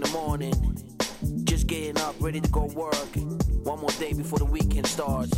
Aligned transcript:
the 0.00 0.10
morning. 0.10 1.44
Just 1.44 1.66
getting 1.66 1.98
up, 1.98 2.14
ready 2.20 2.40
to 2.40 2.48
go 2.50 2.64
work. 2.74 3.10
One 3.64 3.80
more 3.80 3.94
day 3.98 4.12
before 4.12 4.38
the 4.38 4.44
weekend 4.44 4.86
starts. 4.86 5.32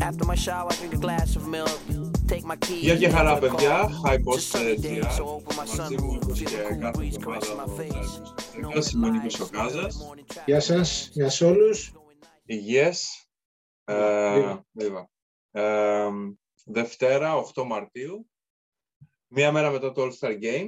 After 0.00 0.24
my 0.24 0.34
shower, 0.34 0.72
I 0.72 0.76
drink 0.76 0.94
a 0.94 0.98
glass 0.98 1.36
of 1.36 1.46
milk. 1.46 1.80
Take 2.28 2.44
my 2.44 2.56
keys. 2.56 2.82
Γεια 2.82 2.96
και 2.96 3.08
χαρά, 3.08 3.38
head 3.38 3.42
to 3.42 3.46
the 3.46 3.56
παιδιά. 3.56 3.70
car. 3.70 3.88
High 3.88 4.14
It's 4.14 4.20
a 4.20 4.24
Post 4.24 4.48
sunny 4.50 4.76
day, 4.76 5.00
GR. 5.00 5.10
so 5.10 5.24
open 5.28 5.56
my 5.56 5.64
Μαζί 5.78 5.96
μου, 6.02 6.18
sunroof, 6.18 6.22
όπως 6.22 6.38
feel 6.40 6.48
και 6.50 6.56
the 6.56 6.72
cool 6.74 6.80
κάθε 6.80 6.98
breeze 6.98 7.16
εβδομάδα, 7.16 7.46
caressing 7.46 7.58
my 7.58 7.70
ο 7.70 7.76
face. 7.78 8.62
No 8.62 8.66
Νίκος 8.66 8.92
είμαι 8.92 9.06
ο 9.06 9.10
Νίκος 9.10 9.34
lies, 9.40 9.40
ο 9.46 9.48
Κάζας. 9.50 9.96
morning 10.10 10.32
traffic. 10.34 10.42
Γεια 10.46 10.60
σας, 10.60 11.08
γεια 11.12 11.28
σε 11.30 11.44
όλους. 11.44 11.92
Υγιές. 12.44 13.26
Ε, 13.84 14.34
Βίβα. 14.34 14.64
βίβα. 14.72 15.08
Ε, 15.50 16.08
Δευτέρα, 16.64 17.36
8 17.36 17.64
Μαρτίου. 17.64 18.30
Μία 19.28 19.52
μέρα 19.52 19.70
μετά 19.70 19.92
το 19.92 20.02
All-Star 20.02 20.30
Game. 20.42 20.66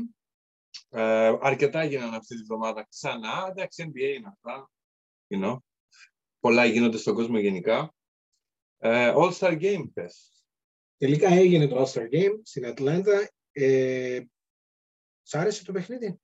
Ε, 0.89 1.37
αρκετά 1.41 1.81
έγιναν 1.81 2.15
αυτή 2.15 2.37
τη 2.37 2.43
βδομάδα 2.43 2.87
ξανά. 2.89 3.47
Εντάξει, 3.51 3.91
NBA 3.93 4.17
είναι 4.17 4.29
αυτά. 4.29 4.71
You 5.29 5.45
know. 5.45 5.57
Πολλά 6.41 6.65
γίνονται 6.65 6.97
στον 6.97 7.15
κόσμο 7.15 7.39
γενικά. 7.39 7.95
Ε, 8.79 9.13
All-Star 9.17 9.61
Game, 9.61 9.91
πες. 9.93 10.45
Τελικά 10.97 11.29
έγινε 11.29 11.67
το 11.67 11.83
All-Star 11.83 12.09
Game 12.13 12.41
στην 12.43 12.67
Ατλάντα. 12.67 13.31
Ε, 13.53 14.21
σ' 15.23 15.35
άρεσε 15.35 15.65
το 15.65 15.73
παιχνίδι; 15.73 16.21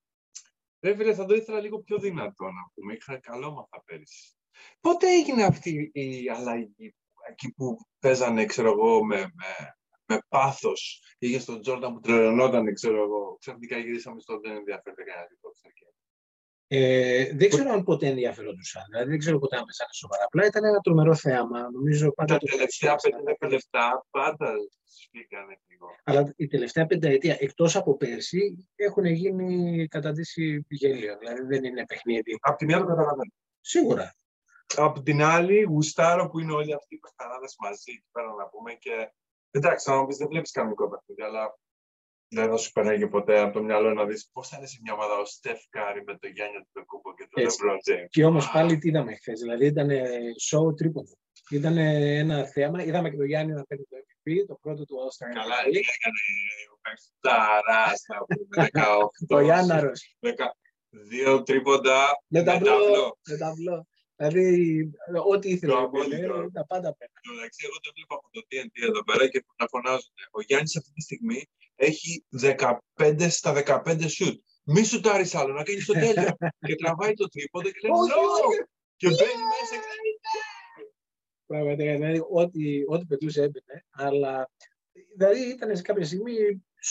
Ρε 0.80 0.96
φίλε, 0.96 1.14
θα 1.14 1.24
το 1.24 1.34
ήθελα 1.34 1.60
λίγο 1.60 1.82
πιο 1.82 1.98
δυνατό 1.98 2.44
να 2.44 2.70
πούμε. 2.74 2.94
Είχα 2.94 3.18
καλομάθει 3.18 3.82
πέρυσι. 3.84 4.36
Πότε 4.80 5.12
έγινε 5.12 5.44
αυτή 5.44 5.90
η 5.92 6.28
αλλαγή 6.28 6.94
εκεί 7.28 7.52
που 7.52 7.78
παίζανε, 7.98 8.44
ξέρω 8.44 8.70
εγώ, 8.70 9.04
με, 9.04 9.16
με, 9.16 9.76
με 10.06 10.18
πάθος. 10.28 11.02
Είχε 11.18 11.38
στον 11.38 11.60
Τζόρνταν 11.60 11.94
που 11.94 12.00
τρελαινόταν, 12.00 12.74
ξέρω 12.74 13.02
εγώ. 13.02 13.36
Ξαφνικά 13.40 13.78
γυρίσαμε 13.78 14.20
στο 14.20 14.40
δεν 14.40 14.56
ενδιαφέρεται 14.56 15.02
κανένα 15.02 15.26
τίποτα. 15.26 15.58
Ε, 16.66 17.32
δεν 17.34 17.48
ξέρω 17.48 17.70
αν 17.70 17.82
ποτέ 17.84 18.06
ενδιαφερόντουσαν. 18.06 18.82
Δηλαδή 18.90 19.10
δεν 19.10 19.18
ξέρω 19.18 19.38
ποτέ 19.38 19.56
αν 19.56 19.64
παίζανε 19.64 19.92
σοβαρά. 19.92 20.24
Απλά 20.24 20.46
ήταν 20.46 20.64
ένα 20.64 20.80
τρομερό 20.80 21.14
θέαμα. 21.14 21.70
Νομίζω 21.70 22.12
πάντα 22.12 22.32
Τα 22.32 22.38
το 22.38 22.46
τελευταία 22.46 22.88
παρουσίασαν. 22.94 23.24
πέντε 23.38 23.52
λεπτά 23.54 24.06
πάντα 24.10 24.52
σπήκανε 24.84 25.60
λίγο. 25.68 25.86
Αλλά 26.04 26.32
η 26.36 26.46
τελευταία 26.46 26.86
πενταετία, 26.86 27.36
εκτός 27.40 27.76
από 27.76 27.96
πέρσι, 27.96 28.68
έχουν 28.74 29.04
γίνει 29.04 29.86
καταντήσει 29.88 30.66
γέλιο. 30.68 31.16
Δηλαδή 31.18 31.42
δεν 31.42 31.64
είναι 31.64 31.86
παιχνίδι. 31.86 32.38
Απ' 32.40 32.56
τη 32.56 32.64
μία 32.64 32.78
το 32.78 32.84
καταλαβαίνω. 32.84 33.32
Σίγουρα. 33.60 34.14
Απ' 34.76 35.02
την 35.02 35.22
άλλη, 35.22 35.62
γουστάρω 35.62 36.28
που 36.28 36.38
είναι 36.40 36.52
όλοι 36.52 36.74
αυτοί 36.74 36.94
οι 36.94 36.98
παιχταράδες 36.98 37.54
μαζί, 37.58 37.92
εκεί 37.92 38.08
πέρα 38.12 38.26
να 38.26 38.46
πούμε. 38.48 38.74
Και 38.74 39.12
εντάξει, 39.58 39.90
θα 39.90 39.96
μου 40.00 40.06
πεις 40.06 40.16
δεν 40.16 40.28
βλέπεις 40.28 40.50
κανονικό 40.50 40.88
παιχνίδι, 40.88 41.22
αλλά 41.22 41.58
δεν 42.28 42.48
θα 42.50 42.56
σου 42.56 42.72
περνάει 42.72 43.08
ποτέ 43.08 43.38
από 43.38 43.52
το 43.52 43.62
μυαλό 43.62 43.94
να 43.94 44.04
δεις 44.04 44.28
πώς 44.32 44.48
θα 44.48 44.56
είναι 44.56 44.66
σε 44.66 44.78
μια 44.82 44.92
ομάδα 44.92 45.14
ο 45.18 45.24
Στεφ 45.24 45.60
Κάρη 45.68 46.02
με 46.04 46.18
το 46.18 46.26
Γιάννη 46.28 46.58
του 46.72 46.84
Κούμπο 46.86 47.14
και 47.14 47.26
τον 47.30 47.44
Έτσι. 47.44 47.58
LeBron 47.62 47.92
James. 47.92 48.06
Και 48.10 48.24
όμως 48.24 48.50
πάλι 48.50 48.78
τι 48.78 48.88
είδαμε 48.88 49.14
χθες. 49.14 49.40
Δηλαδή 49.40 49.66
ήταν 49.66 49.88
show 50.50 50.76
τρίποντο. 50.76 51.12
Ήταν 51.50 51.76
ένα 51.78 52.46
θέαμα. 52.46 52.82
Είδαμε 52.84 53.10
και 53.10 53.16
τον 53.16 53.26
Γιάννη 53.26 53.52
να 53.52 53.64
παίρνει 53.64 53.84
το 53.84 53.96
MVP, 53.96 54.44
το 54.46 54.54
πρώτο 54.60 54.84
του 54.84 54.96
All-Star. 54.96 55.30
Καλά, 55.34 55.56
MVP. 55.64 55.66
εκεί 55.66 55.78
έκανε 55.96 56.20
ο 56.74 56.78
Παιχταράς, 56.82 58.04
να 58.08 58.18
πούμε, 58.18 58.68
18. 58.72 59.26
Το 59.26 59.40
Γιάνναρος. 59.40 60.16
δεκα- 60.20 60.56
Δύο 60.90 61.42
τρίποντα 61.42 62.06
Με 62.26 62.42
με 62.42 62.52
ταμπλό. 64.16 64.42
ταμπλό. 64.42 64.58
Με 64.58 64.86
ταμπλό. 64.86 64.92
Δηλαδή, 65.06 65.26
ό,τι 65.32 65.48
ήθελε. 65.50 65.72
Το 65.72 65.78
να 65.78 65.84
απόλυτο. 65.84 66.36
λέει, 66.36 66.50
Τα 66.52 66.66
πάντα 66.66 66.94
πέρα. 66.98 67.10
Εν 67.14 67.22
τω 67.22 67.32
μεταξύ, 67.34 67.66
εγώ 67.68 67.78
το 67.84 67.90
βλέπω 67.94 68.14
από 68.14 68.28
το 68.30 68.40
TNT 68.48 68.76
εδώ 68.88 69.02
πέρα 69.04 69.28
και 69.28 69.44
να 69.60 69.66
φωνάζουν. 69.66 70.12
Ο 70.30 70.40
Γιάννης 70.40 70.76
αυτή 70.76 70.92
τη 70.92 71.02
στιγμή 71.02 71.40
έχει 71.74 72.24
15 72.96 73.26
στα 73.28 73.82
15 73.84 74.08
σουτ. 74.08 74.42
Μη 74.64 74.84
σουτάρεις 74.84 75.34
άλλο, 75.34 75.52
να 75.52 75.62
κάνεις 75.62 75.84
το 75.86 75.92
τέλειο. 75.92 76.36
και 76.66 76.74
τραβάει 76.74 77.14
το 77.14 77.28
τρίποντο 77.28 77.70
και 77.70 77.80
λέει 77.82 77.90
Όχι, 78.00 78.12
«No!» 78.12 78.46
όχι. 78.46 78.62
Και 78.96 79.08
μπαίνει 79.08 79.44
μέσα 79.54 79.74
και 79.82 79.92
λέει 80.02 80.14
Πραγματικά, 81.46 81.92
δηλαδή, 81.92 82.20
ό,τι, 82.30 82.82
ό,τι 82.86 83.04
πετούσε 83.06 83.42
έμπαινε. 83.42 83.84
Αλλά 83.90 84.50
δηλαδή 85.16 85.40
ήταν 85.48 85.76
σε 85.76 85.82
κάποια 85.82 86.04
στιγμή 86.04 86.34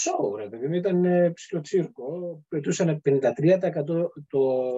show, 0.01 0.37
ρε 0.37 0.49
παιδί 0.49 0.67
μου. 0.67 0.73
Ήταν 0.73 1.05
ε, 1.05 1.31
ψηλό 1.31 1.61
τσίρκο. 1.61 2.43
Πετούσαν 2.47 3.01
53% 3.05 3.29
το, 4.27 4.73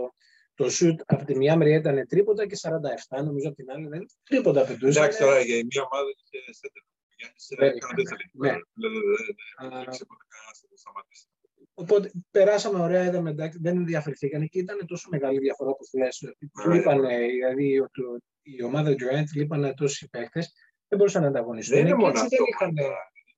το 0.56 0.66
shoot 0.80 0.96
από 1.06 1.26
τη 1.26 1.36
μια 1.38 1.58
μεριά 1.58 1.78
ήταν 1.78 2.08
τρίποτα 2.08 2.48
και 2.48 2.58
47% 2.62 3.24
νομίζω 3.24 3.48
από 3.48 3.56
την 3.58 3.72
άλλη 3.72 3.88
δεν 3.88 4.06
τρίποτα 4.24 4.66
πετούσαν. 4.66 5.04
Εντάξει 5.04 5.20
τώρα 5.20 5.40
για 5.40 5.56
μια 5.56 5.82
ομάδα 5.92 6.10
είχε 6.16 6.54
σέντερ. 6.54 6.82
Ο 6.82 7.14
Γιάννης 7.18 7.46
Δεν 7.50 7.58
έκανε 7.68 7.78
είχαν, 7.78 7.96
δεν 7.96 8.06
θέλει. 8.08 8.26
ναι. 8.34 8.50
Δεν- 8.52 8.92
δεν- 8.92 8.92
δεν- 8.92 9.36
δεν- 9.60 9.74
Α. 9.74 9.78
Δεν 9.80 9.90
ξέρω 9.94 10.06
πότε 10.12 10.24
κανένας 10.34 10.58
θα 10.62 10.68
το 10.72 10.78
σταματήσει. 10.84 11.26
Οπότε 11.74 12.12
περάσαμε 12.32 12.80
ωραία, 12.88 13.04
είδαμε 13.06 13.30
εντάξει, 13.30 13.58
δεν 13.62 13.76
ενδιαφερθήκαν 13.78 14.48
και 14.48 14.60
ήταν 14.60 14.86
τόσο 14.86 15.08
μεγάλη 15.12 15.40
διαφορά 15.40 15.72
που 15.76 15.86
λες. 15.98 16.16
Ναι. 16.22 16.74
Λείπανε, 16.76 17.18
δηλαδή 17.28 17.80
ο- 17.80 17.90
το- 17.92 18.20
η 18.42 18.64
ομάδα 18.64 18.92
Durant 19.00 19.30
λείπανε 19.36 19.74
τόσοι 19.74 20.10
παίχτες, 20.10 20.54
δεν 20.88 20.98
μπορούσαν 20.98 21.22
να 21.22 21.28
ανταγωνιστούν. 21.28 21.76
Δεν 21.78 21.86
είναι 21.86 21.96
Και 21.96 22.02
μόνο 22.04 22.12
έτσι 22.20 22.24
αυτό. 22.24 22.36
δεν 22.38 22.46
είχαν, 22.48 22.74
πάντα. 22.74 22.90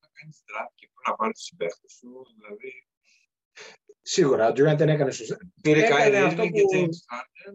Να 0.02 0.08
κάνεις 0.16 0.36
draft 0.48 0.72
και 0.74 0.88
να 1.08 1.14
πάρεις 1.14 1.34
τους 1.38 1.44
συμπαίχτες 1.46 1.92
σου. 1.98 2.08
Δηλαδή, 2.36 2.87
σίγουρα, 4.12 4.48
ο 4.48 4.50
Durant 4.52 4.76
δεν 4.76 4.88
έκανε 4.88 5.10
σωστά. 5.10 5.36
πήρε 5.62 5.84
Έκανε 5.84 6.18
Kyrie 6.18 6.26
αυτό 6.26 6.42
Irving 6.42 6.50
και 6.52 6.62
που- 6.62 6.68
James 6.74 6.98
Harden. 7.14 7.54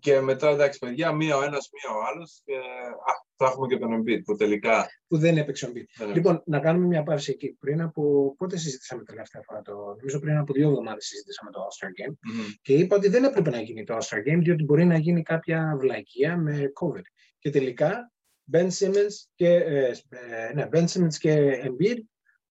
Και 0.00 0.20
μετά, 0.20 0.48
εντάξει, 0.48 0.78
παιδιά, 0.78 1.12
μία 1.12 1.36
ο 1.36 1.42
ένας, 1.42 1.68
μία 1.72 1.96
ο 1.96 2.00
άλλος. 2.06 2.40
Και 2.44 2.56
α, 2.56 3.12
θα 3.36 3.46
έχουμε 3.46 3.66
και 3.66 3.78
τον 3.78 3.90
Embiid 4.02 4.22
που 4.24 4.36
τελικά 4.36 4.86
που 5.06 5.18
δεν 5.18 5.36
έπαιξε 5.38 5.66
ο 5.66 5.68
Embiid. 5.68 5.84
δεν 5.98 6.12
Λοιπόν, 6.12 6.42
να 6.46 6.60
κάνουμε 6.60 6.86
μια 6.86 7.02
παύση 7.02 7.30
εκεί. 7.30 7.56
Πριν 7.60 7.80
από 7.80 8.34
πότε 8.38 8.56
συζητήσαμε 8.56 9.02
τελευταία 9.04 9.42
φορά 9.46 9.62
το. 9.62 9.72
Νομίζω 9.98 10.18
πριν 10.18 10.36
από 10.36 10.52
δύο 10.52 10.68
εβδομάδες 10.68 11.06
συζητήσαμε 11.06 11.50
το 11.50 11.60
All-Star 11.60 11.88
Game. 12.08 12.14
Μμμ. 12.32 12.44
Και 12.62 12.72
είπα 12.72 12.96
ότι 12.96 13.08
δεν 13.08 13.24
έπρεπε 13.24 13.50
να 13.50 13.60
γίνει 13.60 13.84
το 13.84 13.96
All-Star 13.96 14.18
Game, 14.18 14.38
διότι 14.42 14.64
μπορεί 14.64 14.84
να 14.84 14.98
γίνει 14.98 15.22
κάποια 15.22 15.76
βλακεία 15.80 16.36
με 16.36 16.72
COVID. 16.80 17.02
Και 17.38 17.50
τελικά, 17.50 18.12
Ben 18.52 18.68
Simmons 18.78 19.14
και, 19.34 19.48
ε, 19.48 19.90
ε, 20.08 20.52
ναι, 20.54 20.68
ben 20.72 20.84
Simmons 20.86 21.14
και 21.18 21.62
Embiid, 21.64 21.98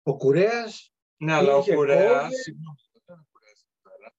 ο 0.02 0.16
Κουρέας, 0.16 0.92
Ναι, 1.16 1.32
αλλά 1.32 1.54
ο 1.56 1.58
Είχε 1.58 1.74
Κουρέας, 1.74 2.24
COVID. 2.26 2.30
συγγνώμη, 2.42 2.76
δεν 2.92 3.00
ήταν 3.04 3.18
ο 3.18 3.26
Κουρέας 3.32 3.58
εκεί 3.66 3.78
πέρα. 3.82 4.14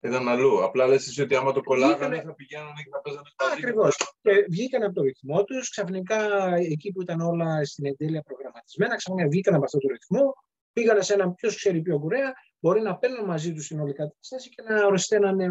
Ήταν 0.00 0.28
αλλού. 0.28 0.64
Απλά 0.64 0.86
λες 0.86 1.06
εσύ 1.06 1.22
ότι 1.22 1.34
άμα 1.34 1.52
το 1.52 1.60
κολλάγανε 1.62 1.96
Ήτανε- 2.04 2.22
θα 2.24 2.34
πηγαίνανε 2.34 2.82
και 2.84 2.90
θα 2.92 3.00
παίζανε 3.00 3.28
μαζί. 3.48 3.52
Ακριβώς. 3.62 3.96
και 4.22 4.46
βγήκαν 4.50 4.82
από 4.82 4.94
το 4.94 5.02
ρυθμό 5.02 5.44
τους, 5.44 5.70
ξαφνικά 5.70 6.54
εκεί 6.54 6.92
που 6.92 7.02
ήταν 7.02 7.20
όλα 7.20 7.64
στην 7.64 7.84
εντέλεια 7.86 8.22
προγραμματισμένα, 8.22 8.96
ξαφνικά 8.96 9.28
βγήκαν 9.28 9.54
από 9.54 9.64
αυτό 9.64 9.78
το 9.78 9.88
ρυθμό, 9.88 10.34
πήγαν 10.72 11.02
σε 11.02 11.14
έναν 11.14 11.34
ποιος 11.34 11.56
ξέρει 11.56 11.80
ποιο 11.82 11.98
Κουρέα, 11.98 12.32
μπορεί 12.58 12.80
να 12.80 12.96
παίρνουν 12.98 13.24
μαζί 13.24 13.52
τους 13.52 13.64
συνολικά 13.66 14.06
τη 14.08 14.16
στάση 14.20 14.48
και 14.48 14.62
να 14.62 14.86
οριστένανε 14.86 15.44
ε, 15.44 15.50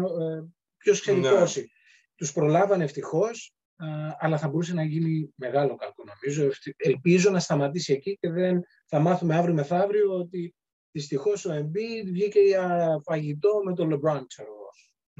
ποιος 0.76 1.00
ξέρει 1.00 1.20
Ναι. 1.20 1.30
πόσοι. 1.30 1.70
Τους 2.14 2.32
προλάβανε 2.32 2.84
ευτυχώς, 2.84 3.52
α, 3.76 3.86
αλλά 4.18 4.38
θα 4.38 4.48
μπορούσε 4.48 4.74
να 4.74 4.82
γίνει 4.84 5.32
μεγάλο 5.34 5.76
κακό 5.76 6.04
νομίζω. 6.06 6.44
Ευτυ- 6.46 6.74
Ελπίζω 6.86 7.30
να 7.30 7.38
σταματήσει 7.38 7.92
εκεί 7.92 8.18
και 8.20 8.30
δεν 8.30 8.62
θα 8.86 8.98
μάθουμε 8.98 9.36
αύριο 9.36 9.54
μεθαύριο 9.54 10.12
ότι 10.12 10.54
δυστυχώς 10.90 11.44
ο 11.44 11.50
Embiid 11.52 12.04
βγήκε 12.04 12.40
για 12.40 13.00
φαγητό 13.04 13.60
με 13.64 13.74
τον 13.74 13.88
LeBron, 13.92 14.22
ξέρω 14.26 14.48
εγώ. 14.52 14.68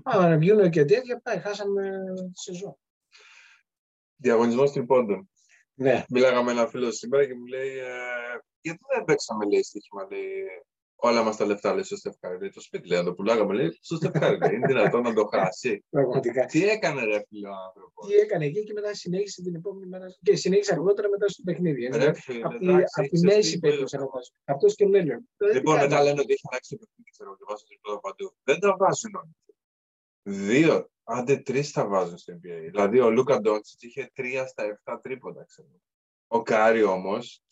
Αν 0.02 0.40
βγουν 0.40 0.70
και 0.70 0.84
τέτοια, 0.84 1.20
πάει, 1.20 1.38
χάσαμε 1.38 1.90
τη 2.32 2.40
σεζόν. 2.40 2.78
Διαγωνισμός 4.16 4.72
τριπώντων. 4.72 5.30
Ναι. 5.74 6.04
Μίλαγα 6.08 6.42
με 6.42 6.50
ένα 6.50 6.66
φίλο 6.66 6.92
σήμερα 6.92 7.26
και 7.26 7.34
μου 7.34 7.46
λέει 7.46 7.78
ε, 7.78 7.94
γιατί 8.60 8.78
δεν 8.94 9.04
παίξαμε 9.04 9.44
λέει 9.44 9.62
στοίχημα 9.62 10.06
λέει 10.10 10.44
όλα 11.00 11.22
μας 11.22 11.36
τα 11.36 11.46
λεφτά 11.46 11.74
λέει 11.74 11.82
στο 11.82 11.96
Στεφκάρι. 11.96 12.38
Λέει, 12.38 12.50
το 12.50 12.60
σπίτι 12.60 12.88
λέει 12.88 12.98
να 12.98 13.04
το 13.04 13.12
πουλάγαμε 13.12 13.54
λέει 13.54 13.78
στο 13.80 13.96
Στεφκάρι. 13.96 14.38
λέει, 14.38 14.54
είναι 14.54 14.66
δυνατόν 14.66 15.02
να 15.02 15.14
το 15.14 15.24
χάσει. 15.24 15.84
Πραγματικά. 15.90 16.44
Τι 16.44 16.68
έκανε 16.68 17.04
ρε 17.04 17.22
φίλε 17.28 17.48
ο 17.48 17.52
άνθρωπος; 17.66 18.06
Τι 18.06 18.14
έκανε 18.14 18.44
εκεί 18.44 18.64
και 18.64 18.72
μετά 18.72 18.94
συνέχισε 18.94 19.42
την 19.42 19.54
επόμενη 19.54 19.86
μέρα 19.86 20.06
και 20.22 20.36
συνέχισε 20.36 20.72
αργότερα 20.72 21.08
μετά 21.08 21.28
στο 21.28 21.42
παιχνίδι. 21.44 21.84
ε. 21.84 21.96
Ρε 21.96 22.12
φίλε, 22.12 22.44
Από 22.44 22.58
τη, 22.58 22.64
εντάξει, 22.68 23.00
απ' 23.00 23.08
τη 23.08 23.16
ξέρεις 23.16 23.36
μέση 23.36 23.52
τι, 23.52 23.58
πέτρωσε 23.58 23.96
ένα 23.96 24.06
πάσο. 24.06 24.32
Αυτός 24.44 24.74
και 24.74 24.84
ο 24.84 24.88
Λέλλερ. 24.88 25.18
Λοιπόν, 25.54 25.78
μετά 25.78 26.02
λένε 26.02 26.20
ότι 26.20 26.32
έχει 26.32 26.42
αλλάξει 26.50 26.76
το 26.76 26.86
παιχνίδι, 26.86 27.10
ξέρω 27.10 27.36
και 27.36 27.44
βάζουν 27.48 27.66
τριπόδα 27.68 28.00
παντού. 28.00 28.34
Δεν 28.42 28.58
τα 28.60 28.76
βάζουν 28.78 29.14
όλοι. 29.14 29.32
Δύο, 30.22 30.90
άντε 31.04 31.36
τρεις 31.36 31.72
τα 31.72 31.86
βάζουν 31.86 32.18
στο 32.18 32.32
NBA. 32.34 32.60
Δηλαδή 32.70 33.00
ο 33.00 33.10
Λούκα 33.10 33.40
Ντόντσιτς 33.40 33.82
είχε 33.82 34.10
τρία 34.14 34.46
στα 34.46 34.62
εφτά 34.62 35.00
τρίποντα, 35.00 35.44
ξέρω. 35.44 35.68
Ο 36.26 36.42
Κάρι 36.42 36.82
όμως, 36.82 37.42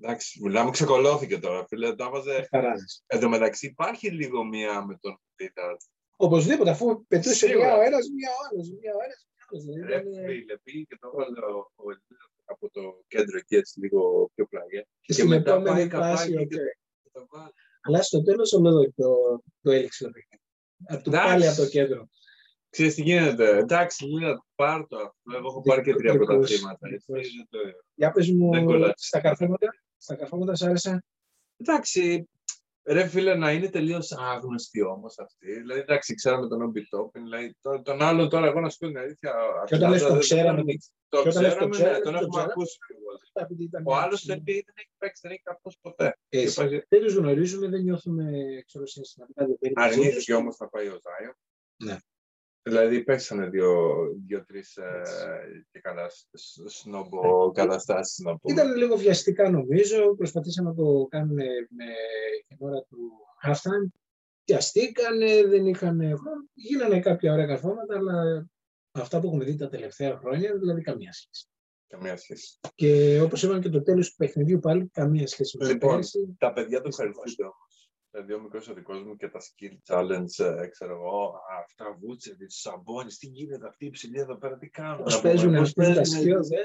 εντάξει, 0.00 0.40
μιλάμε, 0.42 0.70
ξεκολώθηκε 0.70 1.38
τώρα, 1.38 1.66
φίλε. 1.68 1.94
Τα 1.94 2.10
βάζε. 2.10 2.46
Χαράζεις. 2.50 3.02
Εν 3.06 3.20
τω 3.20 3.28
μεταξύ 3.28 3.66
υπάρχει 3.66 4.10
λίγο 4.10 4.44
μία 4.44 4.84
με 4.84 4.98
τον 5.00 5.20
Λίταρ. 5.36 5.76
Οπωσδήποτε, 6.16 6.70
αφού 6.70 7.06
πετούσε 7.06 7.34
Σίγουρα. 7.34 7.66
μια 7.66 7.76
ο 7.76 7.80
ένας, 7.80 8.06
μια 8.16 8.30
ο 8.30 8.38
άλλος, 8.50 8.68
μια 8.80 8.92
ο 8.94 9.00
ένας, 9.04 9.20
μια 9.32 9.42
ο 9.44 9.48
άλλος. 9.50 9.64
Δηλαδή, 9.64 9.92
Ρε 9.92 9.96
ήταν, 10.00 10.24
ε, 10.24 10.26
φίλε, 10.26 10.56
πήγε 10.62 10.82
και 10.88 10.96
το 11.00 11.06
έβαλε 11.12 11.40
ο, 11.54 11.58
ο 11.58 11.84
Lillard 11.96 12.32
από 12.44 12.70
το 12.70 13.04
κέντρο 13.08 13.36
εκεί 13.36 13.54
έτσι 13.56 13.80
λίγο 13.80 14.30
πιο 14.34 14.46
πλάγια. 14.46 14.80
Και 14.82 14.88
Και 15.00 15.12
στην 15.12 15.26
μετά 15.28 15.50
επόμενη 15.54 15.88
πάει 15.88 16.00
φάση, 16.00 16.30
καπάκι 16.32 16.42
οκ. 16.44 16.48
και 16.48 16.56
και 17.02 17.10
το 17.12 17.26
βάλει. 17.30 17.52
Αλλά 17.86 18.02
στο 18.02 18.22
τέλος 18.22 18.52
ο 18.52 18.58
Λόδο 18.60 18.82
το, 18.96 19.08
το 19.62 19.70
έληξε 19.70 20.04
το 20.04 20.10
παιχνίδι. 20.10 20.42
Από 20.86 21.02
το 21.04 21.10
Εντάξει. 21.10 21.28
πάλι 21.30 21.46
από 21.48 21.56
το 21.56 21.66
κέντρο. 21.66 22.08
Ξέρεις 22.74 22.94
τι 22.94 23.02
γίνεται. 23.02 23.56
Εντάξει, 23.56 24.04
Λίλαρ, 24.04 24.36
πάρ 24.54 24.86
το 24.86 24.96
αυτό. 24.96 25.36
Εγώ 25.36 25.46
έχω 25.48 25.60
πάρει 25.60 25.82
και 25.82 25.94
τρία 25.94 26.12
Δικός, 26.12 26.26
πρωταθλήματα. 26.26 26.88
έτσι, 26.88 27.12
δικός. 27.12 27.34
δεν 27.36 27.46
το- 27.50 27.78
Για 27.94 28.10
πες 28.12 28.26
Δεν 28.26 28.36
μου 28.36 28.64
κολλάει. 28.64 28.92
στα 28.96 29.20
καρφώματα. 29.20 29.66
Στα 29.96 30.14
καρφώματα 30.16 30.54
σ' 30.54 30.62
άρεσε. 30.62 31.04
Εντάξει, 31.56 32.28
Ρε 32.86 33.06
φίλε, 33.06 33.34
να 33.34 33.52
είναι 33.52 33.68
τελείως 33.68 34.12
άγνωστοι 34.12 34.82
όμως 34.82 35.18
αυτοί. 35.18 35.52
Δηλαδή, 35.60 35.80
εντάξει, 35.80 36.14
ξέραμε 36.14 36.48
τον 36.48 36.62
Όμπι 36.62 36.88
Τόπιν. 36.88 37.22
Δηλαδή, 37.22 37.54
τον, 37.60 37.82
τον 37.82 38.02
άλλον 38.02 38.28
τώρα, 38.28 38.46
εγώ 38.46 38.60
να 38.60 38.68
σου 38.70 38.78
πω 38.78 38.86
την 38.86 38.98
αλήθεια. 38.98 39.32
Και 39.66 39.74
όταν 39.74 39.90
λες 39.90 40.02
το 40.02 40.08
δεν- 40.08 40.18
ξέραμε, 40.18 40.62
δεν- 40.62 40.76
και 40.76 40.86
Το 41.08 41.18
όταν 41.18 41.42
λες 41.42 41.54
το 41.54 41.68
ξέραμε, 41.68 41.68
ναι, 41.68 41.70
ξέραμε, 41.76 41.98
τον 42.00 42.12
το 42.12 42.18
έχουμε 42.18 42.28
ξέραμε. 42.30 42.52
ακούσει. 42.52 42.78
επειδή 43.34 43.64
ήταν 43.64 43.82
Ο 43.86 43.94
άλλος 43.96 44.12
έτσι. 44.20 44.26
δεν 44.26 44.42
δεν 44.44 44.74
έχει 44.76 44.90
παίξει, 44.98 45.20
δεν 45.22 45.30
έχει 45.32 45.42
καθίσει 45.42 45.78
ποτέ. 45.80 46.16
Έτσι. 46.28 46.54
Και 46.54 46.60
πάει- 46.68 46.82
Δεν 46.88 47.00
τους 47.02 47.14
γνωρίζουμε, 47.14 47.68
δεν 47.68 47.82
νιώθουμε 47.82 48.24
ξέρω, 48.66 48.86
συναισθηματικά 48.86 49.40
δεμένοι 49.42 49.74
μαζί 49.74 49.96
τους. 49.96 50.04
Αρνήθηκε 50.06 50.34
όμως 50.34 50.56
να 50.58 50.68
πάει 50.68 50.86
ο 50.86 50.98
Ζάιο. 51.04 51.32
Ναι. 52.64 52.72
Δηλαδή 52.72 53.02
παίξανε 53.02 53.48
δύο-τρει 54.26 54.60
και 55.72 55.80
καλά 55.80 56.06
σνόμπο 56.64 57.50
καταστάσεις 57.50 58.18
να 58.18 58.36
πούμε. 58.38 58.52
Ήταν 58.52 58.76
λίγο 58.76 58.96
βιαστικά 58.96 59.50
νομίζω. 59.50 60.14
Προσπαθήσαμε 60.14 60.68
να 60.68 60.74
το 60.74 61.06
κάνουν 61.10 61.34
με 61.34 61.46
την 62.48 62.56
ώρα 62.58 62.80
του 62.80 63.12
halftime. 63.46 63.88
Βιαστήκανε, 64.46 65.46
δεν 65.46 65.66
είχαν 65.66 65.98
χρόνο. 65.98 66.48
Γίνανε 66.52 67.00
κάποια 67.00 67.32
ωραία 67.32 67.46
καθόματα, 67.46 67.96
αλλά 67.96 68.46
αυτά 68.92 69.20
που 69.20 69.26
έχουμε 69.26 69.44
δει 69.44 69.56
τα 69.56 69.68
τελευταία 69.68 70.16
χρόνια, 70.16 70.58
δηλαδή 70.58 70.80
καμία 70.82 71.12
σχέση. 71.12 71.46
Καμία 71.86 72.16
σχέση. 72.16 72.58
Και 72.74 73.20
όπως 73.20 73.42
είπαμε 73.42 73.58
και 73.58 73.68
το 73.68 73.82
τέλος 73.82 74.10
του 74.10 74.16
παιχνιδιού 74.16 74.58
πάλι, 74.58 74.88
καμία 74.92 75.26
σχέση 75.26 75.56
με 75.56 75.64
το 75.64 75.70
Λοιπόν, 75.70 75.90
πέρυσι. 75.90 76.36
Τα 76.38 76.52
παιδιά 76.52 76.80
του 76.80 76.88
Δυστυχώς. 76.90 77.36
Ευχαριστούνται 78.14 78.22
όμω. 78.22 78.22
Δηλαδή, 78.26 78.32
ο 78.32 78.40
μικρό 78.40 78.60
ο 78.70 78.74
δικό 78.74 78.92
μου 78.94 79.16
και 79.16 79.28
τα 79.28 79.40
skill 79.46 79.74
challenge, 79.88 80.60
ε, 80.62 80.66
ξέρω 80.66 80.92
εγώ, 80.94 81.26
α, 81.28 81.58
αυτά 81.64 81.96
βούτσεβιτ, 82.00 82.50
σαμπόνι, 82.50 83.10
τι 83.12 83.26
γίνεται 83.26 83.66
αυτή 83.66 83.84
η 83.86 83.90
ψηλή 83.90 84.18
εδώ 84.20 84.36
πέρα, 84.36 84.58
τι 84.58 84.68
κάνουν. 84.68 85.02
Πώς 85.02 85.14
να 85.14 85.20
πούμε, 85.20 85.32
παίζουν 85.32 85.52
πώς 85.54 85.68
αυτοί 85.68 85.80
τα 85.80 85.94
παίζουν, 85.94 86.20
skills, 86.22 86.50
ε; 86.58 86.64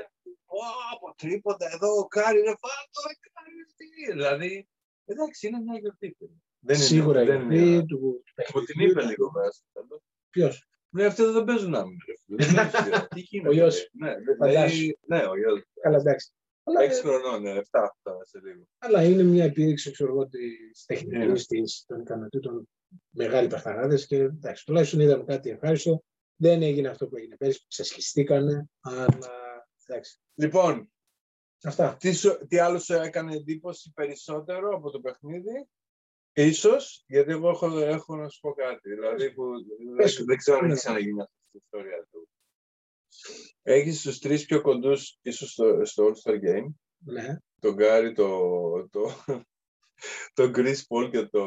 Ω, 0.52 0.62
από 0.96 1.16
τρίποντα 1.18 1.68
εδώ, 1.74 1.90
ο 2.00 2.06
Κάρι, 2.08 2.40
ρε 2.42 2.56
φάτο, 2.64 3.00
ε, 3.12 3.14
Κάρι, 3.34 3.54
τι. 3.78 4.12
Δηλαδή, 4.12 4.68
εντάξει, 5.06 5.48
είναι 5.48 5.60
μια 5.60 5.80
γιορτή. 5.80 6.16
φίλε. 6.18 6.32
Δεν 6.60 6.76
είναι- 6.76 6.86
Σίγουρα 6.86 7.26
δεν 7.26 7.42
γιατί 7.52 7.70
είναι. 7.72 7.86
του, 7.86 7.98
του 8.00 8.24
Μου 8.54 8.64
την 8.64 8.80
είπε 8.80 9.02
λίγο 9.04 9.32
μέσα 9.32 9.52
στο 9.52 9.68
τέλος. 9.74 10.02
Ποιος; 10.30 10.68
Ναι, 10.90 11.06
αυτοί 11.06 11.22
εδώ 11.24 11.32
δεν 11.32 11.44
παίζουν 11.44 11.76
άμυνα. 11.76 12.04
ρε 12.08 12.14
φίλε, 12.26 12.46
δεν 12.46 12.56
παίζουν 12.72 12.84
σειρά. 12.84 13.08
Τι 13.08 13.20
γίνεται. 13.20 13.50
Ο 13.50 13.52
γιος. 13.52 13.90
Ναι, 13.92 14.10
Φαντάσου. 14.38 14.76
δηλαδή, 14.76 14.98
ναι, 15.08 15.18
ο 15.26 15.38
γιος. 15.38 15.64
Καλά, 15.82 15.98
εντάξει. 15.98 16.32
Αλλά, 16.70 16.82
Έξι 16.82 17.02
χρονών, 17.02 17.42
ναι, 17.42 17.52
7 17.52 17.62
αυτά 17.72 18.18
σε 18.26 18.40
λίγο. 18.44 18.64
αλλά 18.78 19.04
είναι 19.04 19.24
μια 19.24 19.44
επίδειξη, 19.44 19.92
ξέρω 19.92 20.12
εγώ, 20.12 20.28
της 20.28 20.86
τεχνική 20.86 21.18
Ναι. 21.18 21.34
της, 21.34 21.84
των 21.88 22.00
ικανοτήτων 22.02 22.70
μεγάλη 23.10 23.48
παχταράδε 23.48 23.96
και 23.98 24.16
εντάξει, 24.16 24.66
τουλάχιστον 24.66 25.00
είδαμε 25.00 25.24
κάτι 25.24 25.50
ευχάριστο. 25.50 26.04
Δεν 26.36 26.62
έγινε 26.62 26.88
αυτό 26.88 27.08
που 27.08 27.16
έγινε 27.18 27.36
πέρυσι, 27.38 27.66
ξεσχιστήκανε, 27.68 28.66
αλλά 28.80 29.06
εντάξει. 29.88 30.20
Λοιπόν, 30.34 30.92
Αυτά. 31.64 31.96
τι, 32.00 32.12
σου- 32.14 32.46
τι 32.48 32.58
άλλο 32.60 32.80
σου 32.80 32.94
έκανε 32.94 33.36
εντύπωση 33.36 33.92
περισσότερο 33.96 34.76
από 34.76 34.90
το 34.90 35.00
παιχνίδι; 35.00 35.68
Ίσως, 36.34 37.04
γιατί 37.08 37.32
εγώ 37.32 37.50
έχω, 37.50 37.80
έχω 37.80 38.16
να 38.16 38.30
σου 38.30 38.40
πω 38.40 38.52
κάτι. 38.54 38.90
Δηλαδή, 38.90 39.34
που, 39.34 39.44
Πες 39.96 40.12
δεν, 40.14 40.18
μου. 40.20 40.26
δεν 40.26 40.38
ξέρω 40.38 40.58
αν 40.58 40.66
Ναι. 40.66 40.72
έχει 40.72 40.80
ξαναγίνει 40.82 41.22
αυτή 41.22 41.34
η 41.52 41.58
ιστορία 41.64 42.08
του. 42.12 42.30
Έχεις 43.62 44.02
τους 44.02 44.20
τρεις 44.20 44.46
πιο 44.46 44.62
κοντούς, 44.62 45.18
ίσως 45.22 45.52
στο, 45.52 45.86
στο 45.86 46.06
All-Star 46.12 46.34
Game, 46.34 46.66
Ναι. 47.06 47.38
τον 47.60 47.74
Γκάρι, 47.74 48.14
το, 48.14 48.30
το, 48.92 49.12
τον 50.34 50.52
Chris 50.56 50.76
Paul 50.88 51.10
και 51.12 51.26
το 51.26 51.44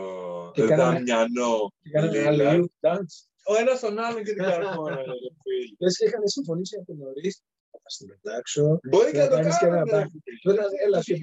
Και 0.54 0.62
κάναμε- 0.66 0.98
Δαμιανό. 0.98 1.72
Και 1.82 1.90
κάναμε 1.90 2.18
Lillard. 2.30 2.46
άλλο 2.46 2.70
dance. 2.80 3.14
Ο 3.44 3.56
ένας 3.56 3.80
τον 3.80 3.98
άλλον 3.98 4.24
και 4.24 4.32
την 4.32 4.42
καρφώνα. 4.42 4.94
ρε 4.96 5.02
φίλε. 5.02 5.74
Λες 5.78 5.96
και 5.96 6.04
είχαν 6.04 6.28
συμφωνήσει 6.28 6.76
από 6.80 6.94
νωρίς. 6.94 7.42
Θα 7.70 7.78
στην 7.84 8.08
πετάξω. 8.08 8.78
Μπορεί 8.90 9.10
και 9.10 9.18
να 9.18 9.28
το 9.28 9.34
κάνεις 9.36 9.58
και 9.58 9.66
ένα 9.66 9.76
κάνουμε. 9.76 9.96
μπακ. 9.96 10.08
Δεν 10.42 10.56
θα- 10.56 10.68
έλα, 10.84 11.00
και 11.00 11.14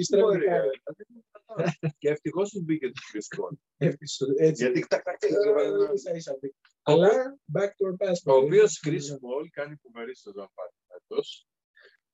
επιστρέφει 1.50 1.64
Μπορεί, 1.64 1.64
κάρι. 1.64 1.78
ε. 1.82 1.90
Και 1.98 2.10
ευτυχώς 2.10 2.50
τους 2.50 2.62
μπήκε 2.64 2.88
το 2.88 3.02
Chris 3.14 3.38
Paul. 3.40 3.56
Έτσι. 3.78 4.26
Γιατί 4.64 4.88
τακ, 4.88 5.04
τακ, 5.04 5.20
τακ, 5.20 5.32
Ε, 5.32 5.94
ίσα 5.94 6.16
ίσα 6.16 6.38
μπήκε. 6.42 6.56
Αλλά 6.82 7.38
backdoor 7.54 7.94
pass. 8.08 8.14
Ο 8.26 8.34
οποίος 8.34 8.82
Chris 8.86 9.08
Paul 9.22 9.48
κάνει 9.52 9.76
φοβερή 9.82 10.16
σεζόν 10.16 10.50
πάλι 10.54 10.72
φέτος. 10.88 11.48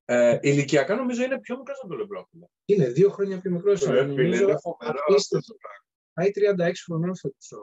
Ε, 0.07 0.37
ηλικιακά 0.41 0.95
νομίζω 0.95 1.23
είναι 1.23 1.39
πιο 1.39 1.57
μικρός 1.57 1.79
από 1.79 1.87
τον 1.87 1.97
Λεμπρόν. 1.97 2.27
Είναι 2.65 2.87
δύο 2.87 3.09
χρόνια 3.09 3.41
πιο 3.41 3.51
μικρός. 3.51 3.87
αλλά 3.87 3.93
Ρε 4.01 4.07
φίλε, 4.07 4.21
νομίζω 4.21 4.43
είναι 4.43 4.57
φοβερό 4.59 4.97
απίστευτο. 5.07 5.37
αυτό 5.37 5.53
το 5.53 5.57
πράγμα. 5.61 5.83
Πάει 6.13 6.31
36 6.71 6.73
χρονών 6.85 7.15
φέτος 7.17 7.51
ο, 7.51 7.61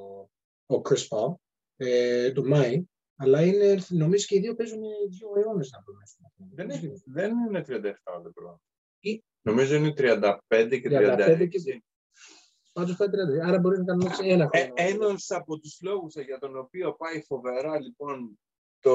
ο, 0.00 0.76
ο 0.76 0.82
Chris 0.88 1.08
Paul, 1.08 1.34
ε, 1.76 2.32
το 2.32 2.44
Μάη, 2.44 2.84
αλλά 3.16 3.42
είναι, 3.42 3.78
νομίζω 3.88 4.26
και 4.26 4.36
οι 4.36 4.40
δύο 4.40 4.54
παίζουν 4.54 4.80
δύο 5.10 5.28
αιώνες 5.36 5.70
να 5.70 5.82
πούμε. 5.82 6.02
Δεν 6.54 6.70
είναι, 6.70 7.02
δεν 7.04 7.30
είναι 7.30 7.64
37 7.68 7.72
ο 8.16 8.22
Λεμπρόν. 8.22 8.60
Ή- 9.04 9.22
Νομίζω 9.42 9.74
είναι 9.74 9.92
35 9.96 10.78
και 10.80 10.88
35 10.88 11.24
36. 11.24 11.48
και- 11.48 11.82
Πάντως 12.72 12.96
πάει 12.96 13.08
30, 13.08 13.46
άρα 13.48 13.58
μπορεί 13.58 13.78
να 13.78 13.84
κάνουμε 13.84 14.10
έτσι 14.10 14.28
ένα 14.28 14.48
Ε, 14.50 14.58
χρόνο. 14.58 14.72
ένας 14.76 15.30
από 15.30 15.58
τους 15.58 15.78
λόγους 15.82 16.14
για 16.14 16.38
τον 16.38 16.56
οποίο 16.58 16.92
πάει 16.92 17.22
φοβερά 17.22 17.80
λοιπόν 17.80 18.38
το 18.80 18.94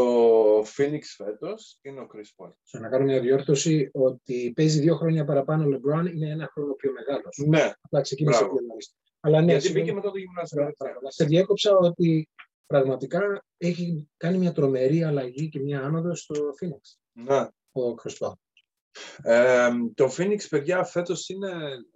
Phoenix 0.59 1.01
φέτος 1.15 1.80
είναι 1.81 2.00
ο 2.00 2.07
Chris 2.13 2.45
Paul. 2.45 2.51
Στο 2.63 2.80
να 2.80 2.89
κάνω 2.89 3.04
μια 3.04 3.19
διόρθωση 3.21 3.89
ότι 3.94 4.51
παίζει 4.56 4.80
δύο 4.80 4.95
χρόνια 4.95 5.25
παραπάνω 5.25 5.63
ο 5.63 5.68
LeBron 5.69 6.12
είναι 6.13 6.30
ένα 6.30 6.50
χρόνο 6.53 6.74
πιο 6.74 6.92
μεγάλος. 6.92 7.38
Ναι, 7.48 7.71
Απλά 7.81 8.01
ξεκίνησε 8.01 8.39
Μπράβο. 8.39 8.56
πιο 8.57 8.65
νωρίς. 8.68 8.94
Αλλά 9.19 9.39
ναι, 9.39 9.45
γιατί 9.45 9.62
συγγνώμη, 9.62 9.86
μπήκε 9.86 9.95
μετά 10.00 10.12
το 10.12 10.18
γυμνάσιο. 10.18 10.71
μπράβο, 10.80 11.00
σε 11.12 11.25
διέκοψα 11.25 11.77
ότι 11.77 12.30
πραγματικά 12.65 13.44
έχει 13.57 14.10
κάνει 14.18 14.38
μια 14.38 14.51
τρομερή 14.51 15.03
αλλαγή 15.03 15.50
και 15.50 15.60
μια 15.60 15.81
άνοδο 15.81 16.15
στο 16.15 16.36
Phoenix, 16.62 16.98
Ναι. 17.24 17.48
ο 17.71 17.95
Chris 18.03 18.18
Paul. 18.27 18.33
Ε, 19.21 19.69
το 19.94 20.13
Phoenix, 20.17 20.38
παιδιά, 20.49 20.83
φέτος 20.83 21.29
είναι, 21.29 21.53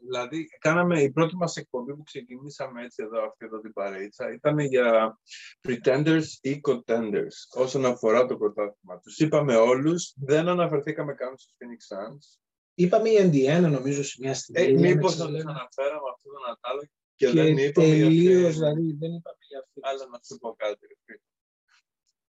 δηλαδή, 0.08 0.48
κάναμε 0.60 1.02
η 1.02 1.12
πρώτη 1.12 1.36
μας 1.36 1.56
εκπομπή 1.56 1.96
που 1.96 2.04
ξεκινήσαμε 2.04 2.84
έτσι 2.84 3.04
εδώ, 3.04 3.26
αυτή 3.26 3.46
εδώ 3.46 3.60
την 3.60 3.74
παρέτσα, 3.74 4.34
ήταν 4.34 4.60
για 4.60 5.20
pretenders 5.68 6.26
ή 6.42 6.62
contenders, 6.68 7.36
όσον 7.56 7.86
αφορά 7.86 8.26
το 8.26 8.38
πρωτάθλημα. 8.38 9.00
Τους 9.04 9.18
είπαμε 9.20 9.56
όλους, 9.56 10.14
δεν 10.18 10.48
αναφερθήκαμε 10.48 11.14
καν 11.14 11.38
στους 11.38 11.54
Phoenix 11.58 11.96
Suns. 11.96 12.40
Είπαμε 12.74 13.10
η 13.10 13.18
Indiana 13.26 13.70
νομίζω 13.72 14.04
σε 14.04 14.16
μια 14.20 14.34
στιγμή. 14.34 14.68
Ε, 14.68 14.72
λέμε, 14.72 14.88
μήπως 14.88 15.14
ξέρω, 15.14 15.30
να 15.30 15.36
τους 15.36 15.44
λέμε, 15.46 15.60
αναφέραμε 15.60 16.08
αυτό 16.14 16.30
τον 16.32 16.52
Ατάλο 16.52 16.82
και, 17.16 17.26
και 17.28 17.32
δεν 17.32 17.58
είπαμε 17.58 17.88
για 17.88 18.06
τελείως, 18.06 18.46
αυτή- 18.46 18.58
δηλαδή 18.58 18.94
δεν 19.00 19.12
είπαμε 19.14 19.44
για 19.50 19.60
αυτή. 19.60 19.80
Αλλά 19.82 20.08
να 20.12 20.20
σου 20.24 20.38
πω 20.38 20.56
κάτι. 20.56 20.88
ρε 20.88 20.94
φίλε. 21.06 21.20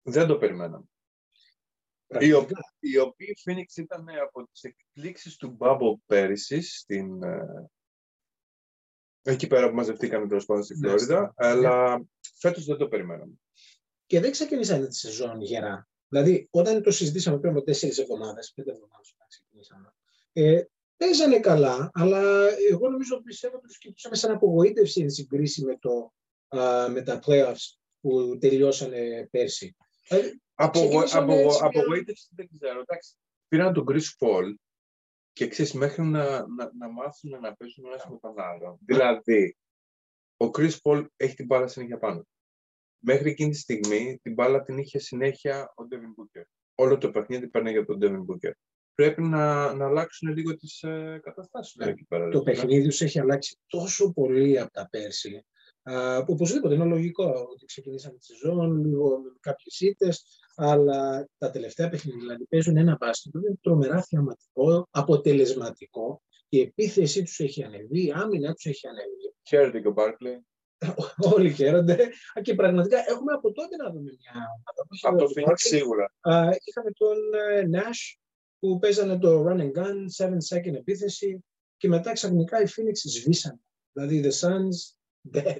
Δεν 0.01 0.27
το 0.27 0.37
περιμέναμε. 0.37 0.85
Οι 2.19 2.29
Πραγματικά. 2.29 2.59
οποίοι, 2.59 2.91
οι 2.93 2.97
οποίοι 2.97 3.37
Phoenix 3.45 3.77
ήταν 3.77 4.05
από 4.23 4.47
τις 4.51 4.63
εκπλήξεις 4.63 5.35
του 5.35 5.57
Bubble 5.59 5.95
πέρυσι 6.05 6.61
στην, 6.61 7.23
ε, 7.23 7.69
εκεί 9.21 9.47
πέρα 9.47 9.69
που 9.69 9.75
μαζευτήκαμε 9.75 10.27
τέλος 10.27 10.45
πάντων 10.45 10.63
στη 10.63 10.79
Ναι, 10.79 10.87
Φλόριδα, 10.87 11.21
ναι. 11.21 11.47
αλλά 11.47 12.05
φέτος 12.35 12.65
δεν 12.65 12.77
το 12.77 12.87
περιμέναμε. 12.87 13.33
Και 14.05 14.19
δεν 14.19 14.31
ξεκινήσανε 14.31 14.87
τη 14.87 14.95
σεζόν 14.95 15.41
γερά. 15.41 15.87
Δηλαδή, 16.07 16.47
όταν 16.51 16.83
το 16.83 16.91
συζητήσαμε 16.91 17.39
πριν 17.39 17.51
από 17.51 17.63
τέσσερις 17.63 17.97
εβδομάδες, 17.97 18.51
πέντε 18.55 18.71
εβδομάδες 18.71 19.13
όταν 19.15 19.27
ξεκινήσαμε, 19.27 19.93
ε, 20.33 20.63
παίζανε 20.97 21.39
καλά, 21.39 21.89
αλλά 21.93 22.47
εγώ 22.69 22.89
νομίζω 22.89 23.21
πιστεύω 23.21 23.55
ότι 23.55 23.67
τους 23.67 23.77
κοιτούσαμε 23.77 24.15
σαν 24.15 24.31
απογοήτευση 24.31 25.01
εν 25.01 25.09
συγκρίση 25.09 25.63
με, 25.63 25.77
το, 25.77 26.13
α, 26.47 26.89
με 26.89 27.01
τα 27.01 27.19
playoffs 27.25 27.75
που 28.01 28.37
τελειώσανε 28.39 29.27
πέρσι. 29.31 29.75
Δηλαδή, 30.07 30.41
Απογο, 30.63 30.85
Ξεκινήσαμε 30.87 31.33
απογο, 31.33 31.47
έτσι 31.47 31.59
μια- 31.61 31.67
απογοήτευση 31.81 32.27
δεν 32.35 32.47
ξέρω. 32.53 32.79
Εντάξει, 32.79 33.15
πήραν 33.47 33.73
τον 33.73 33.85
Chris 33.89 34.07
Paul 34.19 34.53
και 35.33 35.47
ξέρεις, 35.47 35.73
μέχρι 35.73 36.03
να, 36.03 36.23
να, 36.47 36.71
να 36.77 36.89
μάθουν 36.89 37.29
να 37.29 37.55
παίζουν 37.55 37.85
ένα 37.85 38.05
με 38.09 38.17
τον 38.21 38.39
άλλο. 38.39 38.79
Δηλαδή, 38.85 39.57
ο 40.37 40.45
Chris 40.45 40.71
Paul 40.83 41.05
έχει 41.15 41.35
την 41.35 41.45
μπάλα 41.45 41.67
συνέχεια 41.67 41.97
πάνω. 41.97 42.27
Μέχρι 43.03 43.29
εκείνη 43.29 43.49
τη 43.51 43.57
στιγμή 43.57 44.19
την 44.21 44.33
μπάλα 44.33 44.61
την 44.63 44.77
είχε 44.77 44.99
συνέχεια 44.99 45.73
ο 45.75 45.83
Devin 45.91 46.21
Booker. 46.39 46.43
Όλο 46.75 46.97
το 46.97 47.11
παιχνίδι 47.11 47.47
παίρνει 47.47 47.71
για 47.71 47.85
τον 47.85 47.99
Devin 48.01 48.19
Booker. 48.25 48.51
Πρέπει 48.93 49.21
να, 49.21 49.73
να 49.73 49.85
αλλάξουν 49.85 50.29
λίγο 50.35 50.55
τις 50.55 50.83
ε, 50.83 51.19
καταστάσεις 51.23 51.75
Ναι. 51.75 51.85
εκεί 51.85 52.05
πέρα. 52.05 52.29
το 52.29 52.37
ρε 52.37 52.43
φίλε. 52.43 52.55
παιχνίδι 52.55 52.87
τους 52.87 53.01
έχει 53.01 53.19
αλλάξει 53.19 53.57
τόσο 53.67 54.11
πολύ 54.13 54.59
από 54.59 54.71
τα 54.71 54.87
πέρσι, 54.89 55.45
α, 55.83 56.23
που 56.23 56.33
οπωσδήποτε 56.33 56.73
είναι 56.73 56.85
λογικό 56.85 57.47
ότι 57.51 57.65
ξεκινήσαμε 57.65 58.17
τη 58.17 58.25
σεζόν, 58.25 58.85
λίγο 58.85 59.19
με 59.19 59.29
κάποιες 59.39 59.79
ήττες, 59.79 60.40
αλλά 60.55 61.27
τα 61.37 61.51
τελευταία 61.51 61.89
παιχνίδια 61.89 62.19
δηλαδή 62.19 62.45
παίζουν 62.45 62.77
ένα 62.77 62.97
μπάσκετ 62.99 63.31
που 63.31 63.37
είναι 63.37 63.55
τρομερά 63.61 64.01
θεαματικό, 64.03 64.87
αποτελεσματικό, 64.91 66.21
η 66.49 66.59
επίθεσή 66.59 67.23
τους 67.23 67.39
έχει 67.39 67.63
ανεβεί, 67.63 68.05
η 68.05 68.11
άμυνα 68.15 68.53
τους 68.53 68.65
έχει 68.65 68.87
ανεβεί. 68.87 69.35
Χαίρετε 69.47 69.79
και 69.79 69.87
ο 69.87 69.93
Barkley. 69.97 70.39
Όλοι 71.35 71.53
χαίρονται 71.53 72.09
και 72.41 72.55
πραγματικά 72.55 72.97
έχουμε 73.07 73.33
από 73.33 73.51
τότε 73.51 73.75
να 73.75 73.89
δούμε 73.91 74.11
μια 74.19 74.31
ομάδα. 74.31 74.87
Όχι 74.89 75.07
Από 75.07 75.17
το 75.17 75.23
εδώ, 75.23 75.51
Phoenix 75.51 75.55
σίγουρα. 75.55 76.13
Α, 76.21 76.49
είχαμε 76.63 76.91
τον 76.91 77.17
ε, 77.33 77.69
Nash 77.73 78.17
που 78.59 78.79
παίζανε 78.79 79.19
το 79.19 79.45
run 79.47 79.59
and 79.59 79.71
gun, 79.71 80.27
7 80.27 80.29
second 80.29 80.73
επίθεση 80.73 81.43
και 81.77 81.87
μετά 81.87 82.11
ξαφνικά 82.11 82.61
οι 82.61 82.65
Phoenix 82.67 82.93
σβήσανε. 82.93 83.59
Δηλαδή 83.91 84.21
the 84.23 84.47
Suns 84.47 85.00
dead, 85.33 85.59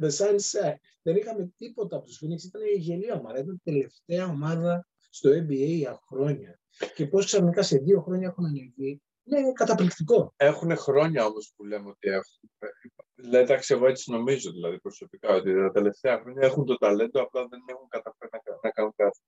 the 0.00 0.10
Suns 0.18 0.44
set. 0.52 0.74
Δεν 1.02 1.16
είχαμε 1.16 1.52
τίποτα 1.56 1.96
από 1.96 2.06
τους 2.06 2.20
Phoenix, 2.22 2.42
ήταν 2.44 2.62
η 2.74 2.78
γελία 2.78 3.14
ομάδα, 3.14 3.38
ήταν 3.38 3.54
η 3.54 3.70
τελευταία 3.70 4.26
ομάδα 4.26 4.86
στο 5.10 5.30
NBA 5.30 5.66
για 5.76 5.98
χρόνια. 6.08 6.60
Και 6.94 7.06
πώς 7.06 7.24
ξαφνικά 7.24 7.62
σε 7.62 7.78
δύο 7.78 8.00
χρόνια 8.00 8.28
έχουν 8.28 8.44
ανεβεί, 8.44 9.02
είναι 9.24 9.52
καταπληκτικό. 9.52 10.32
Έχουν 10.36 10.76
χρόνια 10.76 11.24
όμως 11.24 11.52
που 11.56 11.64
λέμε 11.64 11.88
ότι 11.88 12.08
έχουν. 12.08 12.50
Λέει, 13.14 13.42
εντάξει, 13.42 13.74
εγώ 13.74 13.86
έτσι 13.86 14.10
νομίζω 14.10 14.50
δηλαδή 14.50 14.80
προσωπικά, 14.80 15.34
ότι 15.34 15.54
τα 15.54 15.70
τελευταία 15.70 16.20
χρόνια 16.20 16.46
έχουν 16.46 16.64
το 16.64 16.76
ταλέντο, 16.76 17.22
απλά 17.22 17.46
δεν 17.48 17.60
έχουν 17.66 17.88
καταφέρει 17.88 18.30
να, 18.32 18.58
να 18.62 18.70
κάνουν 18.70 18.92
κάτι. 18.96 19.18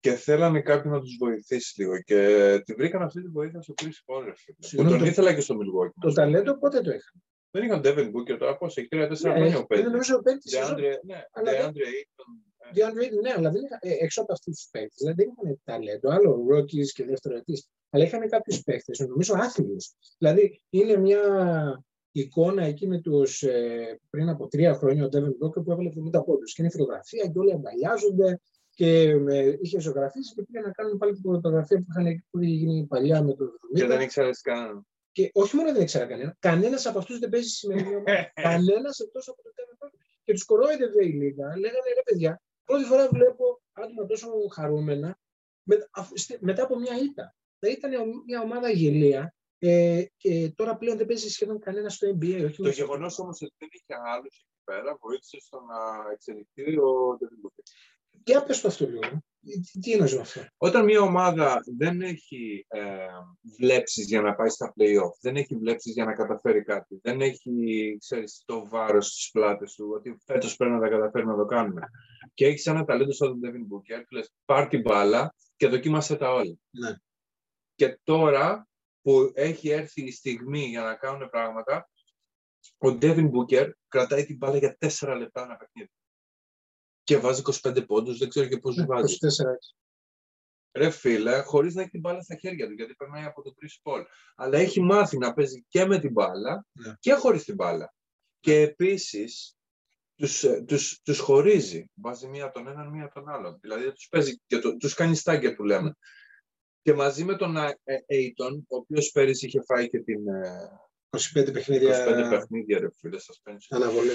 Και 0.00 0.12
θέλανε 0.12 0.60
κάποιον 0.60 0.92
να 0.92 1.00
τους 1.00 1.16
βοηθήσει 1.18 1.80
λίγο. 1.82 2.00
Και 2.02 2.60
τη 2.64 2.74
βρήκαν 2.74 3.02
αυτή 3.02 3.22
τη 3.22 3.28
βοήθεια 3.28 3.62
στο 3.62 3.74
Chris 3.82 3.84
Paul. 3.84 4.24
Που 4.56 4.66
Συγγνώμη, 4.66 4.96
τον 4.96 5.04
το- 5.04 5.10
ήθελα 5.10 5.34
και 5.34 5.40
στο 5.40 5.54
Milwaukee. 5.54 5.92
Το 6.00 6.12
ταλέντο 6.12 6.58
πότε 6.58 6.80
το 6.80 6.90
είχαν; 6.90 7.22
Δεν 7.56 7.64
είχαν 7.64 7.80
Devin 7.84 8.06
Booker 8.14 8.36
τώρα, 8.38 8.56
πώς, 8.56 8.76
έχει 8.76 8.88
τρία-τέσσερα 8.88 9.32
Ναι, 9.32 9.38
χρόνια 9.38 9.56
ο 9.56 9.58
είναι 9.58 9.66
παίκτης. 9.66 9.90
νομίζω 9.90 10.22
πέμπτη 10.22 10.48
σεζόν. 10.50 10.74
DeAndre, 10.76 10.98
ναι, 11.04 11.22
Αλλά 11.32 11.50
δεν- 11.50 11.70
DeAndre 11.70 11.86
Ayton. 11.96 12.28
ε, 12.58 12.68
DeAndre 12.74 13.02
Ayton, 13.04 13.20
ναι, 13.22 13.32
αλλά 13.36 13.50
δεν 13.50 13.62
είχαν, 13.64 13.78
ε, 13.82 14.04
έξω 14.04 14.22
από 14.22 14.32
αυτούς 14.32 14.54
τους 14.56 14.68
παίκτες. 14.70 14.94
Δηλαδή 14.98 15.22
δεν 15.24 15.32
είχαν 15.42 15.60
ταλέντο, 15.64 16.10
άλλο 16.10 16.46
rookies 16.52 16.86
και 16.94 17.04
δεύτερο 17.04 17.36
ετή. 17.36 17.64
Αλλά 17.90 18.04
είχαν 18.04 18.28
κάποιους 18.28 18.62
παίκτες, 18.62 18.98
νομίζω 18.98 19.34
άθλιους. 19.36 19.92
Δηλαδή 20.18 20.62
είναι 20.70 20.96
μια 20.96 21.20
εικόνα 22.12 22.62
εκεί 22.64 22.86
με 22.86 23.00
τους 23.00 23.44
πριν 24.10 24.28
από 24.28 24.48
τρία 24.48 24.74
χρόνια 24.74 25.04
ο 25.04 25.08
Devin 25.12 25.34
Booker 25.46 25.62
που 25.64 25.72
έβαλε 25.72 25.88
70 25.88 26.24
πόντους. 26.24 26.52
Και 26.54 26.62
είναι 26.62 26.70
φωτογραφία 26.70 27.26
και 27.26 27.38
όλοι 27.38 27.52
αγκαλιάζονται 27.52 28.40
και 28.70 29.14
με, 29.14 29.58
είχε 29.60 29.80
ζωγραφίσει 29.80 30.34
και 30.34 30.42
πήγαν 30.42 30.62
να 30.66 30.70
κάνουν 30.72 30.98
πάλι 30.98 31.12
την 31.12 31.22
φωτογραφία 31.22 31.76
που, 31.78 31.86
είχαν, 31.90 32.24
που 32.30 32.38
είχε 32.38 32.54
γίνει 32.54 32.86
παλιά 32.86 33.22
με 33.22 33.34
το 33.34 33.44
70. 33.44 33.80
Και 33.80 33.86
δεν 33.86 34.00
ήξερες 34.00 34.40
κανέναν. 34.40 34.86
Και 35.16 35.30
όχι 35.32 35.56
μόνο 35.56 35.72
δεν 35.72 35.82
ήξερα 35.82 36.06
κανένα, 36.06 36.36
κανένας 36.38 36.86
από 36.86 36.98
αυτούς 36.98 37.18
δεν 37.18 37.28
παίζει 37.28 37.48
στη 37.48 37.56
σημερινή 37.56 37.94
ομάδα. 37.94 38.32
Κανένας 38.48 38.98
εκτός 38.98 39.28
από 39.28 39.42
το 39.42 39.50
Devin 39.54 39.86
Booker. 39.86 39.98
Και 40.24 40.32
τους 40.32 40.44
κορόιδευε 40.44 41.04
η 41.04 41.08
Λίγα. 41.12 41.46
Λέγανε 41.58 41.88
ρε 41.94 42.02
παιδιά, 42.04 42.42
πρώτη 42.64 42.84
φορά 42.84 43.08
βλέπω 43.08 43.60
άτομα 43.72 44.06
τόσο 44.06 44.28
χαρούμενα 44.54 45.18
με, 45.62 45.88
αφ- 45.90 46.16
στη- 46.18 46.38
μετά 46.40 46.62
από 46.62 46.78
μια 46.78 46.96
ήττα. 46.98 47.34
Θα 47.58 47.68
ήταν 47.68 47.90
μια 48.26 48.40
ομάδα 48.40 48.70
γελία 48.70 49.34
ε, 49.58 50.04
και 50.16 50.52
τώρα 50.56 50.76
πλέον 50.76 50.96
δεν 50.96 51.06
παίζει 51.06 51.30
σχεδόν 51.30 51.58
κανένα 51.58 51.88
στο 51.88 52.08
NBA. 52.08 52.44
Όχι 52.44 52.56
Το 52.56 52.62
μόνο- 52.62 52.74
γεγονός 52.74 53.18
όμως 53.18 53.42
ότι 53.42 53.54
δεν 53.58 53.68
είχε 53.72 53.94
άλλους 54.14 54.36
εκεί 54.38 54.60
πέρα 54.64 54.96
βοήθησε 55.00 55.40
στο 55.40 55.60
να 55.60 56.10
εξελιχθεί 56.12 56.78
ο 56.78 57.18
Devin 57.20 57.46
Booker. 57.46 57.62
Για 58.24 58.42
πες 58.42 58.60
το 58.60 58.68
αυτό 58.68 58.86
λίγο. 58.86 59.22
Τι, 59.46 59.80
τι 59.80 59.92
εννοείς 59.92 60.14
με 60.14 60.20
αυτό; 60.20 60.40
Όταν 60.56 60.84
μια 60.84 61.00
ομάδα 61.00 61.60
δεν 61.76 62.00
έχει 62.00 62.66
ε, 62.68 63.06
βλέψεις 63.58 64.06
για 64.06 64.20
να 64.20 64.34
πάει 64.34 64.48
στα 64.48 64.74
play-off, 64.76 65.12
δεν 65.20 65.36
έχει 65.36 65.56
βλέψεις 65.56 65.92
για 65.92 66.04
να 66.04 66.12
καταφέρει 66.12 66.62
κάτι, 66.62 66.98
δεν 67.02 67.20
έχει, 67.20 67.96
ξέρεις, 68.00 68.42
το 68.44 68.68
βάρος 68.68 69.06
στις 69.06 69.30
πλάτες 69.30 69.74
του, 69.74 69.90
ότι 69.94 70.18
φέτος 70.24 70.56
πρέπει 70.56 70.74
να 70.74 70.80
τα 70.80 70.88
καταφέρουμε 70.88 71.32
να 71.32 71.38
το 71.38 71.44
κάνουμε. 71.44 71.82
Και 72.34 72.46
έχεις 72.46 72.66
ένα 72.66 72.84
ταλέντο 72.84 73.12
σαν 73.12 73.28
τον 73.28 73.40
Devin 73.44 73.74
Booker, 73.74 74.02
που 74.08 74.14
λες, 74.14 74.32
πάρ 74.44 74.68
την 74.68 74.80
μπάλα 74.80 75.34
και 75.56 75.68
δοκίμασε 75.68 76.16
τα 76.16 76.32
όλα. 76.32 76.56
Ναι. 76.70 76.94
Και 77.74 77.98
τώρα 78.02 78.68
που 79.02 79.30
έχει 79.34 79.68
έρθει 79.68 80.02
η 80.04 80.10
στιγμή 80.10 80.60
για 80.60 80.82
να 80.82 80.94
κάνουν 80.94 81.30
πράγματα, 81.30 81.90
ο 82.78 82.88
Devin 82.88 83.30
Booker 83.30 83.70
κρατάει 83.88 84.24
την 84.24 84.36
μπάλα 84.36 84.56
για 84.56 84.76
4 84.80 85.16
λεπτά 85.18 85.42
ένα 85.42 85.56
παιχνίδι. 85.56 85.90
Και 87.06 87.16
βάζει 87.16 87.42
25 87.62 87.86
πόντους, 87.86 88.18
δεν 88.18 88.28
ξέρω 88.28 88.46
και 88.46 88.58
πώς 88.58 88.76
Ναι, 88.76 88.84
βάζει. 88.84 89.14
24 89.14 89.52
έτσι. 89.54 89.74
Ρε 90.72 90.90
φίλε, 90.90 91.40
χωρίς 91.40 91.74
να 91.74 91.80
έχει 91.80 91.90
την 91.90 92.00
μπάλα 92.00 92.22
στα 92.22 92.36
χέρια 92.36 92.66
του, 92.66 92.72
γιατί 92.72 92.94
περνάει 92.94 93.24
από 93.24 93.42
το 93.42 93.54
Chris 93.60 93.90
Paul. 93.92 94.04
Αλλά 94.34 94.58
έχει 94.58 94.80
μάθει 94.80 95.18
να 95.18 95.32
παίζει 95.34 95.64
και 95.68 95.84
με 95.84 95.98
την 95.98 96.12
μπάλα 96.12 96.66
Ναι. 96.72 96.94
και 97.00 97.12
χωρίς 97.12 97.44
την 97.44 97.54
μπάλα. 97.54 97.94
Και 98.40 98.60
επίσης 98.60 99.56
τους, 100.14 100.44
ε, 100.44 100.62
τους, 100.66 101.00
τους 101.02 101.18
χωρίζει. 101.18 101.90
Βάζει 101.94 102.26
μία 102.26 102.50
τον 102.50 102.68
έναν, 102.68 102.88
μία 102.88 103.08
τον 103.14 103.28
άλλον. 103.28 103.58
Δηλαδή 103.60 103.92
τους 103.92 104.08
παίζει 104.08 104.40
και 104.46 104.58
το, 104.58 104.76
τους 104.76 104.94
κάνει 104.94 105.16
στάγκερ 105.16 105.54
που 105.54 105.64
λέμε. 105.64 105.96
Και 106.82 106.94
μαζί 106.94 107.24
με 107.24 107.36
τον 107.36 107.56
ε, 107.56 107.78
ε, 107.84 107.96
Aiton, 108.10 108.62
ο 108.68 108.76
οποίος 108.76 109.10
πέρυσι 109.10 109.46
είχε 109.46 109.62
φάει 109.66 109.88
και 109.88 109.98
την 109.98 110.28
ε, 110.28 110.68
25 111.34 111.52
παιχνίδια 111.52 112.26
25 112.26 112.30
παιχνίδια, 112.30 112.78
ρε 112.78 112.88
φίλε, 113.00 113.16
suspension. 113.18 113.66
αναβολή. 113.68 114.10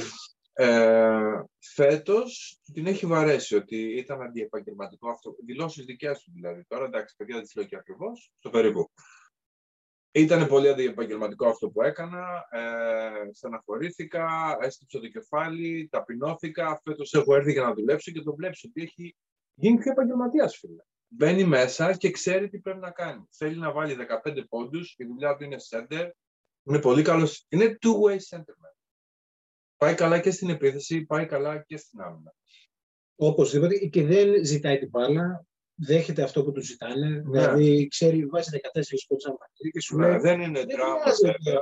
Ε, 0.53 1.43
φέτος 1.59 2.59
την 2.73 2.87
έχει 2.87 3.05
βαρέσει 3.05 3.55
ότι 3.55 3.77
ήταν 3.77 4.21
αντιεπαγγελματικό 4.21 5.09
αυτό. 5.09 5.35
Δηλώσεις 5.45 5.85
δικές 5.85 6.23
του 6.23 6.31
δηλαδή. 6.33 6.63
Τώρα 6.67 6.85
εντάξει, 6.85 7.15
παιδιά 7.15 7.35
δεν 7.35 7.43
τις 7.43 7.55
λέω 7.55 7.65
και 7.65 7.75
ακριβώς, 7.75 8.31
στο 8.39 8.49
περίπου. 8.49 8.91
Ήταν 10.13 10.47
πολύ 10.47 10.69
αντιεπαγγελματικό 10.69 11.47
αυτό 11.47 11.69
που 11.69 11.81
έκανα. 11.81 12.47
Ε, 12.49 13.33
στεναχωρήθηκα, 13.33 14.57
έστειψα 14.61 14.99
το 14.99 15.07
κεφάλι, 15.07 15.87
ταπεινώθηκα. 15.91 16.81
Φέτος 16.83 17.13
έχω 17.13 17.35
έρθει 17.35 17.51
για 17.51 17.61
να 17.61 17.73
δουλέψω 17.73 18.11
και 18.11 18.21
το 18.21 18.35
βλέπεις 18.35 18.63
ότι 18.63 18.81
έχει 18.81 19.15
γίνει 19.53 19.77
πιο 19.77 19.91
επαγγελματίας, 19.91 20.57
φίλε. 20.57 20.83
Μπαίνει 21.07 21.43
μέσα 21.43 21.93
και 21.93 22.11
ξέρει 22.11 22.49
τι 22.49 22.59
πρέπει 22.59 22.79
να 22.79 22.91
κάνει. 22.91 23.27
Θέλει 23.31 23.57
να 23.57 23.71
βάλει 23.71 23.95
15 24.23 24.43
πόντους, 24.49 24.95
η 24.97 25.05
δουλειά 25.05 25.35
του 25.35 25.43
είναι 25.43 25.57
center. 25.69 26.09
Είναι 26.63 26.79
πολύ 26.79 27.01
καλός. 27.01 27.45
Είναι 27.49 27.77
two-way 27.81 28.17
center, 28.29 28.55
man. 28.61 28.70
Πάει 29.81 29.95
καλά 29.95 30.19
και 30.19 30.31
στην 30.31 30.49
επίθεση, 30.49 31.05
πάει 31.05 31.25
καλά 31.25 31.63
και 31.63 31.77
στην 31.77 32.01
άμυνα. 32.01 32.33
Οπωσδήποτε 33.15 33.77
και 33.77 34.03
δεν 34.05 34.45
ζητάει 34.45 34.77
την 34.79 34.89
μπάλα. 34.89 35.45
Δέχεται 35.75 36.23
αυτό 36.23 36.43
που 36.43 36.51
του 36.51 36.61
ζητάνε. 36.61 37.21
Δηλαδή, 37.25 37.87
ξέρει, 37.87 38.25
βάζει 38.25 38.49
14 38.51 38.59
πόντους 39.07 39.25
ένα 39.25 39.35
παιχνίδι 39.35 39.71
και 39.71 39.81
σου 39.81 39.99
λέει. 39.99 40.11
Ναι, 40.11 40.19
δεν 40.19 40.41
είναι 40.41 40.59
Δεν 40.59 40.67
δράμα. 40.77 40.99
χρειάζεται. 41.01 41.35
βέβαια. 41.43 41.61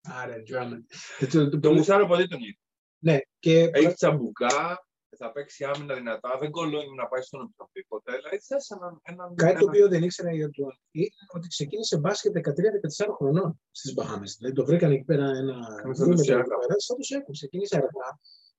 Άρα, 0.00 0.34
Drummond. 0.36 0.82
Ε, 1.18 1.26
το- 1.26 1.48
το- 1.48 1.58
Το 1.60 1.72
μουσάρω 1.72 2.06
πολύ 2.06 2.28
τον 2.28 2.40
ίδιο. 2.40 2.54
Ναι, 2.98 3.18
και 3.38 3.70
Έχει 3.72 3.92
τσαμπουκά, 3.94 4.86
θα 5.16 5.32
παίξει 5.32 5.64
άμυνα 5.64 5.94
δυνατά, 5.94 6.36
δεν 6.40 6.50
κολλώνει 6.50 6.94
να 6.96 7.06
πάει 7.08 7.22
στον 7.22 7.54
οποιοδήποτε. 7.56 8.16
Δηλαδή 8.16 8.38
θες 8.38 8.70
έναν. 8.70 9.00
έναν 9.02 9.34
κάτι 9.34 9.52
το 9.52 9.56
έναν- 9.58 9.68
οποίο 9.68 9.88
δεν 9.88 10.02
ήξερα 10.02 10.32
για 10.34 10.50
τον 10.50 10.78
είναι 10.90 11.08
ότι 11.34 11.48
ξεκίνησε 11.48 11.98
μπάσκετ 11.98 12.32
13-14 12.32 13.12
χρονών 13.16 13.60
στις 13.70 13.94
Μπαχάμες. 13.94 14.34
Δηλαδή 14.38 14.54
το 14.54 14.64
βρήκαν 14.64 14.90
εκεί 14.92 15.04
πέρα 15.04 15.24
ένα 15.24 15.56
Σαν 15.62 15.92
δίμετρο 15.92 16.14
τους 16.14 16.20
εκεί 16.28 16.32
Siakam. 16.32 16.58
πέρα, 16.60 16.74
σαν 16.80 16.96
τους 16.96 17.10
έκοψε. 17.10 17.32
Ξεκίνησε 17.46 17.76
αργά 17.76 18.08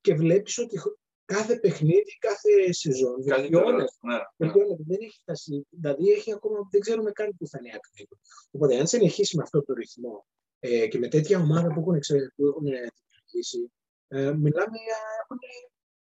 και 0.02 0.14
βλέπεις 0.14 0.58
ότι 0.58 0.78
χ- 0.80 0.98
κάθε 1.26 1.56
παιχνίδι, 1.60 2.18
κάθε 2.20 2.72
σεζόν 2.72 3.24
Καλύτερα. 3.26 3.42
βελτιώνεται. 3.42 3.92
Ναι, 4.02 4.14
ναι. 4.14 4.20
Βελτιώνεται. 4.38 4.84
Δεν 4.88 4.98
έχει 5.02 5.18
φτάσει. 5.22 5.68
Δηλαδή 5.70 6.12
έχει 6.12 6.34
ακόμα, 6.34 6.58
δεν 6.72 6.82
ξέρουμε 6.82 7.12
καν 7.12 7.36
πού 7.38 7.48
θα 7.48 7.58
είναι 7.60 7.70
η 7.70 7.72
άκρη. 7.76 8.08
του. 8.10 8.20
Οπότε, 8.52 8.78
αν 8.80 8.88
συνεχίσει 8.88 9.36
με 9.38 9.44
αυτό 9.44 9.64
το 9.64 9.74
ρυθμό 9.74 10.26
ε, 10.60 10.88
και 10.88 10.98
με 10.98 11.08
τέτοια 11.08 11.40
ομάδα 11.40 11.74
που 11.74 11.80
έχουν, 11.80 11.96
εξε, 11.96 12.34
που 12.36 12.46
έχουν 12.48 12.64
δημιουργήσει, 12.64 13.72
ε, 14.08 14.20
μιλάμε 14.44 14.78
για 14.88 15.00
έχουν 15.24 15.38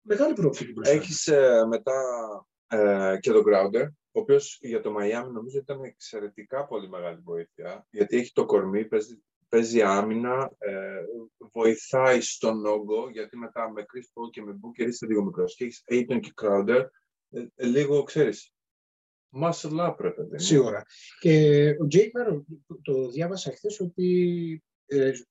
μεγάλη 0.09 0.35
προοπτική 0.35 0.73
μπροστά. 0.73 0.95
Έχεις 0.95 1.27
ε, 1.27 1.67
μετά 1.69 2.03
ε, 2.69 3.17
και 3.21 3.33
τον 3.33 3.45
Grounder, 3.47 3.87
ο 4.13 4.21
οποίος 4.21 4.59
για 4.61 4.81
το 4.81 4.95
Miami 4.99 5.31
νομίζω 5.33 5.59
ήταν 5.59 5.83
εξαιρετικά 5.83 6.67
πολύ 6.67 6.89
μεγάλη 6.89 7.21
βοήθεια, 7.25 7.87
γιατί 7.91 8.17
έχει 8.17 8.33
το 8.33 8.45
κορμί, 8.45 8.85
παίζει, 8.85 9.23
παίζει 9.49 9.83
άμυνα, 9.83 10.51
ε, 10.59 11.01
βοηθάει 11.53 12.21
στον 12.21 12.67
όγκο, 12.67 13.11
γιατί 13.11 13.37
μετά 13.37 13.71
με 13.73 13.83
Chris 13.83 14.23
Paul 14.23 14.31
και 14.31 14.43
με 14.43 14.53
Booker 14.53 14.87
είσαι 14.87 15.07
λίγο 15.07 15.25
μικρός 15.25 15.55
και 15.55 15.65
έχεις 15.65 15.85
Aiton 15.91 16.21
και 16.21 16.33
Crowder, 16.43 16.85
ε, 17.31 17.47
ε, 17.55 17.67
λίγο, 17.67 18.03
ξέρεις, 18.03 18.53
muscle 19.41 19.89
up, 19.89 19.95
ρε 19.99 20.11
παιδί 20.11 20.33
μου. 20.33 20.39
Σίγουρα. 20.39 20.85
Και 21.21 21.69
ο 21.71 21.87
Jake 21.93 21.99
Merrill, 21.99 22.43
το 22.83 23.09
διάβασα 23.09 23.53
χθες 23.53 23.81
ότι 23.81 24.13
ε, 24.53 24.68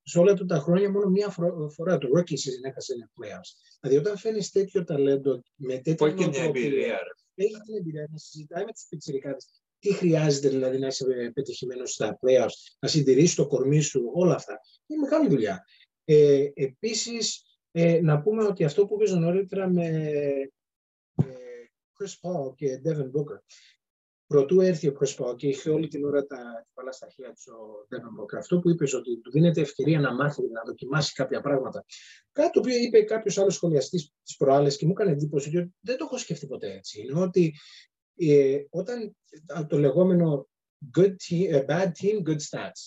σε 0.04 0.20
όλα 0.20 0.34
του 0.34 0.46
τα 0.46 0.60
χρόνια 0.60 0.92
μόνο 0.92 1.10
μία 1.10 1.30
φρο- 1.30 1.70
φορά 1.72 1.98
το 1.98 2.08
rookie 2.18 2.34
season 2.34 2.64
έχασε 2.64 2.94
ένα 2.94 3.10
playoffs. 3.20 3.78
Δηλαδή 3.82 4.00
όταν 4.00 4.18
φέρνει 4.18 4.44
τέτοιο 4.52 4.84
ταλέντο 4.84 5.42
με 5.56 5.76
Που 5.76 5.82
τέτοια 5.82 6.08
έχει 6.08 6.16
και 6.16 6.26
μια 6.28 6.38
νοοτροπία, 6.38 6.66
εμπειρία, 6.66 6.98
ρε. 7.36 7.44
έχει 7.46 7.60
την 7.66 7.76
εμπειρία 7.76 8.08
να 8.12 8.18
συζητάει 8.18 8.66
με 8.66 8.72
τους 8.72 8.86
πιτσιρικάδες 8.90 9.62
τι 9.80 9.94
χρειάζεται 9.94 10.50
δηλαδή 10.50 10.80
να 10.80 10.88
είσαι 10.88 11.32
πετυχημένος 11.34 11.92
στα 11.94 12.20
playoffs, 12.22 12.76
να 12.80 12.88
συντηρήσεις 12.88 13.36
το 13.36 13.48
κορμί 13.48 13.82
σου, 13.82 14.12
όλα 14.14 14.36
αυτά. 14.36 14.60
Είναι 14.88 15.02
μεγάλη 15.02 15.30
δουλειά. 15.30 15.66
Ε, 16.06 16.48
επίσης, 16.54 17.44
ε, 17.72 18.00
να 18.02 18.22
πούμε 18.22 18.44
ότι 18.44 18.64
αυτό 18.64 18.86
που 18.86 18.96
είπες 18.96 19.12
νωρίτερα 19.12 19.70
με 19.70 19.86
ε, 21.16 21.26
Chris 22.00 22.30
Paul 22.30 22.56
και 22.56 22.82
Devin 22.86 23.12
Booker, 23.12 23.40
Προτού 24.27 24.62
έρθει 24.62 24.88
ο 24.88 24.98
Chris 25.00 25.15
Paul 25.15 25.36
και 25.38 25.48
είχε 25.48 25.69
όλη 25.69 25.88
την 25.88 26.05
ώρα 26.05 26.25
τα 26.25 26.67
παλά 26.74 26.91
στα 26.91 27.07
χέρια 27.10 27.34
του 27.34 27.53
ο 27.53 27.88
Devin 27.89 28.22
Booker, 28.22 28.38
αυτό 28.38 28.60
που 28.60 28.69
είπες 28.69 28.93
ότι 28.93 29.17
του 29.17 29.31
δίνεται 29.31 29.62
ευκαιρία 29.62 30.00
να 30.00 30.13
μάθει, 30.13 30.41
να 30.41 30.62
δοκιμάσει 30.65 31.13
κάποια 31.13 31.41
πράγματα. 31.41 31.86
Κάτι 32.31 32.51
το 32.51 32.60
οποίο 32.60 32.75
είπε 32.75 33.01
κάποιος 33.01 33.38
άλλος 33.38 33.53
σχολιαστής 33.53 34.12
της 34.24 34.36
προάλλες 34.36 34.77
και 34.77 34.86
μου 34.86 34.91
έκανε 34.91 35.12
εντύπωση 35.12 35.57
ότι 35.57 35.74
δεν 35.79 35.98
το 35.98 36.03
έχω 36.05 36.17
σκεφτεί 36.17 36.48
ποτέ 36.48 36.74
έτσι. 36.74 37.01
Είναι 37.01 37.19
ότι 37.19 37.53
ε, 38.17 38.63
όταν 38.69 39.15
το 39.67 39.77
λεγόμενο 39.77 40.48
good 40.98 41.15
team, 41.24 41.48
ε, 41.50 41.65
bad 41.67 41.91
team, 42.01 42.17
good 42.27 42.41
stats. 42.50 42.81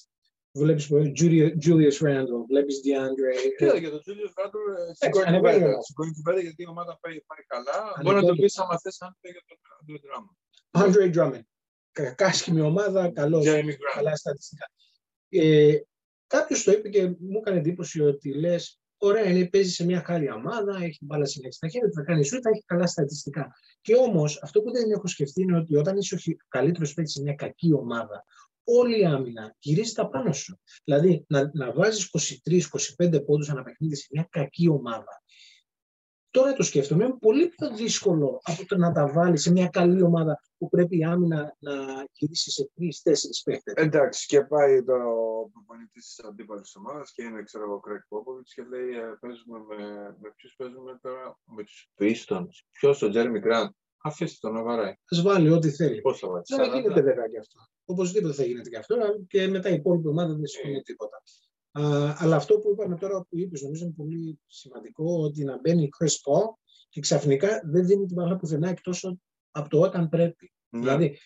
Βλέπεις 0.53 0.89
Julius, 1.19 1.53
Julius 1.65 1.99
Randle, 2.07 2.43
βλέπεις 2.49 2.81
DeAndre. 2.85 3.31
Κοίτα, 3.59 3.77
για 3.77 3.91
τον 3.91 4.01
Τζούλιο 4.01 4.33
Ράντορ 4.37 4.63
σηκώνει 4.93 5.25
ανεβαίνει 5.25 5.55
κουβέντα. 5.55 5.73
όλα. 5.73 5.83
Σηκώνει 5.83 6.13
κουβέντα 6.13 6.41
γιατί 6.41 6.63
η 6.63 6.67
ομάδα 6.67 6.99
πάει, 7.01 7.21
πάει 7.31 7.45
καλά. 7.47 7.79
Ανεβαίνει. 7.83 8.05
Μπορεί 8.05 8.17
να 8.21 8.27
το 8.29 8.35
πεις 8.41 8.59
άμα 8.59 8.79
θες 8.79 9.01
αν 9.01 9.17
θέλει 9.21 9.35
για 9.37 9.45
τον 9.49 9.59
Άντρε 9.81 9.99
Ντράμα. 10.03 10.33
Andre 10.71 11.13
Drummond. 11.15 11.43
Κάσχημη 12.15 12.61
ομάδα, 12.61 13.11
καλός. 13.13 13.45
Τζέιμι 13.45 13.73
Γκραντ. 13.77 13.95
καλά 13.95 14.17
στατιστικά. 14.17 14.71
Ε, 15.29 15.75
Κάποιος 16.27 16.63
το 16.63 16.73
είπε 16.73 16.89
και 16.89 17.07
μου 17.07 17.39
έκανε 17.39 17.59
εντύπωση 17.59 18.01
ότι 18.01 18.35
λες: 18.35 18.81
Ωραία, 18.97 19.25
είναι, 19.25 19.49
παίζει 19.49 19.71
σε 19.71 19.85
μια 19.85 20.03
χάρη 20.05 20.31
ομάδα, 20.31 20.79
έχει 20.83 20.99
μπάλα 21.05 21.25
συνέχεια 21.25 21.53
στα 21.53 21.69
χέρια, 21.69 21.89
του, 21.89 21.95
θα 21.95 22.03
κάνει 22.03 22.25
σου, 22.25 22.41
θα 22.43 22.51
έχει 22.51 22.63
καλά 22.67 22.87
στατιστικά. 22.87 23.53
Και 23.81 23.95
όμως, 23.95 24.41
αυτό 24.43 24.63
που 24.63 24.71
δεν 24.71 24.91
έχω 24.91 25.07
σκεφτεί 25.07 25.43
είναι 25.43 25.57
ότι 25.57 25.77
όταν 25.77 25.97
είσαι 25.97 26.15
ο 26.15 26.19
καλύτερος 26.49 26.95
παίκτης 26.95 27.13
σε 27.15 27.23
μια 27.23 27.35
κακή 27.35 27.73
ομάδα, 27.73 28.25
όλη 28.65 29.01
η 29.01 29.05
άμυνα 29.05 29.57
γυρίζει 29.59 29.95
πάνω 30.11 30.33
σου. 30.33 30.61
Δηλαδή 30.85 31.25
να, 31.29 31.51
να 31.53 31.73
βάζεις 31.73 32.11
23-25 32.99 33.25
πόντους 33.27 33.49
ανά 33.51 33.63
παιχνίδι 33.63 33.97
σε 33.97 34.07
μια 34.11 34.27
κακή 34.31 34.69
ομάδα 34.69 35.23
Τώρα 36.31 36.53
το 36.53 36.63
σκέφτομαι, 36.63 37.05
είναι 37.05 37.17
πολύ 37.21 37.49
πιο 37.49 37.71
δύσκολο 37.71 38.41
από 38.43 38.67
το 38.67 38.77
να 38.77 38.93
τα 38.93 39.09
βάλεις 39.09 39.43
σε 39.43 39.51
μια 39.51 39.69
καλή 39.69 40.03
ομάδα 40.03 40.41
που 40.59 40.69
πρέπει 40.69 40.99
η 40.99 41.05
άμυνα 41.05 41.57
να 41.59 41.73
γυρίσει 42.13 42.51
σε 42.51 42.71
τρει-τέσσερι 42.75 43.33
παίχτε. 43.45 43.73
Εντάξει, 43.77 44.27
και 44.27 44.41
πάει 44.45 44.85
το 44.85 44.95
προπονητής 45.53 46.05
της 46.05 46.25
αντίπαλης 46.25 46.77
ομάδας 46.77 47.13
και 47.13 47.23
είναι, 47.23 47.43
ξέρω 47.43 47.65
εγώ, 47.65 47.81
Κρέκ 47.81 48.03
Πόποβιτ 48.09 48.47
και 48.55 48.63
λέει: 48.63 48.89
ε, 48.89 49.17
Παίζουμε 49.21 49.59
με, 49.69 49.77
με 50.21 50.33
ποιους 50.37 50.55
παίζουμε 50.57 50.99
τώρα, 51.03 51.39
με 51.45 51.63
τους 51.63 51.91
Πίστων. 51.95 52.49
Ποιος, 52.71 53.03
ο 53.03 53.11
Τζέρμι 53.11 53.39
Γκραντ. 53.39 53.71
Αφήστε 54.03 54.37
τον 54.41 54.53
να 54.53 54.63
βαράει. 54.63 54.91
Α 54.91 55.23
βάλει 55.23 55.51
ό,τι 55.51 55.71
θέλει. 55.71 56.01
Πώς 56.01 56.19
θα 56.19 56.29
βάλει. 56.29 56.45
Δεν 56.47 56.73
γίνεται 56.73 57.01
βέβαια 57.01 57.29
και 57.29 57.39
αυτό. 57.39 57.61
Οπωσδήποτε 57.85 58.35
θα 58.35 58.45
γίνεται 58.45 58.69
και 58.69 58.77
αυτό 58.77 58.97
και 59.29 59.49
μετά 59.49 59.69
η 59.69 59.75
υπόλοιπη 59.75 60.09
ομάδα 60.09 60.35
δεν 60.35 60.47
συμφωνεί 60.47 60.83
τίποτα 60.83 61.23
αλλά 61.73 62.37
αυτό 62.37 62.59
που 62.59 62.71
είπαμε 62.71 62.97
τώρα 62.97 63.21
που 63.29 63.39
είπες 63.39 63.63
νομίζω 63.63 63.85
είναι 63.85 63.95
πολύ 63.97 64.41
σημαντικό 64.47 65.23
ότι 65.25 65.45
να 65.45 65.59
μπαίνει 65.61 65.89
Chris 65.99 66.07
Paul 66.09 66.55
και 66.89 67.01
ξαφνικά 67.01 67.61
δεν 67.65 67.87
δίνει 67.87 68.07
την 68.07 68.15
μπάλα 68.15 68.37
πουθενά 68.37 68.69
εκτός 68.69 69.17
από 69.51 69.69
το 69.69 69.81
όταν 69.81 70.09
πρέπει. 70.09 70.53
Ναι. 70.69 70.81
Δηλαδή 70.81 71.19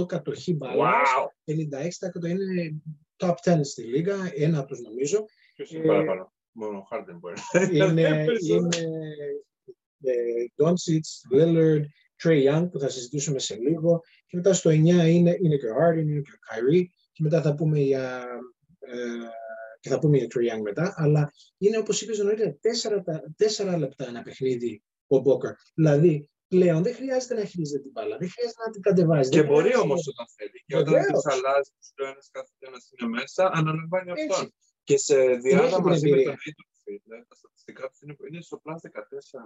56% 0.00 0.06
κατοχή 0.06 0.54
μπάλας, 0.54 1.08
wow. 1.18 2.24
56% 2.24 2.28
είναι 2.28 2.82
top 3.16 3.34
10 3.44 3.60
στη 3.62 3.82
λίγα, 3.82 4.16
ένα 4.34 4.58
από 4.58 4.68
τους 4.68 4.80
νομίζω. 4.80 5.24
Ποιος 5.54 5.70
είναι 5.70 5.84
ε, 5.84 5.86
παραπάνω, 5.86 6.32
μόνο 6.52 6.78
ο 6.78 6.86
Harden 6.90 7.16
μπορεί. 7.18 7.34
Είναι, 7.76 8.26
είναι 8.48 8.76
ε, 10.00 10.44
Doncic, 10.56 11.36
Lillard, 11.36 11.82
Trey 12.22 12.52
Young 12.52 12.68
που 12.70 12.78
θα 12.78 12.88
συζητήσουμε 12.88 13.38
σε 13.38 13.56
λίγο 13.56 14.00
και 14.26 14.36
μετά 14.36 14.52
στο 14.52 14.70
9 14.70 14.74
είναι, 14.74 15.36
είναι 15.40 15.56
και 15.56 15.66
ο 15.66 15.74
Harden, 15.80 16.02
είναι 16.02 16.20
και 16.20 16.32
ο 16.32 16.38
Kyrie 16.50 16.84
και 17.12 17.22
μετά 17.22 17.42
θα 17.42 17.54
πούμε 17.54 17.78
για 17.78 18.18
ε, 18.18 18.26
και 19.80 19.88
θα 19.88 19.98
πούμε 19.98 20.16
για 20.16 20.28
Young 20.30 20.62
μετά, 20.62 20.94
αλλά 20.96 21.32
είναι 21.58 21.78
όπως 21.78 22.02
είπες 22.02 22.18
νωρίτερα, 22.18 22.56
τέσσερα, 22.60 23.04
τέσσερα 23.36 23.78
λεπτά 23.78 24.08
ένα 24.08 24.22
παιχνίδι 24.22 24.82
ο 25.06 25.18
Μπόκερ. 25.18 25.52
Δηλαδή, 25.74 26.28
πλέον 26.48 26.82
δεν 26.82 26.94
χρειάζεται 26.94 27.34
να 27.34 27.44
χειρίζεται 27.44 27.82
την 27.82 27.90
μπάλα, 27.90 28.16
δεν 28.16 28.30
χρειάζεται 28.30 28.62
να 28.66 28.72
την 28.72 28.82
κατεβάζει. 28.82 29.30
Και 29.30 29.42
μπορεί 29.42 29.76
όμως 29.76 30.08
όταν 30.08 30.26
θέλει. 30.36 30.62
Και 30.66 30.76
όταν 30.76 30.94
του 30.94 31.22
αλλάζει 31.24 31.70
του 31.94 32.04
ένας 32.04 32.28
κάθε 32.30 32.50
ένας 32.58 32.90
είναι 32.90 33.10
μέσα, 33.10 33.50
αναλαμβάνει 33.54 34.10
αυτό. 34.10 34.48
Και 34.82 34.96
σε 34.96 35.16
διάδα 35.26 35.80
μαζί 35.80 36.10
με 36.10 36.22
τον 36.22 36.36
φίλε, 36.84 37.24
τα 37.28 37.34
στατιστικά 37.34 37.88
τους 37.88 38.00
είναι, 38.00 38.16
είναι 38.30 38.40
στο 38.40 38.56
πλάσ 38.56 38.80
14 38.82 38.88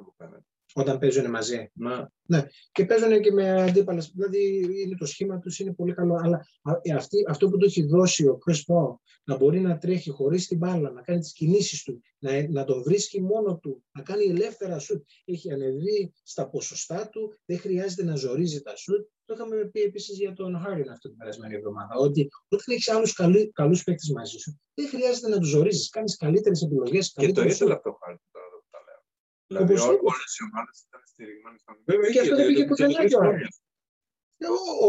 μου 0.05 0.13
φαίνεται. 0.17 0.45
Όταν 0.75 0.99
παίζουν 0.99 1.31
μαζί. 1.31 1.71
Ναι. 1.75 1.97
ναι. 2.23 2.47
Και 2.73 2.85
παίζουν 2.85 3.21
και 3.21 3.33
με 3.33 3.63
αντίπαλες. 3.63 4.11
Δηλαδή 4.15 4.41
είναι 4.83 4.97
το 4.97 5.07
σχήμα 5.07 5.39
τους 5.39 5.59
είναι 5.59 5.75
πολύ 5.75 5.95
καλό. 5.95 6.15
Αλλά 6.23 6.47
ε, 6.83 6.95
αυτή, 6.95 7.17
αυτό 7.29 7.49
που 7.49 7.57
του 7.57 7.65
έχει 7.65 7.83
δώσει 7.87 8.27
ο 8.27 8.39
Chris 8.47 8.75
Paul, 8.75 8.95
να 9.25 9.37
μπορεί 9.37 9.61
να 9.61 9.79
τρέχει 9.79 10.11
χωρίς 10.11 10.47
την 10.47 10.59
μπάλα, 10.59 10.91
να 10.91 11.03
κάνει 11.03 11.21
τις 11.21 11.33
κινήσεις 11.33 11.83
του, 11.83 12.03
να, 12.19 12.49
να 12.49 12.65
τον 12.65 12.83
βρίσκει 12.83 13.23
μόνο 13.23 13.59
του, 13.59 13.85
να 13.93 14.03
κάνει 14.03 14.25
ελεύθερα 14.25 14.79
σουτ. 14.79 15.05
Έχει 15.25 15.53
ανεβεί 15.53 16.13
στα 16.23 16.49
ποσοστά 16.49 17.09
του, 17.09 17.39
δεν 17.45 17.59
χρειάζεται 17.59 18.05
να 18.05 18.15
ζορίζει 18.15 18.61
τα 18.61 18.77
σουτ. 18.77 19.09
Το 19.29 19.35
είχαμε 19.35 19.65
πει 19.73 19.81
επίσης 19.81 20.19
για 20.19 20.33
τον 20.33 20.61
Χάριν 20.63 20.91
αυτή 20.91 21.09
την 21.09 21.17
περασμένη 21.17 21.55
εβδομάδα. 21.55 21.95
Ότι 21.95 22.29
όταν 22.49 22.75
έχεις 22.75 22.89
άλλους 22.89 23.13
καλούς 23.53 23.83
παίκτες 23.85 24.11
μαζί 24.11 24.39
σου, 24.39 24.61
δεν 24.75 24.89
χρειάζεται 24.89 25.29
να 25.29 25.39
τους 25.39 25.49
ζορίζει. 25.49 25.89
Κάνεις 25.89 26.17
καλύτερες 26.17 26.63
επιλογές. 26.63 27.13
Και 27.13 27.33
το 27.33 27.43
ήθελα 27.43 27.75
αυτό 27.75 27.91
ο 27.91 27.97
Χάριν 28.01 28.19
τώρα 28.33 28.47
που 28.51 28.69
τα 28.71 28.79
λέω. 28.87 29.01
Δηλαδή, 29.47 29.73
όλε 30.11 30.25
οι 30.37 30.43
ομάδε 30.49 30.73
ήταν 30.87 31.01
στηριγμένε 31.05 31.59
στον 31.59 31.77
Βέβαια, 31.85 32.11
και 32.11 32.21
αυτό 32.21 32.37
δεν 32.37 32.47
πήγε 32.47 32.65
πουθενά 32.65 33.07
κιόλα. 33.07 33.33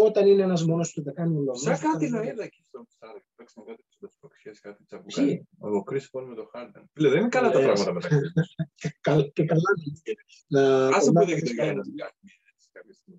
Όταν 0.08 0.28
είναι 0.28 0.43
ένας 0.43 0.65
μόνος 0.65 0.91
του, 0.91 1.04
τα 1.04 1.12
κάνει 1.12 1.38
όλο. 1.38 1.56
Σαν 1.56 1.80
κάτι 1.80 2.10
να 2.10 2.21
είδα 2.21 2.43
εκεί 2.43 2.62
στο 2.67 2.86
Ψάρι. 2.89 3.21
Παίξαμε 3.36 3.65
κάτι 3.69 3.84
στο 3.89 4.08
Σποκχέ, 4.15 4.52
κάτι 4.62 4.84
τσαμπουκάκι. 4.86 5.47
Ο 5.60 5.84
Κρι 5.84 6.02
Πολ 6.12 6.23
με 6.25 6.36
το 6.36 6.49
Χάρντεν. 6.52 6.89
Φίλε, 6.93 7.10
δεν 7.10 7.19
είναι 7.19 7.30
καλά 7.30 7.49
τα 7.52 7.60
πράγματα 7.60 7.93
μεταξύ 7.93 8.19
τους. 8.34 8.56
Και 9.36 9.45
καλά. 9.52 9.69
Άσε 10.95 11.12
που 11.12 11.25
δεν 11.25 11.30
έχει 11.30 11.56
κάνει 11.56 11.82
κάποια 12.71 12.93
στιγμή. 12.93 13.17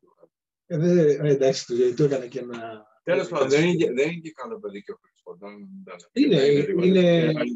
Ε, 0.72 1.18
εντάξει, 1.20 1.66
το, 1.66 1.94
το 1.96 2.04
έκανε 2.04 2.26
και 2.26 2.38
ένα. 2.38 2.88
Τέλος 3.02 3.28
πάντων, 3.28 3.48
δεν 3.48 3.68
είναι, 3.68 3.92
δεν 3.92 4.10
είναι 4.10 4.20
και 4.20 4.32
καλό 4.32 4.58
παιδί 4.58 4.82
και 4.82 4.92
ο 4.92 4.98
Χρυσό. 5.00 5.38
Είναι. 6.12 6.42
Είναι. 6.46 6.86
Είναι. 6.86 7.26
Αν 7.26 7.46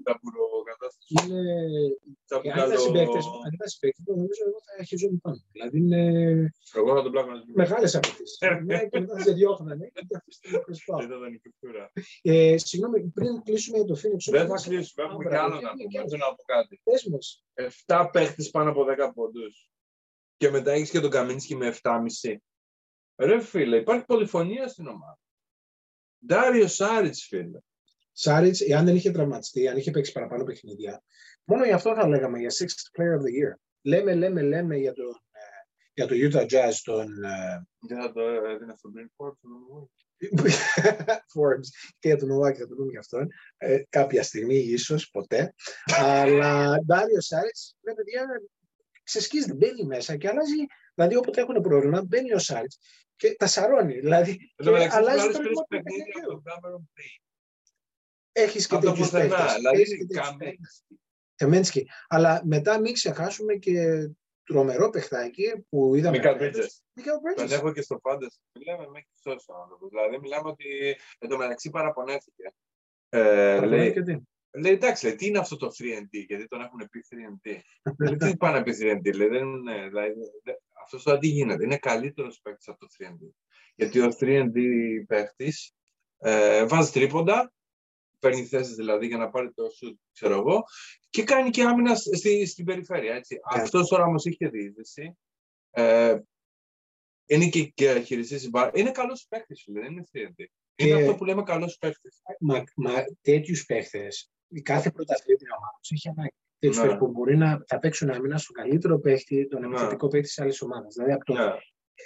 ήταν 2.54 2.78
συμπαίκτε, 2.78 4.02
νομίζω 4.06 4.42
εγώ 4.46 4.58
θα 4.66 4.72
έχει 4.78 4.96
ζωή 4.96 5.18
πάνω. 5.22 5.42
Δηλαδή 5.52 5.78
είναι. 5.78 6.02
Εγώ 6.74 6.94
θα 6.96 7.02
τον 7.02 7.12
πλάκω 7.12 7.30
Μεγάλες 7.54 7.94
απαιτήσεις. 7.94 8.38
Ναι, 8.64 8.86
και 8.88 9.00
μετά 9.00 9.20
σε 9.20 9.32
διώχνανε. 9.32 9.92
Ε, 12.22 12.56
συγγνώμη, 12.58 13.00
πριν 13.00 13.42
κλείσουμε 13.42 13.78
για 13.78 13.86
το 13.86 14.00
Phoenix. 14.02 14.30
Δεν 14.30 14.46
θα 14.46 14.54
κλείσουμε. 14.54 15.06
Έχουμε 15.06 15.24
κι 15.28 15.34
άλλο 15.34 15.54
να 15.60 15.70
πούμε. 15.70 16.16
Να 16.18 16.34
πω 16.34 16.42
κάτι. 16.44 16.80
7 17.86 18.08
παίχτες 18.12 18.50
πάνω 18.50 18.70
από 18.70 18.84
10 18.84 19.12
πόντους. 19.14 19.68
Και 20.36 20.50
μετά 20.50 20.72
έχεις 20.72 20.90
και 20.90 21.00
τον 21.00 21.10
Καμίνσκι 21.10 21.56
με 21.56 21.74
7,5. 21.82 22.36
Ρε 23.16 23.40
φίλε, 23.40 23.76
υπάρχει 23.76 24.04
πολυφωνία 24.04 24.68
στην 24.68 24.86
ομάδα. 24.86 25.18
Ντάριο 26.26 26.66
Σάριτς, 26.66 27.26
φίλε. 27.26 27.58
Σάριτς, 28.12 28.60
εάν 28.60 28.84
δεν 28.84 28.94
είχε 28.94 29.10
τραυματιστεί, 29.10 29.68
αν 29.68 29.76
είχε 29.76 29.90
παίξει 29.90 30.12
παραπάνω 30.12 30.44
παιχνίδια, 30.44 31.02
μόνο 31.44 31.64
γι' 31.64 31.72
αυτό 31.72 31.94
θα 31.94 32.08
λέγαμε 32.08 32.38
για 32.38 32.50
Sixth 32.50 32.98
Player 32.98 33.18
of 33.18 33.22
the 33.22 33.32
Year. 33.38 33.54
Λέμε, 33.82 34.14
λέμε, 34.14 34.42
λέμε 34.42 34.76
για 34.76 34.92
τον, 34.92 35.06
ε, 35.30 35.40
για 35.94 36.06
το 36.06 36.14
Utah 36.14 36.46
Jazz 36.52 36.72
τον... 36.84 37.24
Ε, 37.24 37.66
δεν 37.88 38.00
θα 38.00 38.12
το 38.12 38.20
έδινε 38.20 38.74
στον 38.76 38.92
Green 38.96 39.26
Forbes, 39.26 39.86
Forbes 41.34 41.68
και 41.98 42.08
για 42.08 42.16
τον 42.16 42.30
Ουάκη 42.30 42.60
θα 42.60 42.66
το 42.66 42.74
δούμε 42.74 42.90
γι' 42.90 42.98
αυτόν. 42.98 43.28
Ε, 43.56 43.82
κάποια 43.88 44.22
στιγμή, 44.22 44.56
ίσως 44.56 45.10
ποτέ. 45.10 45.54
Αλλά 45.84 46.78
Ντάριο 46.86 47.20
Σάριτς, 47.20 47.76
ρε 47.82 47.94
παιδιά, 47.94 48.26
ξεσκίζεται, 49.02 49.54
μπαίνει 49.54 49.84
μέσα 49.84 50.16
και 50.16 50.28
αλλάζει. 50.28 50.66
Δηλαδή, 50.94 51.16
όποτε 51.16 51.40
έχουν 51.40 51.60
πρόβλημα, 51.60 52.04
μπαίνει 52.04 52.32
ο 52.32 52.38
Σάριτς 52.38 52.78
και 53.16 53.34
τα 53.34 53.46
σαρώνει. 53.46 54.00
Δηλαδή, 54.00 54.36
και 54.36 54.88
αλλάζει 54.90 55.28
το 55.30 55.42
ρυθμό 55.42 55.66
του 55.68 56.88
Έχεις 58.32 58.66
και 58.66 58.76
τέτοιους 58.76 59.10
παίχτες. 59.10 59.54
Δηλαδή, 59.54 60.06
Καμένσκι. 61.34 61.88
Αλλά 62.08 62.42
μετά 62.44 62.80
μην 62.80 62.92
ξεχάσουμε 62.92 63.54
και 63.54 64.08
τρομερό 64.44 64.90
παιχτάκι 64.90 65.64
που 65.68 65.94
είδαμε. 65.94 66.16
Μικάλ 66.16 66.36
Bridges. 66.40 66.66
Τον 67.36 67.52
έχω 67.52 67.72
και 67.72 67.82
στο 67.82 68.00
Fantasy. 68.02 68.38
Μιλάμε 68.58 68.88
μέχρι 68.88 69.08
σώσει 69.22 69.46
άνθρωπο. 69.62 69.88
Δηλαδή 69.88 70.18
μιλάμε 70.18 70.48
ότι 70.48 70.96
εντωμεταξύ 71.18 71.70
παραπονέθηκε. 71.70 72.54
Ε, 73.08 73.66
λέει, 73.66 73.94
λέει, 74.50 74.72
εντάξει, 74.72 75.06
λέει, 75.06 75.14
τι 75.14 75.26
είναι 75.26 75.38
αυτό 75.38 75.56
το 75.56 75.66
3D, 75.66 76.08
γιατί 76.26 76.46
τον 76.46 76.60
έχουν 76.60 76.88
πει 76.90 77.04
3D. 77.08 77.60
λέει, 77.98 78.16
τι 78.32 78.36
πάνε 78.36 78.58
να 78.58 78.62
πει 78.62 78.72
3D, 78.80 79.16
λέει, 79.16 79.28
δεν 79.28 79.46
είναι, 79.48 79.88
δηλαδή, 79.88 80.14
αυτός 80.84 81.02
το 81.02 81.12
αντί 81.12 81.28
γίνεται. 81.28 81.64
Είναι 81.64 81.78
καλύτερος 81.78 82.40
παίκτης 82.40 82.68
από 82.68 82.78
το 82.78 82.86
3D. 82.98 83.28
Γιατί 83.74 84.00
ο 84.00 84.08
3D 84.20 84.58
παίκτης 85.06 85.74
ε, 86.18 86.66
βάζει 86.66 86.90
τρίποντα, 86.90 87.52
παίρνει 88.18 88.44
θέσεις 88.44 88.74
δηλαδή 88.74 89.06
για 89.06 89.16
να 89.16 89.30
πάρει 89.30 89.52
το 89.52 89.70
σουτ, 89.70 89.98
ξέρω 90.12 90.34
εγώ, 90.34 90.64
και 91.10 91.22
κάνει 91.22 91.50
και 91.50 91.62
άμυνα 91.62 91.94
στη, 91.94 92.46
στην 92.46 92.64
περιφέρεια. 92.64 93.14
Έτσι. 93.14 93.36
Yeah. 93.36 93.60
Αυτός 93.60 93.88
τώρα 93.88 94.04
όμω 94.04 94.16
είχε 94.22 94.48
διείσδυση. 94.48 95.18
Ε, 95.70 96.18
είναι 97.26 97.48
και, 97.48 97.64
και 97.64 98.00
χειριστή 98.00 98.50
Είναι 98.74 98.90
καλός 98.90 99.26
παίκτης, 99.28 99.64
δεν 99.66 99.92
είναι 99.92 100.04
3D. 100.12 100.44
Είναι 100.76 100.94
αυτό 100.94 101.14
που 101.14 101.24
λέμε 101.24 101.42
καλός 101.42 101.76
παίκτης. 101.76 102.22
Μα, 102.40 102.64
μα 102.76 103.04
τέτοιους 103.20 103.64
παίκτες, 103.64 104.30
κάθε 104.62 104.90
πρωταθλήτρια 104.90 105.56
ομάδας 105.56 105.90
έχει 105.90 106.08
ανάγκη 106.08 106.43
τέτοιου 106.68 106.92
ναι. 106.92 106.96
που 106.96 107.08
μπορεί 107.08 107.36
να 107.36 107.64
θα 107.66 107.78
παίξουν 107.78 108.10
άμυνα 108.10 108.38
στο 108.38 108.52
καλύτερο 108.52 108.98
παίχτη, 108.98 109.46
τον 109.48 109.60
ναι. 109.60 109.66
επιθετικό 109.66 110.08
παίχτη 110.08 110.26
της 110.26 110.38
άλλης 110.38 110.62
ομάδας. 110.62 110.94
Δηλαδή 110.94 111.12
από 111.12 111.24
το, 111.24 111.32
ναι. 111.32 111.52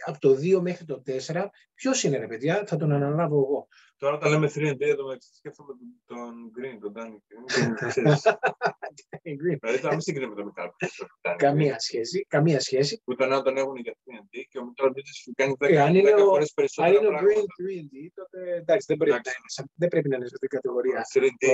από 0.05 0.19
το 0.19 0.31
2 0.31 0.61
μέχρι 0.61 0.85
το 0.85 1.03
4, 1.07 1.45
ποιος 1.75 2.03
είναι 2.03 2.19
ρε 2.19 2.27
παιδιά, 2.27 2.65
θα 2.67 2.77
τον 2.77 2.93
αναλάβω 2.93 3.37
εγώ. 3.37 3.69
Τώρα 3.97 4.15
όταν 4.15 4.31
λέμε 4.31 4.51
3D, 4.55 4.81
εδώ 4.81 5.07
μεταξύ 5.07 5.35
σκέφτομαι 5.35 5.73
τον 6.07 6.35
Green, 6.57 6.79
τον 6.81 6.93
Danny 6.97 7.19
Green. 7.29 7.73
Δηλαδή 9.61 9.79
θα 9.79 9.89
μην 9.89 10.01
συγκρίνουμε 10.01 10.35
το 10.35 10.45
Μικάλ. 10.45 10.69
Καμία 11.37 11.79
σχέση. 11.79 12.27
Καμία 12.29 12.61
σχέση. 12.61 13.01
Που 13.05 13.15
τον 13.15 13.43
τον 13.45 13.57
έχουν 13.57 13.77
για 13.77 13.97
3D 14.05 14.45
και 14.49 14.59
ο 14.59 14.65
Μικάλ 14.65 14.93
σου 15.15 15.33
κάνει 15.35 15.55
10 15.59 16.19
φορές 16.19 16.53
περισσότερο. 16.53 16.99
Αν 16.99 17.05
είναι 17.05 17.17
ο 17.17 17.21
Green 17.21 17.43
3D, 17.43 18.09
τότε 18.15 18.55
εντάξει, 18.55 18.87
δεν 18.87 19.89
πρέπει 19.89 20.09
να 20.09 20.17
είναι 20.17 20.27
σε 20.27 20.35
αυτή 20.35 20.47
την 20.47 20.49
κατηγορία. 20.49 21.03
3D. 21.15 21.45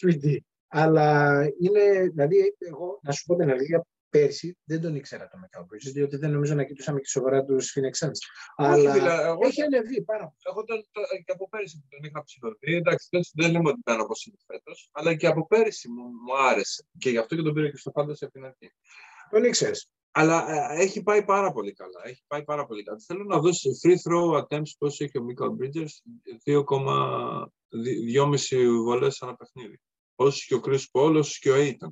3D. 0.00 0.38
Αλλά 0.76 1.40
είναι, 1.60 2.08
δηλαδή, 2.14 2.56
εγώ 2.58 2.98
να 3.02 3.12
σου 3.12 3.24
πω 3.26 3.36
την 3.36 3.50
αλήθεια, 3.50 3.86
πέρσι 4.10 4.58
δεν 4.64 4.80
τον 4.80 4.94
ήξερα 4.94 5.28
το 5.28 5.38
Macau 5.42 5.60
Bridges, 5.60 5.92
διότι 5.92 6.16
δεν 6.16 6.30
νομίζω 6.30 6.54
να 6.54 6.64
κοιτούσαμε 6.64 7.00
και 7.00 7.08
σοβαρά 7.08 7.44
τους 7.44 7.74
Phoenix 7.74 8.06
Suns. 8.06 8.18
Αλλά 8.56 8.76
δηλαδή, 8.76 8.98
εγώ, 8.98 9.46
έχει 9.46 9.62
ανεβεί 9.62 10.02
πάρα 10.02 10.24
πολύ. 10.24 10.36
Εγώ 10.50 10.64
τον, 10.64 10.86
το, 10.92 11.00
και 11.24 11.32
από 11.32 11.48
πέρσι 11.48 11.80
που 11.80 11.86
τον 11.88 12.04
είχα 12.04 12.22
ψηφωθεί, 12.22 12.74
εντάξει, 12.74 13.08
δεν, 13.10 13.22
δεν 13.32 13.50
λέμε 13.50 13.68
ότι 13.68 13.78
ήταν 13.78 14.00
όπως 14.00 14.26
είναι 14.26 14.36
φέτος, 14.46 14.88
αλλά 14.92 15.14
και 15.14 15.26
από 15.26 15.46
πέρσι 15.46 15.88
μου, 15.88 16.02
μου 16.02 16.38
άρεσε. 16.48 16.86
Και 16.98 17.10
γι' 17.10 17.18
αυτό 17.18 17.36
και 17.36 17.42
τον 17.42 17.54
πήρα 17.54 17.70
και 17.70 17.76
στο 17.76 17.92
Fantasy 17.94 18.20
από 18.20 18.32
την 18.32 18.44
αρχή. 18.44 18.72
Τον 19.30 19.44
ήξερες. 19.44 19.90
Αλλά 20.10 20.70
ε, 20.72 20.82
έχει 20.82 21.02
πάει 21.02 21.24
πάρα 21.24 21.52
πολύ 21.52 21.72
καλά. 21.72 22.00
Έχει 22.04 22.22
πάει 22.26 22.44
πάρα 22.44 22.66
πολύ 22.66 22.82
καλά. 22.82 22.98
Θέλω 23.06 23.24
να 23.24 23.38
δώσω 23.38 23.70
free 23.82 23.96
throw 24.04 24.42
attempts 24.42 24.72
πόσο 24.78 25.04
έχει 25.04 25.18
ο 25.18 25.24
Michael 25.28 25.52
Bridges. 25.58 25.92
2,5 26.44 28.56
βολές 28.84 29.22
ανά 29.22 29.36
παιχνίδι. 29.36 29.80
Όσο 30.14 30.44
και 30.48 30.54
ο 30.54 30.60
Chris 30.64 30.84
Paul, 30.92 31.14
όσο 31.16 31.36
και 31.40 31.50
ο 31.50 31.54
Aiton. 31.56 31.88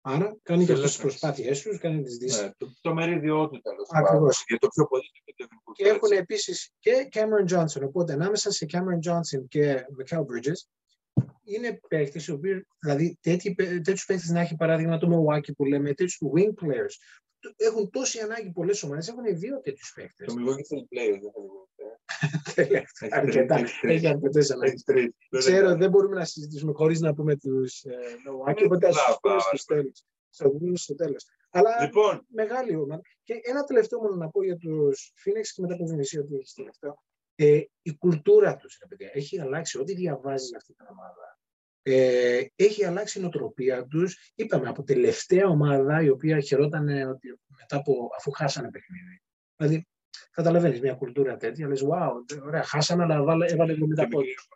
Άρα 0.00 0.36
κάνει 0.42 0.64
και 0.64 0.72
αυτές 0.72 0.90
τις 0.90 0.98
Ελεύθερες. 0.98 0.98
προσπάθειές 0.98 1.62
τους, 1.62 1.78
κάνει 1.78 2.02
τις 2.02 2.16
δύσει. 2.16 2.42
Ναι, 2.42 2.50
το, 2.56 2.66
το 2.80 2.94
μερίδιό 2.94 3.48
του 3.48 3.60
τέλο 3.60 3.86
Ακριβώς. 3.90 4.44
Για 4.46 4.58
το 4.58 4.68
πιο 4.68 4.86
πολύ 4.86 5.02
είναι 5.12 5.34
και 5.36 5.46
το 5.64 5.72
Και 5.72 5.84
έχουν 5.84 6.10
επίσης 6.10 6.70
και 6.78 7.08
Cameron 7.12 7.56
Johnson. 7.56 7.82
Οπότε 7.86 8.12
ανάμεσα 8.12 8.50
σε 8.50 8.66
Cameron 8.72 9.10
Johnson 9.10 9.44
και 9.48 9.86
Michael 9.98 10.18
Bridges 10.18 10.68
είναι 11.44 11.80
παίχτε 11.88 12.20
οι 12.26 12.30
οποίοι, 12.30 12.66
δηλαδή 12.78 13.18
τέτοιους 13.20 14.04
παίχτε 14.04 14.32
να 14.32 14.40
έχει 14.40 14.56
παράδειγμα 14.56 14.98
το 14.98 15.08
Milwaukee 15.12 15.56
που 15.56 15.64
λέμε, 15.64 15.94
τέτοιους 15.94 16.18
wing 16.34 16.64
players. 16.64 16.94
Έχουν 17.56 17.90
τόση 17.90 18.18
ανάγκη 18.20 18.50
πολλές 18.52 18.82
ομάδες, 18.82 19.08
έχουν 19.08 19.38
δύο 19.38 19.60
τέτοιους 19.60 19.92
παίχτε. 19.94 20.24
Το 20.24 20.34
Milwaukee 20.38 20.62
θέλει 20.68 20.88
players, 20.90 21.20
δεν 21.20 22.42
θέλει 22.44 22.86
Αρκετά. 23.20 23.54
Έχει 23.54 23.64
τρεις. 23.80 23.94
Έχει 23.94 24.06
αρκετές 24.08 24.50
ανάγκες. 24.50 24.72
Έχει 24.72 24.82
τρεις. 24.84 25.10
Δεν 25.30 25.40
Ξέρω, 25.40 25.68
είναι. 25.68 25.76
δεν 25.76 25.90
μπορούμε 25.90 26.16
να 26.16 26.24
συζητήσουμε 26.24 26.72
χωρίς 26.72 27.00
να 27.00 27.14
πούμε 27.14 27.36
τους 27.36 27.82
Milwaukee, 27.86 28.64
οπότε 28.64 28.86
ας 28.86 28.94
Μπράβο, 28.94 29.10
τους 29.10 29.20
πούμε 29.20 29.34
μπράβο. 29.34 29.56
στο 29.56 29.74
τέλο. 29.74 29.92
Στο 30.30 30.50
πούμε 30.50 30.76
στο 30.76 30.94
τέλος. 30.94 31.24
Αλλά 31.50 31.82
Λοιπόν, 31.82 32.26
μεγάλη 32.28 32.76
ομάδα. 32.76 33.00
Και 33.22 33.40
ένα 33.42 33.64
τελευταίο 33.64 34.00
μόνο 34.00 34.14
να 34.16 34.28
πω 34.30 34.44
για 34.44 34.56
τους 34.56 35.12
Phoenix 35.24 35.46
και 35.54 35.62
μετά 35.62 35.76
το 35.76 35.86
Βενισίο 35.86 36.20
ότι 36.22 36.34
έχεις 36.34 36.52
τελευταίο. 36.54 37.02
Ε, 37.34 37.60
η 37.82 37.96
κουλτούρα 37.98 38.56
τους, 38.56 38.78
ρε 38.80 38.86
παιδιά, 38.86 39.10
έχει 39.12 39.40
αλλάξει. 39.40 39.78
Ό,τι 39.78 39.94
διαβάζεις 39.94 40.54
αυτή 40.54 40.74
την 40.74 40.86
ομάδα. 40.90 41.35
Ε, 41.88 42.42
έχει 42.56 42.84
αλλάξει 42.84 43.18
η 43.18 43.22
νοοτροπία 43.22 43.86
τους. 43.86 44.32
Είπαμε 44.34 44.68
από 44.68 44.82
τελευταία 44.82 45.46
ομάδα 45.46 46.02
η 46.02 46.08
οποία 46.08 46.40
χαιρόταν 46.40 46.88
ότι 46.88 47.38
μετά 47.60 47.76
από, 47.76 48.10
αφού 48.18 48.30
χάσανε 48.30 48.70
παιχνίδι. 48.70 49.22
Δηλαδή, 49.56 49.86
καταλαβαίνεις 50.30 50.80
μια 50.80 50.94
κουλτούρα 50.94 51.36
τέτοια, 51.36 51.68
λες, 51.68 51.82
wow, 51.84 52.40
ωραία, 52.44 52.62
χάσανε, 52.62 53.02
αλλά 53.02 53.22
βάλε, 53.22 53.46
έβαλε 53.46 53.72
70 53.72 53.76
και 53.94 54.06
πόντους 54.06 54.48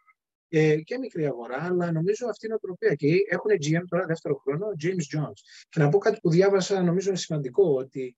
μικρή 0.51 0.71
ε, 0.73 0.81
και 0.81 0.99
μικρή 0.99 1.27
αγορά, 1.27 1.63
αλλά 1.63 1.93
νομίζω 1.93 2.29
αυτή 2.29 2.47
είναι 2.47 2.55
η 2.55 2.59
νοοτροπία. 2.63 2.95
Και 2.95 3.07
έχουν 3.31 3.51
GM 3.51 3.85
τώρα 3.89 4.07
δεύτερο 4.07 4.35
χρόνο, 4.35 4.67
James 4.83 5.19
Jones. 5.19 5.41
Και 5.69 5.81
να 5.81 5.89
πω 5.89 5.99
κάτι 5.99 6.19
που 6.21 6.31
διάβασα, 6.31 6.83
νομίζω 6.83 7.09
είναι 7.09 7.19
σημαντικό, 7.19 7.75
ότι 7.75 8.17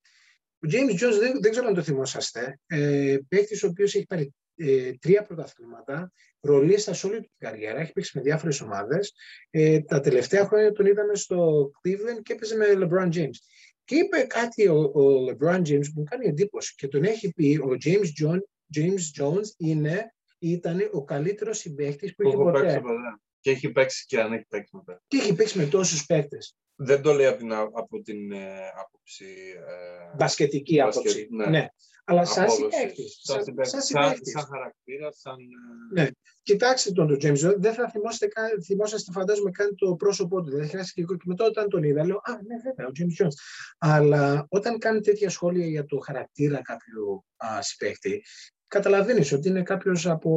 ο 0.65 0.69
James 0.71 0.93
Jones 0.93 1.19
δεν, 1.19 1.41
δεν 1.41 1.51
ξέρω 1.51 1.67
αν 1.67 1.75
το 1.75 1.83
θυμόσαστε, 1.83 2.61
ε, 2.67 3.17
παίκτης 3.29 3.63
ο 3.63 3.67
οποίος 3.67 3.95
έχει 3.95 4.07
πάρει 4.07 4.35
ε, 4.67 4.93
τρία 5.01 5.23
πρωταθλήματα, 5.23 6.13
ρολίστα 6.41 6.93
σε 6.95 7.07
όλη 7.07 7.17
του 7.17 7.23
την 7.39 7.49
καριέρα, 7.49 7.81
έχει 7.81 7.93
παίξει 7.93 8.13
με 8.15 8.23
διάφορες 8.23 8.61
ομάδες. 8.61 9.15
Ε, 9.51 9.81
τα 9.81 10.01
τελευταία 10.01 10.47
χρόνια 10.47 10.73
τον 10.73 10.87
είδαμε 10.87 11.15
στο 11.15 11.71
Cleveland 11.83 12.23
και 12.23 12.33
έπαιζε 12.33 12.57
με 12.57 12.67
LeBron 12.77 13.15
James. 13.15 13.37
Και 13.85 13.95
είπε 13.95 14.21
κάτι 14.21 14.69
ο, 14.69 14.79
ο 14.81 15.27
LeBron 15.31 15.57
James 15.59 15.85
που 15.95 16.01
μου 16.01 16.05
κάνει 16.11 16.27
εντύπωση 16.27 16.75
και 16.77 16.89
τον 16.89 17.05
έχει 17.05 17.33
πει 17.33 17.61
ο 17.63 17.77
James, 17.85 18.25
John, 18.25 18.39
James 18.77 19.23
Jones 19.23 19.47
είναι, 19.57 20.15
ήταν 20.39 20.89
ο 20.93 21.05
καλύτερος 21.05 21.59
συμπαίκτης 21.59 22.15
που 22.15 22.23
που 22.23 22.29
είχε 22.29 22.37
έχω 22.37 22.51
παίξει 22.51 22.67
ποτέ. 22.67 22.81
ποτέ. 22.81 22.97
Και 23.41 23.51
έχει 23.51 23.71
παίξει 23.73 24.05
και 24.07 24.21
αν 24.21 24.33
έχει 24.33 24.45
παίξει 24.49 24.77
μετά. 24.77 25.03
Και 25.07 25.17
έχει 25.17 25.35
παίξει 25.35 25.59
με 25.59 25.67
τόσους 25.67 26.07
παίκτες. 26.07 26.57
Δεν 26.77 27.03
το 27.03 27.13
λέει 27.13 27.27
από 27.27 27.39
την, 27.39 27.53
α- 27.53 27.71
από 27.73 28.03
την 28.03 28.33
ε, 28.33 28.57
άποψη. 28.85 29.25
Ε, 29.57 30.17
Μπασκετική 30.17 30.77
μπασκετ, 30.77 30.97
άποψη. 31.07 31.29
ναι. 31.31 31.47
Ναι. 31.47 31.67
Αλλά 32.05 32.25
σαν 32.25 32.45
απόδοσης. 32.45 32.75
συμπαίκτης. 32.75 33.19
Σαν, 33.23 33.35
Σαν, 33.37 33.45
συμπαίκτης. 33.45 33.71
σαν 33.73 33.81
σαν, 33.83 34.03
συμπαίκτης. 34.05 34.33
σαν 34.33 34.43
χαρακτήρα, 34.45 35.13
σαν. 35.13 35.37
ε, 35.95 36.03
Ναι. 36.03 36.09
Κοιτάξτε 36.43 36.91
τον, 36.93 37.07
τον 37.09 37.17
James 37.23 37.47
Jones, 37.49 37.55
δεν 37.59 37.75
θα 37.75 37.89
θυμόσαστε, 37.91 38.27
καν- 38.27 38.65
θυμόσαστε 38.65 39.13
φαντάζομαι 39.13 39.51
καν 39.51 39.75
το 39.77 39.95
πρόσωπό 39.95 40.43
του. 40.43 40.51
Δεν 40.51 40.69
χρειάζεται 40.69 40.93
και 40.95 41.01
εγώ 41.01 41.17
και 41.17 41.25
μετά 41.27 41.45
όταν 41.45 41.69
τον 41.69 41.83
είδα, 41.83 42.05
λέω 42.07 42.17
Α, 42.17 42.33
ναι, 42.33 42.57
βέβαια, 42.65 42.87
ο 42.87 42.91
James 42.99 43.25
Jones. 43.25 43.35
Αλλά 43.79 44.47
όταν 44.49 44.79
κάνει 44.79 45.01
τέτοια 45.01 45.31
σχόλια 45.31 45.67
για 45.67 45.85
το 45.87 45.99
χαρακτήρα 45.99 46.63
κάποιου 46.63 47.25
α, 47.37 47.63
συμπαίκτη, 47.63 48.25
καταλαβαίνεις 48.67 49.33
ότι 49.33 49.49
είναι 49.49 49.63
κάποιος 49.63 50.07
από 50.07 50.31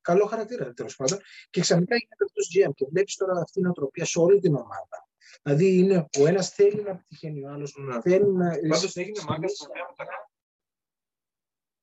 καλό 0.00 0.26
χαρακτήρα 0.26 0.72
τέλος 0.72 0.96
πάντων. 0.96 1.18
Και 1.50 1.60
ξαφνικά 1.60 1.96
γίνεται 1.96 2.24
αυτός 2.24 2.48
GM 2.54 2.70
και 2.74 2.86
βλέπεις 2.90 3.16
τώρα 3.16 3.40
αυτή 3.40 3.58
η 3.58 3.62
νοοτροπία 3.62 4.04
σε 4.04 4.18
όλη 4.18 4.40
την 4.40 4.54
ομάδα. 4.54 5.08
Δηλαδή 5.42 5.78
είναι 5.78 6.06
ο 6.20 6.26
ένας 6.26 6.48
θέλει 6.50 6.82
να 6.82 6.96
πετυχαίνει, 6.96 7.44
ο 7.44 7.48
άλλος 7.50 7.74
Ναι. 7.78 8.00
θέλει 8.00 8.32
να. 8.32 8.50
Πάντως 8.68 8.96
έγινε 8.96 9.20
μάγκας 9.28 9.52
σε 9.52 9.68
μια 9.74 9.86
μεταγραφή 9.90 10.30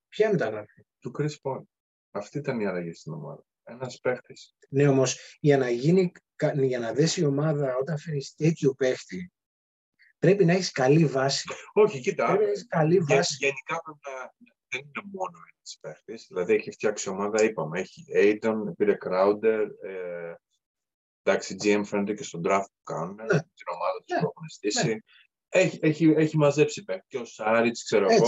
Ποια 0.10 0.32
μεταγραφή. 0.32 0.84
του 1.00 1.12
Chris 1.18 1.34
Paul. 1.42 1.62
Αυτή 2.12 2.38
ήταν 2.38 2.60
η 2.60 2.66
αλλαγή 2.66 2.94
στην 2.94 3.14
ομάδα. 3.14 3.44
Ένας 3.64 4.00
παίχτης. 4.00 4.56
Ναι, 4.70 4.88
όμως 4.88 5.38
για 5.40 5.58
να 5.58 5.70
γίνει, 5.70 6.12
κα- 6.36 6.64
για 6.66 6.80
να 6.80 6.94
δέσει 6.94 7.22
η 7.22 7.26
ομάδα 7.26 7.76
όταν 7.76 7.98
φέρει 8.00 8.26
τέτοιο 8.36 8.74
παίχτη, 8.74 9.32
πρέπει 10.20 10.46
να 10.46 10.54
έχεις 10.54 10.72
καλή 10.72 11.06
βάση. 11.06 11.50
Όχι, 11.74 12.00
κοίτα. 12.02 12.26
Πρέπει 12.26 12.44
να 12.44 12.50
έχεις 12.50 12.68
καλή 12.68 12.94
γε- 12.96 13.04
βάση. 13.08 13.36
γενικά 13.40 13.82
πρέπει 13.82 14.00
να. 14.04 14.34
Δεν 14.72 14.82
είναι 14.82 15.10
μόνο 15.12 15.38
ένας 15.56 15.78
παίχτης. 15.82 16.26
Δηλαδή 16.28 16.54
έχει 16.54 16.72
φτιάξει 16.72 17.10
ομάδα, 17.10 17.44
είπαμε. 17.44 17.80
Έχει 17.80 18.06
Aiton, 18.16 18.56
πήρε 18.78 18.98
Crowder. 19.06 19.68
Ε, 19.84 20.34
εντάξει, 21.24 21.56
GM 21.64 21.82
φαίνεται 21.86 22.14
και 22.14 22.24
στον 22.24 22.42
draft 22.46 22.66
που 22.66 22.84
κάνουν. 22.84 23.16
Ναι. 23.16 23.26
Την 23.28 23.68
ομάδα 23.74 23.98
του 24.06 24.14
Ναι. 24.14 24.20
που 24.20 24.26
έχουν 24.36 24.48
στήσει. 24.50 25.04
Έχει, 25.50 25.80
έχει, 25.82 26.06
έχει 26.18 26.38
μαζέψει 26.38 26.84
παίχτη. 26.84 27.06
Και 27.08 27.18
ο 27.18 27.26
Σάριτς, 27.26 27.84
ξέρω 27.84 28.06
εγώ. 28.10 28.28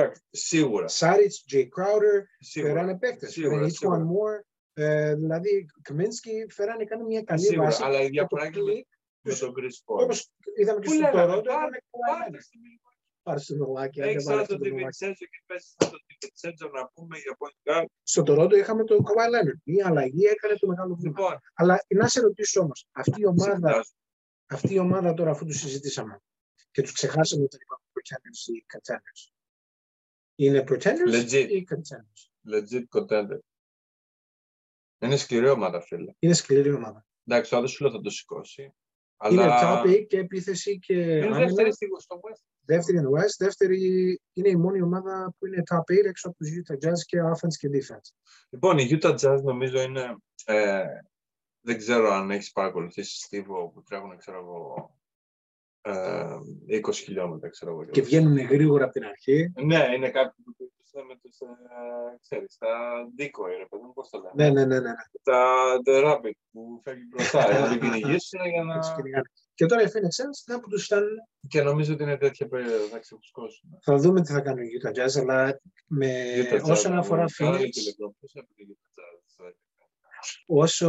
Έτσι. 0.00 0.10
Εντάξει, 0.10 0.22
σίγουρα. 0.30 0.88
Σάριτς, 0.88 1.44
Jay 1.52 1.62
Crowder, 1.62 2.22
σίγουρα. 2.38 2.72
φέρανε 2.72 2.98
παίχτε. 2.98 3.26
Σίγουρα, 3.26 3.54
Φέρανε 3.54 3.68
Each 3.72 3.86
One 3.88 3.98
σίγουρα. 3.98 4.06
More. 4.06 4.42
Ε, 4.72 5.14
δηλαδή, 5.14 5.66
Καμίνσκι 5.82 6.46
φέρανε 6.50 6.84
κάνει 6.84 7.04
μια 7.04 7.22
καλή 7.22 7.40
Σίγουρα, 7.40 7.64
βάση. 7.64 7.82
αλλά 7.84 7.96
η 7.96 8.00
Και 8.00 8.04
το 8.06 8.10
διαφορά 8.10 8.46
είναι 8.46 8.56
με, 8.56 8.62
κλικ, 8.72 8.86
με 9.20 9.34
τον 9.34 9.52
Chris 9.56 9.76
Paul. 9.86 10.02
όπως 10.02 10.30
είδαμε 10.58 10.78
και 10.80 10.86
Πού 10.88 10.92
στο 10.94 11.02
λέγαμε, 11.02 11.32
Toronto, 11.34 11.44
πάρε- 11.44 11.58
είδαμε 11.58 11.78
Kawhi 11.90 12.18
Πάρε 12.18 12.30
Leonard. 12.30 12.42
στη 12.42 12.56
Milwaukee. 12.64 12.98
Πάρε 13.22 13.40
στο 13.40 13.54
Milwaukee, 13.60 14.00
άντε 14.00 14.08
Έχεις 14.10 14.24
βάλε 14.24 14.32
άλλο 14.36 14.42
αυτό 14.42 14.54
τον 14.54 14.62
το 14.62 14.68
Milwaukee. 14.68 14.76
Διβιντσέντζο 14.76 15.24
και 15.32 15.40
πες 15.46 15.62
σαν 15.76 15.90
τον 15.90 16.00
Διβιντσέντζο 16.08 16.66
να 16.76 16.82
πούμε 16.94 17.16
για 17.24 17.32
point 17.40 17.58
guard. 17.66 17.88
Στο 18.12 18.22
Toronto 18.26 18.54
είχαμε 18.62 18.84
τον 18.84 18.98
Kawhi 19.06 19.26
Leonard. 19.34 19.58
Μια 19.64 19.84
αλλαγή 19.90 20.24
έκανε 20.34 20.54
το 20.62 20.66
μεγάλο 20.66 20.94
βήμα. 21.00 21.08
Λοιπόν, 21.20 21.34
Αλλά 21.54 21.74
να 22.00 22.08
σε 22.08 22.20
ρωτήσω 22.20 22.60
όμως, 22.60 22.86
αυτή 22.92 23.18
η 23.20 23.22
σε 23.22 23.28
ομάδα 23.28 23.52
φαντάζομαι. 23.52 23.84
αυτή 24.56 24.74
η 24.74 24.78
ομάδα 24.78 25.14
τώρα 25.14 25.30
αφού 25.30 25.44
τους 25.44 25.58
συζητήσαμε 25.58 26.14
και 26.70 26.82
τους 26.82 26.92
ξεχάσαμε 26.92 27.42
όταν 27.48 27.58
είπαμε 27.62 27.82
pretenders 27.94 28.42
ή 28.54 28.56
contenders. 28.72 29.22
Είναι 30.40 30.64
pretenders 30.68 31.12
Legit. 31.12 31.46
ή 31.48 31.66
contenders; 31.70 32.52
legit 32.54 33.00
contender. 33.00 33.38
Είναι 34.98 35.16
σκληρή 35.16 35.48
ομάδα, 35.48 35.80
φίλε. 35.80 36.12
Είναι 36.18 36.32
σκληρή 36.34 36.72
ομάδα. 36.72 37.06
Εντάξει, 37.24 37.54
ο 37.54 37.56
άλλος 37.56 37.70
σου 37.70 37.82
λέω 37.82 37.92
θα 37.92 38.00
το 38.00 38.10
σηκώσει. 38.10 38.62
Είναι 39.30 39.42
Αλλά 39.42 39.82
top 39.82 39.86
8 39.88 40.06
και 40.06 40.18
επίθεση 40.18 40.78
και 40.78 40.94
είναι 40.94 41.24
άμυνα. 41.26 41.38
δεύτερη 41.38 41.72
στη 41.72 41.86
στο 41.98 42.20
West. 42.22 42.42
Δεύτερη 42.60 42.98
είναι 42.98 43.08
West. 43.08 43.34
Δεύτερη 43.38 43.78
είναι 44.32 44.48
η 44.48 44.56
μόνη 44.56 44.82
ομάδα 44.82 45.34
που 45.38 45.46
είναι 45.46 45.62
top 45.70 45.78
8 45.78 46.06
έξω 46.06 46.28
από 46.28 46.36
τους 46.36 46.48
Utah 46.48 46.88
Jazz 46.88 46.98
και 47.06 47.18
offense 47.22 47.56
και 47.58 47.68
defense. 47.72 48.12
Λοιπόν, 48.50 48.78
η 48.78 48.88
Utah 48.90 49.18
Jazz 49.18 49.40
νομίζω 49.42 49.80
είναι. 49.80 50.16
Ε, 50.44 50.84
δεν 51.60 51.78
ξέρω 51.78 52.10
αν 52.12 52.30
έχεις 52.30 52.52
παρακολουθήσει 52.52 53.20
Στίβο 53.20 53.68
που 53.68 53.82
τρέχουν, 53.82 54.16
ξέρω 54.16 54.38
εγώ, 54.38 54.90
ε, 54.94 54.97
20 55.82 56.94
χιλιόμετρα, 56.94 57.48
ξέρω 57.48 57.70
εγώ. 57.70 57.84
Και 57.84 58.02
βγαίνουν 58.02 58.38
γρήγορα 58.38 58.84
από 58.84 58.92
την 58.92 59.04
αρχή. 59.04 59.52
Ναι, 59.64 59.88
είναι 59.94 60.10
κάτι 60.10 60.42
που 60.44 60.54
τους 60.56 60.72
με 61.06 61.16
τους, 61.22 61.40
ε, 61.40 61.46
ξέρεις, 62.20 62.56
τα 62.58 62.68
decoy, 63.18 63.54
ρε 63.58 63.66
παιδί 63.68 63.82
μου, 63.82 63.92
πώς 63.92 64.08
το 64.10 64.18
λένε. 64.18 64.32
Ναι, 64.34 64.60
ναι, 64.60 64.66
ναι. 64.66 64.80
ναι, 64.80 64.88
ναι. 64.88 64.94
Τα 65.22 65.42
the 65.86 66.04
rabbit 66.04 66.38
που 66.50 66.80
φεύγει 66.84 67.02
μπροστά, 67.08 67.50
για 67.50 67.58
να 67.60 67.68
την 67.68 67.80
κυνηγήσουν 67.80 68.46
για 68.46 68.62
να... 68.62 68.74
Έτσι 68.74 68.92
κυνηγάνε. 68.96 69.30
Και 69.54 69.66
τώρα 69.66 69.82
οι 69.82 69.86
Phoenix 69.86 70.22
Suns, 70.22 70.38
να 70.46 70.60
που 70.60 70.68
τους 70.68 70.84
φτάνουν, 70.84 71.16
Και 71.48 71.62
νομίζω 71.62 71.92
ότι 71.92 72.02
είναι 72.02 72.16
τέτοια 72.16 72.48
περίοδο, 72.48 72.84
θα 72.84 72.98
ξεφουσκώσουν. 72.98 73.78
θα 73.82 73.96
δούμε 73.96 74.22
τι 74.22 74.32
θα 74.32 74.40
κάνουν 74.40 74.62
οι 74.62 74.68
Utah 74.82 74.92
Jazz, 74.98 75.20
αλλά 75.20 75.60
με, 75.86 76.12
Utah 76.36 76.60
Jazz, 76.60 76.70
όσον 76.70 76.98
αφορά 76.98 77.24
Καλά 77.36 77.58
Phoenix, 77.58 77.68
και 77.68 77.80
LeBron. 77.80 78.12
Πώς 78.20 78.34
έπαιρνε 78.34 78.72
η 78.72 78.76
Utah 78.76 79.00
Jazz, 79.00 79.46
ε, 79.46 79.52
όσο 80.46 80.86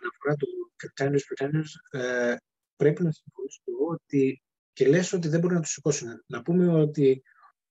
αναφορά 0.00 0.34
του 0.38 0.48
contenders 0.80 1.24
pretenders, 1.28 2.00
ε, 2.00 2.36
πρέπει 2.80 3.02
να 3.02 3.10
συμφωνήσω 3.12 3.60
και 3.64 3.70
εγώ 3.74 3.86
ότι 3.90 4.42
και 4.72 4.88
λες 4.88 5.12
ότι 5.12 5.28
δεν 5.28 5.40
μπορούν 5.40 5.56
να 5.56 5.62
τους 5.62 5.70
σηκώσουν. 5.72 6.08
Να 6.26 6.42
πούμε 6.42 6.80
ότι 6.80 7.22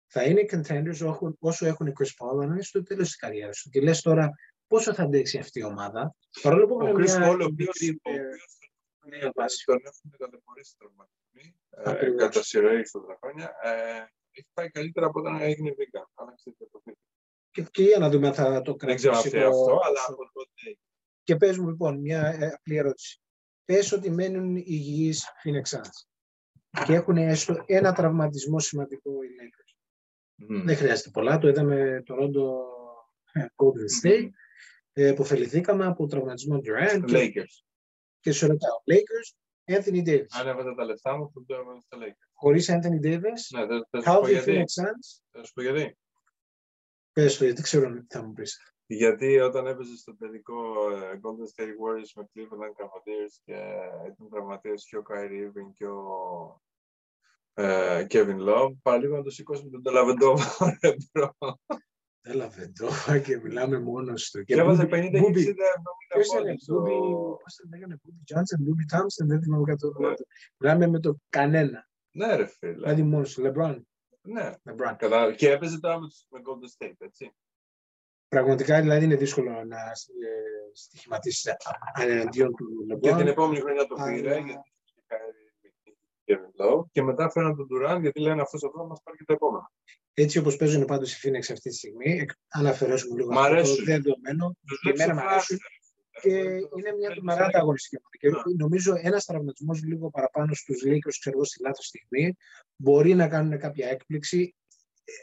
θα 0.07 0.23
είναι 0.23 0.45
contenders 0.51 0.99
όσο- 1.09 1.35
όσο 1.39 1.65
έχουν 1.65 1.87
οι 1.87 1.93
Chris 1.99 2.05
Paul, 2.17 2.29
αλλά 2.31 2.43
είναι 2.45 2.61
στο 2.61 2.83
τέλος 2.83 3.07
της 3.07 3.15
καριέρας 3.15 3.61
του. 3.61 3.69
Και 3.69 3.81
λες 3.81 4.01
τώρα 4.01 4.29
πόσο 4.67 4.93
θα 4.93 5.03
αντέξει 5.03 5.37
αυτή 5.37 5.59
η 5.59 5.63
ομάδα. 5.63 6.15
Παρόλο 6.41 6.65
που 6.67 6.75
Ο 6.81 6.85
έχουν 6.87 7.01
Chris 7.01 7.17
μια 7.17 7.29
Paul, 7.31 7.39
ο 7.41 7.43
οποίος 7.43 7.79
μικρή, 7.81 7.99
ο 8.03 8.11
ε, 8.11 8.19
οποίος 8.19 8.57
νέα 9.05 9.31
βάση. 9.35 9.63
τον 9.65 9.79
έχουν 9.83 10.17
ταλαιπωρήσει 10.17 10.75
τραυματισμοί 10.77 11.55
ε, 11.69 11.89
Ακριβώς. 11.91 12.21
κατά 12.21 12.43
σειρροή 12.43 12.85
στα 12.85 12.99
τα 13.05 13.17
χρόνια. 13.21 13.51
Ε, 13.63 13.71
έχει 14.31 14.47
πάει 14.53 14.69
καλύτερα 14.69 15.05
από 15.05 15.19
όταν 15.19 15.41
έγινε 15.41 15.69
vegan. 15.77 16.05
Άλλαξε 16.13 16.55
το 16.57 16.65
παιχνίδι. 16.71 16.99
Και, 17.51 17.61
και 17.71 17.83
για 17.83 17.97
να 17.97 18.09
δούμε 18.09 18.27
αν 18.27 18.33
θα 18.33 18.61
το 18.61 18.75
Δεν 18.79 18.95
ξέρω 18.95 19.13
αν 19.15 19.21
κρατήσει 19.21 19.27
φταίει 19.29 19.41
το- 19.51 19.59
αυτό, 19.59 19.79
αλλά 19.87 19.99
από 20.07 20.29
τότε 20.33 20.77
Και 21.23 21.35
πες 21.35 21.57
μου 21.57 21.67
λοιπόν 21.69 21.99
μια 21.99 22.21
ε, 22.39 22.47
απλή 22.47 22.75
ερώτηση. 22.77 23.21
Πες 23.69 23.91
ότι 23.91 24.09
μένουν 24.09 24.55
υγιείς 24.55 25.25
Phoenix 25.43 25.77
Suns 25.77 26.07
και 26.85 26.93
έχουν 26.93 27.17
έστω 27.17 27.63
ένα 27.65 27.93
τραυματισμό 27.93 28.59
σημαντικό 28.59 29.11
οι 29.23 29.27
Lakers. 29.39 29.75
Μμμ. 30.35 30.65
Δεν 30.65 30.75
χρειάζεται 30.75 31.09
πολλά. 31.09 31.37
Το 31.37 31.47
είδαμε 31.47 32.03
το 32.05 32.15
Rondo 32.15 32.45
ε, 33.41 33.45
Golden 33.55 34.05
State. 34.07 34.21
Μμμ. 34.21 34.29
Ε, 34.93 35.07
Επωφεληθήκαμε 35.07 35.85
από 35.85 36.07
τραυματισμό 36.07 36.55
Durant 36.57 37.03
και, 37.05 37.31
Lakers. 37.33 37.63
και 38.19 38.31
σε 38.31 38.45
ρωτάω. 38.45 38.77
Lakers 38.91 39.35
Anthony 39.77 40.07
Davis. 40.07 40.25
Αν 40.29 40.47
έβαζα 40.47 40.73
τα 40.75 40.83
λεφτά 40.85 41.17
μου, 41.17 41.31
θα 41.33 41.43
το 41.45 41.55
έβαζα 41.55 41.79
στα 41.79 41.97
Lakers. 41.97 42.29
Χωρίς 42.33 42.69
Anthony 42.71 43.05
Davis, 43.05 43.57
Ναι, 43.57 43.65
δεν 43.65 43.85
θα 43.89 44.01
σου 44.01 44.19
πω 44.19 44.25
Calvin 44.25 44.29
γιατί. 44.29 44.51
Phoenix 44.51 44.83
Suns; 44.83 45.21
Θα 45.31 45.43
σου 45.43 45.53
πω 45.53 45.61
γιατί. 45.61 45.97
Πες 47.11 47.37
το, 47.37 47.43
γιατί 47.43 47.55
δεν 47.55 47.63
ξέρω 47.63 47.93
τι 47.93 48.05
θα 48.17 48.23
μου 48.23 48.33
πεις. 48.33 48.73
Γιατί 48.91 49.39
όταν 49.39 49.65
έπαιζες 49.67 49.99
στο 49.99 50.15
τελικό 50.17 50.55
ε, 50.91 51.19
Golden 51.21 51.47
State 51.55 51.67
Warriors 51.81 52.11
με 52.15 52.29
Cleveland 52.33 52.83
Cavaliers 52.83 53.33
και 53.45 53.53
ήταν 54.13 54.29
τραυματίας 54.29 54.85
και 54.85 54.97
ο 54.97 55.01
Kyrie 55.09 55.45
Irving 55.47 55.71
και 55.73 55.85
ο 55.85 56.03
ε, 57.53 58.05
Kevin 58.09 58.37
Love, 58.47 58.73
παραλίγο 58.81 59.15
να 59.15 59.23
το 59.23 59.29
σηκώσουμε 59.29 59.69
τον 59.69 59.83
Dellavedova, 59.83 60.45
ρε 60.83 60.93
bro. 61.11 61.35
Έλαβε 62.21 62.71
τώρα 62.79 63.19
και 63.19 63.37
μιλάμε 63.37 63.79
μόνος 63.79 64.29
του. 64.29 64.43
Και 64.43 64.53
έβαζε 64.53 64.83
Μπούμπι- 64.85 64.93
50, 64.93 65.07
60, 65.07 65.17
70 65.17 65.21
Μπούμπι. 65.21 65.43
Ποιος 66.07 66.27
ήταν, 66.27 66.43
πόντους. 66.43 66.65
Μπούμπι, 66.67 66.91
ο- 66.91 67.37
πώς 67.43 67.55
τον 67.55 67.69
λέγανε, 67.69 67.99
Μπούμπι 68.03 68.21
Τζάνσεν, 68.23 68.59
Μπούμπι 68.61 68.85
Τάμσεν, 68.85 69.27
δεν 69.27 69.41
θυμάμαι 69.41 69.63
κάτι 69.63 69.79
το 69.79 69.87
όνομα 69.87 70.09
Ναι. 70.09 70.15
του. 70.15 70.25
Μιλάμε 70.57 70.87
με 70.87 70.99
το 70.99 71.17
κανένα. 71.29 71.87
Ναι 72.11 72.35
ρε 72.35 72.45
φίλε. 72.45 72.71
Δηλαδή 72.73 73.01
μόνος 73.03 73.33
του, 73.33 73.41
Λεμπρόν. 73.41 73.87
Ναι. 74.21 74.53
Λεμπρόν. 74.63 74.95
Κατά... 74.95 75.33
Και 75.33 75.51
έπαιζε 75.51 75.79
τώρα 75.79 75.99
με, 75.99 76.07
τους- 76.07 76.25
με 76.29 76.39
Golden 76.43 76.85
State, 76.85 76.95
έτσι. 76.97 77.31
Πραγματικά 78.29 78.81
δηλαδή 78.81 79.05
είναι 79.05 79.15
δύσκολο 79.15 79.49
να 79.63 79.77
ε, 79.77 79.91
στοιχηματίσεις 80.73 81.45
εναντίον 81.99 82.55
του 82.55 82.85
Και 82.87 82.95
την 82.95 83.07
Λεμπρόν. 83.09 83.27
επόμενη 83.27 83.59
χρονιά 83.59 83.85
το 83.85 83.95
Αλλά- 83.99 84.13
πήρε, 84.13 84.33
γιατί 84.33 84.71
είχε 84.83 85.01
Kyrie 85.07 85.65
Irving 85.67 85.71
και 85.83 86.35
Kevin 86.35 86.63
Love, 86.65 86.83
και 86.91 87.01
μετά 87.01 87.29
φέραν 87.29 87.55
τον 87.55 87.67
Durant, 87.71 88.01
γιατί 88.01 88.19
λένε 88.19 88.41
αυτός 88.41 88.63
εδώ 88.63 88.87
μας 88.87 88.99
πάρει 89.03 89.17
και 89.17 89.23
το 89.23 89.33
επόμενο. 89.33 89.71
Έτσι 90.13 90.37
όπως 90.37 90.55
παίζουν 90.55 90.85
πάντως 90.85 91.13
οι 91.13 91.19
Phoenix 91.29 91.39
αυτή 91.39 91.69
τη 91.69 91.75
στιγμή, 91.75 92.11
εκ- 92.19 92.31
αν 92.47 92.67
αφαιρέσουμε 92.67 93.15
λίγο 93.15 93.31
Μ' 93.33 93.37
αυτό 93.37 93.49
το 93.49 93.53
αρέσουν. 93.55 93.85
δεδομένο, 93.85 94.55
Τους 94.67 94.79
Και 94.79 94.89
εμένα 94.89 95.13
βλέπεις 95.13 95.23
μ' 95.23 95.27
αρέσουν. 95.29 95.57
φάση, 95.57 95.77
και 96.21 96.29
ρε. 96.43 96.49
είναι 96.77 96.91
μια 96.97 97.07
Θέλεις 97.07 97.23
μαράτα 97.23 97.49
να- 97.53 97.59
αγωνιστική 97.59 97.97
ομάδα. 98.01 98.15
Και 98.43 98.49
Ναι. 98.49 98.55
νομίζω 98.63 98.93
ένας 99.01 99.25
τραυματισμός 99.25 99.83
λίγο 99.83 100.09
παραπάνω 100.09 100.53
στους 100.53 100.81
Lakers, 100.85 101.15
ξέρω 101.19 101.35
εγώ, 101.35 101.45
στη 101.45 101.61
λάθος 101.63 101.85
στιγμή, 101.85 102.35
μπορεί 102.75 103.13
να 103.15 103.27
κάνουν 103.27 103.59
κάποια 103.59 103.87
έκπληξη, 103.89 104.55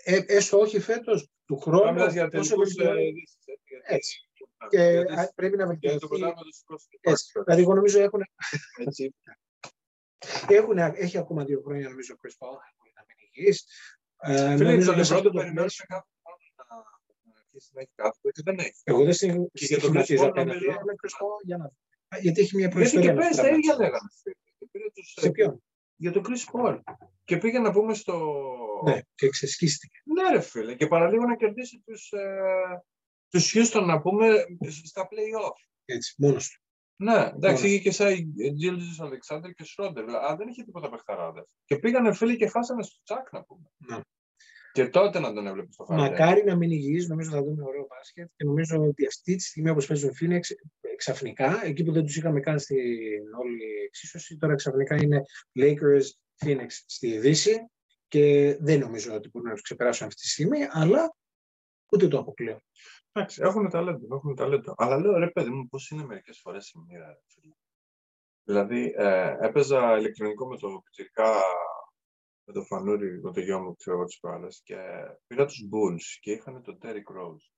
ε, 0.05 0.21
έστω 0.27 0.59
όχι 0.59 0.81
φέτος, 0.81 1.29
του 1.47 1.57
χρόνου, 1.59 1.79
Τώρα 1.79 1.93
μιλάς 1.93 2.13
για 2.13 2.25
όσο 2.25 2.33
τελικούς 2.33 2.75
βελτιώνει. 2.75 3.07
ε, 3.09 3.13
δύσεις, 3.13 3.37
έτσι, 3.47 3.63
γιατί- 3.67 3.85
Έτσι. 3.95 4.29
Ναι, 4.63 4.69
και 4.69 4.91
γιατί- 4.91 5.13
α, 5.13 5.33
πρέπει 5.35 5.57
να 5.57 5.65
γιατί 5.65 5.81
το 5.81 5.89
βελτιωθεί. 5.89 6.07
πρωτάθλημα 6.09 6.43
το 6.43 6.53
σηκώσει 6.53 6.87
το 6.91 7.11
Έτσι. 7.11 7.25
Bucks, 7.35 7.43
Δηλαδή, 7.45 7.63
εγώ 7.63 7.75
νομίζω 7.75 7.99
έχουν, 8.01 8.21
έτσι. 8.87 9.15
έχουν, 10.49 10.79
έχει 10.79 11.19
ακόμα 11.19 11.45
δύο 11.45 11.61
χρόνια 11.65 11.89
νομίζω 11.89 12.15
ο 12.17 12.19
Chris 12.23 12.35
Paul, 12.41 12.57
αν 12.67 12.73
μπορεί 12.77 12.93
να 12.99 13.03
μείνει 13.07 13.25
υγιής. 13.33 13.59
Ε, 14.23 14.57
Φίλε, 14.57 14.71
νομίζω 14.71 14.91
το 14.91 14.97
μέσα 14.97 15.15
LeBron 15.15 15.17
αυτό 15.19 15.29
το 15.29 15.35
το 15.35 15.39
περιμένουμε 15.41 15.61
πλαίσιο- 15.61 15.87
κάθε 15.89 16.09
χρόνο 16.23 16.37
να 16.59 16.65
να 17.33 17.41
αρχίσει 17.45 17.71
να 17.75 17.81
έχει 17.81 17.93
κάθετο 18.03 18.29
και 18.35 18.43
δεν 18.49 18.57
έχει. 18.67 18.81
Εγώ 18.91 19.01
δεν 19.09 19.15
Και 19.17 19.27
για 19.27 19.35
τον 19.35 19.91
Chris 19.93 20.05
στοιχηματίζω 20.05 20.25
Paul 20.25 20.29
απέναντι. 20.33 20.59
νομίζω- 20.65 20.79
αλλά 20.83 20.93
Chris 21.01 21.15
Paul, 21.21 21.39
για 21.49 21.57
να 21.61 21.65
δω. 21.73 21.77
Γιατί 22.25 22.39
έχει 22.45 22.55
μια 22.59 22.69
Γιατί 22.69 22.75
προϊστορία. 22.77 23.09
και 23.09 23.15
με 23.17 23.21
πέρυσι 23.23 23.41
τους 23.41 23.49
τα 23.49 23.55
ίδια 23.57 23.75
τραυματισμούς. 23.77 23.85
λέγανε. 23.85 24.09
φίλε. 24.23 24.41
Και 24.59 24.67
πήρε 24.73 24.87
τους, 24.95 25.09
Σε 25.23 25.29
ε, 25.29 25.31
ποιον; 25.37 25.53
Για 25.97 26.13
τον 26.13 26.23
Chris 26.27 26.53
Paul. 26.53 26.81
Και 27.25 27.37
πήγε 27.37 27.59
να 27.59 27.73
πούμε 27.73 27.95
στο... 27.95 28.43
Ναι, 28.85 29.01
και 29.15 29.29
ξεσκίστηκε. 29.29 29.99
Ναι, 30.05 30.31
ρε 30.31 30.41
φίλε. 30.41 30.75
Και 30.75 30.87
παραλίγο 30.87 31.25
να 31.25 31.37
κερδίσει 31.37 31.83
τους, 31.87 32.13
ε, 32.13 32.83
τους 33.29 33.53
Houston, 33.55 33.85
να 33.87 34.01
πούμε, 34.01 34.45
στα 34.85 35.03
play-off. 35.03 35.69
Έτσι, 35.85 36.15
μόνος 36.19 36.49
του. 36.49 36.61
Ναι, 36.99 37.13
εντάξει, 37.13 37.41
Μόνος. 37.41 37.63
είχε 37.63 37.79
και 37.79 37.91
σαν 37.91 38.35
Τζίλτζης 38.57 39.01
Αλεξάνδρ 39.01 39.49
και 39.49 39.65
Σρόντερ, 39.65 40.05
αλλά 40.09 40.37
δεν 40.37 40.49
είχε 40.49 40.63
τίποτα 40.63 40.91
παιχταράδες. 40.91 41.45
Και 41.65 41.79
πήγανε 41.79 42.15
φίλοι 42.15 42.37
και 42.37 42.49
χάσανε 42.49 42.83
στο 42.83 43.01
τσάκ, 43.03 43.33
να 43.33 43.45
πούμε. 43.45 43.71
Ναι. 43.77 44.01
Και 44.77 44.89
τότε 44.89 45.19
να 45.19 45.33
τον 45.33 45.47
έβλεπε 45.47 45.73
στο 45.73 45.85
χάρτη. 45.85 46.03
Μακάρι 46.03 46.45
να 46.45 46.57
μείνει 46.57 46.75
υγιής, 46.75 47.09
νομίζω 47.09 47.31
θα 47.31 47.43
δούμε 47.43 47.63
ωραίο 47.65 47.87
μπάσκετ 47.89 48.31
και 48.37 48.45
νομίζω 48.45 48.83
ότι 48.83 49.07
αυτή 49.07 49.37
τη 49.37 49.43
στιγμή 49.43 49.71
όπως 49.71 49.87
παίζουν 49.87 50.11
Phoenix 50.21 50.41
ξαφνικά, 50.97 51.65
εκεί 51.65 51.85
που 51.85 51.93
δεν 51.93 52.05
τους 52.05 52.17
είχαμε 52.17 52.41
καν 52.41 52.59
στην 52.59 52.77
όλη 53.41 53.65
εξίσωση, 53.87 54.37
τώρα 54.37 54.55
ξαφνικά 54.55 54.97
είναι 54.97 55.23
Lakers 55.59 56.05
Phoenix 56.45 56.67
στη 56.69 57.19
Δύση 57.19 57.71
και 58.09 58.57
δεν 58.61 58.79
νομίζω 58.79 59.15
ότι 59.15 59.29
μπορούν 59.29 59.49
να 59.49 59.55
τους 59.55 59.63
ξεπεράσουν 59.63 60.07
αυτή 60.07 60.21
τη 60.21 60.29
στιγμή, 60.29 60.59
αλλά 60.71 61.17
ούτε 61.93 62.09
το 62.09 62.19
αποκλείω. 62.19 62.61
Εντάξει, 63.13 63.41
έχουν 63.45 63.71
ταλέντο, 63.71 64.17
έχουν 64.17 64.35
ταλέντο. 64.35 64.75
Αλλά 64.77 64.99
λέω 64.99 65.19
ρε 65.19 65.31
παιδί 65.31 65.51
μου, 65.51 65.69
πώς 65.69 65.91
είναι 65.91 66.05
μερικές 66.05 66.41
φορές 66.43 66.71
η 66.71 66.79
μοίρα, 66.87 67.07
ρε 67.07 67.21
φίλε. 67.27 67.55
Δηλαδή, 68.45 68.95
ε, 68.97 69.37
έπαιζα 69.41 69.99
ηλεκτρονικό 69.99 70.47
με 70.47 70.57
το 70.57 70.81
πιτσιρικά, 70.85 71.33
με 72.49 72.53
το 72.53 72.63
φανούρι, 72.65 73.21
με 73.23 73.33
το 73.33 73.41
γιο 73.41 73.61
μου, 73.63 73.75
ξέρω 73.77 73.97
εγώ 73.97 74.05
τις 74.07 74.19
προάλλες, 74.19 74.61
και 74.65 74.77
πήρα 75.27 75.47
τους 75.47 75.69
Bulls 75.73 76.03
και 76.21 76.33
είχαν 76.33 76.63
τον 76.63 76.79
Derrick 76.83 77.21
Rose. 77.21 77.51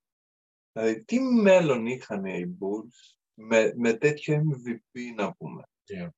Δηλαδή, 0.73 1.05
τι 1.05 1.21
μέλλον 1.21 1.87
είχαν 1.87 2.25
οι 2.25 2.57
Bulls 2.61 3.17
με, 3.35 3.73
με 3.77 3.93
τέτοιο 3.95 4.35
MVP, 4.43 5.01
να 5.17 5.33
πούμε; 5.35 5.63
Yeah. 5.91 6.09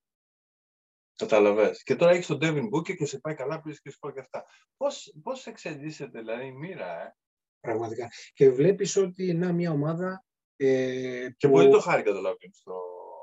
Καταλαβες; 1.17 1.83
Και 1.83 1.97
τώρα 1.97 2.11
έχεις 2.13 2.27
τον 2.27 2.39
Devin 2.43 2.65
Booker 2.75 2.97
και 2.97 3.05
σε 3.07 3.19
πάει 3.19 3.35
καλά, 3.35 3.61
πήρες 3.61 3.81
και 3.81 3.91
σπορ 3.91 4.13
και 4.13 4.21
αυτά. 4.21 4.45
Πώς, 4.77 5.15
πώς 5.23 5.47
εξελίσσεται, 5.47 6.19
δηλαδή, 6.21 6.47
η 6.47 6.53
μοίρα, 6.53 7.03
ε; 7.03 7.17
Πραγματικά. 7.61 8.09
Και 8.33 8.51
βλέπεις 8.51 8.97
ότι 8.97 9.35
να 9.35 9.53
μια 9.53 9.71
ομάδα 9.71 10.25
ε, 10.57 11.29
Και 11.37 11.47
που- 11.49 11.53
πολύ 11.55 11.71
το 11.71 11.81
χάρηκα 11.81 12.13
το 12.13 12.21
Λαβίν 12.21 12.53
στο... 12.53 12.81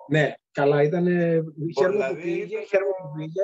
Ναι, 0.09 0.33
καλά 0.51 0.83
ήταν. 0.83 1.05
Χαίρομαι 1.05 1.43
που 1.73 1.91
δηλαδή, 1.91 2.21
πήγε, 2.21 2.43
ήταν- 2.45 2.65
χαίρομαι 2.65 2.91
που 3.01 3.11
πήγε. 3.17 3.41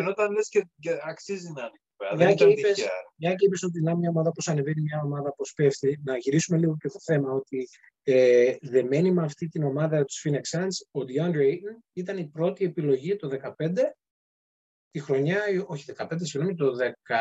Φαινόταν 0.00 0.32
λες 0.32 0.48
και, 0.48 0.66
και 0.80 0.98
αξίζει 1.02 1.50
να 1.52 1.60
είναι 1.60 1.70
εκεί 1.74 1.94
πέρα. 1.96 2.16
Μια 2.16 2.26
Δεν 2.26 2.36
και 2.36 2.44
ήταν 2.44 2.58
είπες- 2.58 2.74
τυχαία. 2.74 2.90
Μια 3.16 3.34
και 3.34 3.46
είπες 3.46 3.62
ότι 3.62 3.80
να 3.82 3.96
μια 3.96 4.08
ομάδα 4.10 4.32
πώς 4.32 4.48
ανεβαίνει, 4.48 4.80
μια 4.80 5.00
ομάδα 5.04 5.34
πώς 5.34 5.52
πέφτει, 5.56 6.00
να 6.04 6.16
γυρίσουμε 6.16 6.58
λίγο 6.58 6.76
και 6.80 6.88
το 6.88 6.98
θέμα 7.02 7.32
ότι 7.32 7.68
ε, 8.02 8.56
δεμένη 8.60 9.10
με 9.12 9.22
αυτή 9.24 9.48
την 9.48 9.62
ομάδα 9.62 10.04
τους 10.04 10.24
Phoenix 10.24 10.58
Suns, 10.58 10.76
ο 10.90 11.00
DeAndre 11.00 11.36
Ayton 11.52 11.76
ήταν 11.92 12.16
η 12.18 12.26
πρώτη 12.26 12.64
επιλογή 12.64 13.16
το 13.16 13.28
2015, 13.58 13.72
τη 14.90 15.00
χρονιά, 15.00 15.40
όχι 15.66 15.92
15, 15.96 16.06
συγγνώμη, 16.20 16.54
το 16.56 16.72
17, 16.76 17.14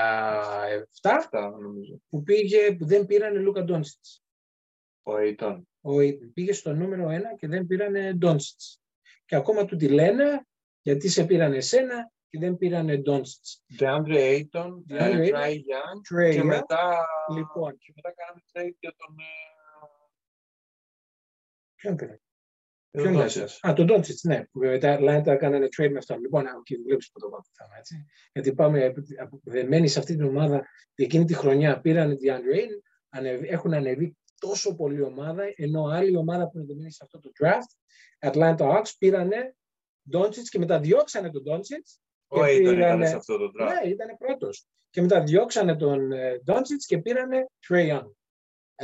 Αυτά 1.04 1.50
νομίζω. 1.50 2.00
που, 2.10 2.24
πήγε, 2.24 2.76
που 2.76 2.86
δεν 2.86 3.06
πήρανε 3.06 3.40
Λούκα 3.40 3.64
Ντόνσιτς. 3.64 4.22
Ο 5.04 5.12
Aiton. 5.20 5.62
Ο 5.82 5.98
Ayton 6.00 6.30
πήγε 6.34 6.54
στο 6.54 6.74
νούμερο 6.74 7.08
1 7.10 7.22
και 7.38 7.48
δεν 7.48 7.66
πήρανε 7.66 8.14
Ντόνσιτς. 8.14 8.80
Και 9.26 9.36
ακόμα 9.36 9.66
του 9.66 9.76
τη 9.76 9.88
λένε 9.90 10.46
γιατί 10.82 11.08
σε 11.10 11.26
πήρανε 11.26 11.56
εσένα 11.58 12.12
και 12.36 12.42
δεν 12.46 12.58
πήρανε 12.58 12.98
Ντόνσιτς. 12.98 13.64
DeAndre 13.80 14.08
Ayton, 14.08 14.70
DeAndre 14.90 14.98
ε, 14.98 15.30
Ayton. 15.30 15.34
Trae 15.34 15.54
Young 15.54 16.00
Trey 16.14 16.32
και 16.32 16.42
Young, 16.42 16.46
μετά, 16.46 17.06
Λοιπόν. 17.36 17.78
και 17.78 17.94
μετά 17.96 18.14
κάναμε 18.16 18.42
trade 18.54 18.76
για 18.80 18.94
τον... 18.98 19.16
ε, 19.20 19.24
Ποιον 21.76 21.96
πήρε; 21.96 22.20
για 22.92 23.02
Ποιον 23.02 23.14
τον 23.14 23.22
λες; 23.22 23.38
Doncic. 23.38 23.70
Α, 23.70 23.74
τον 23.74 23.86
Ντόντσιτ, 23.86 24.20
ναι. 24.24 24.46
Που 24.46 24.60
με 24.60 24.78
τα 24.78 24.98
Atlanta 25.00 25.38
κάνανε 25.40 25.68
trade 25.78 25.92
με 25.92 25.98
αυτόν. 25.98 26.20
Λοιπόν, 26.20 26.48
α, 26.48 26.52
και 26.64 26.78
βλέπεις 26.86 27.12
που 27.12 27.20
το 27.20 27.30
πάω 27.30 27.40
το 27.40 27.50
θέμα, 27.54 27.78
έτσι. 27.78 28.06
Γιατί 28.34 28.54
πάμε 28.54 28.94
δεμένοι 29.44 29.88
σε 29.88 30.00
αυτή 30.00 30.16
την 30.16 30.26
ομάδα, 30.26 30.66
εκείνη 30.96 31.26
τη 31.26 31.34
χρονιά 31.34 31.82
πήραν 31.82 32.18
τη 32.18 32.26
DeAndre 32.30 32.56
Ayton, 32.56 32.82
ανεβ- 33.10 33.52
έχουν 33.52 33.74
ανεβεί 33.74 34.18
τόσο 34.40 34.76
πολύ 34.76 35.02
ομάδα, 35.02 35.44
ενώ 35.56 35.86
άλλη 35.86 36.16
ομάδα 36.16 36.50
που 36.50 36.58
είναι 36.58 36.66
δεμένη 36.68 36.92
σε 36.92 37.00
αυτό 37.04 37.20
το 37.20 37.32
draft, 37.40 37.72
Atlanta 38.32 38.58
Hawks, 38.58 38.92
πήρανε 38.98 39.56
Ντόντσιτ 40.10 40.46
και 40.50 40.60
μετά 40.60 40.80
διώξανε 40.80 41.30
τον 41.32 41.44
Ντόντσιτ. 41.44 41.88
Ο 42.28 42.42
Aiton 42.44 42.60
ήταν 42.62 42.74
πήρανε- 42.76 43.08
σε 43.08 43.16
αυτό 43.16 43.38
το 43.38 43.52
draft. 43.60 43.82
Ναι, 43.84 43.90
ήταν 43.90 44.18
πρώτος. 44.18 44.66
Και 44.90 45.02
μετά 45.02 45.24
διώξανε 45.24 45.76
τον 45.76 46.10
Ντόντσιτ 46.44 46.82
και 46.86 46.98
πήρανε 46.98 47.46
Trey 47.68 47.90
Young. 47.90 48.12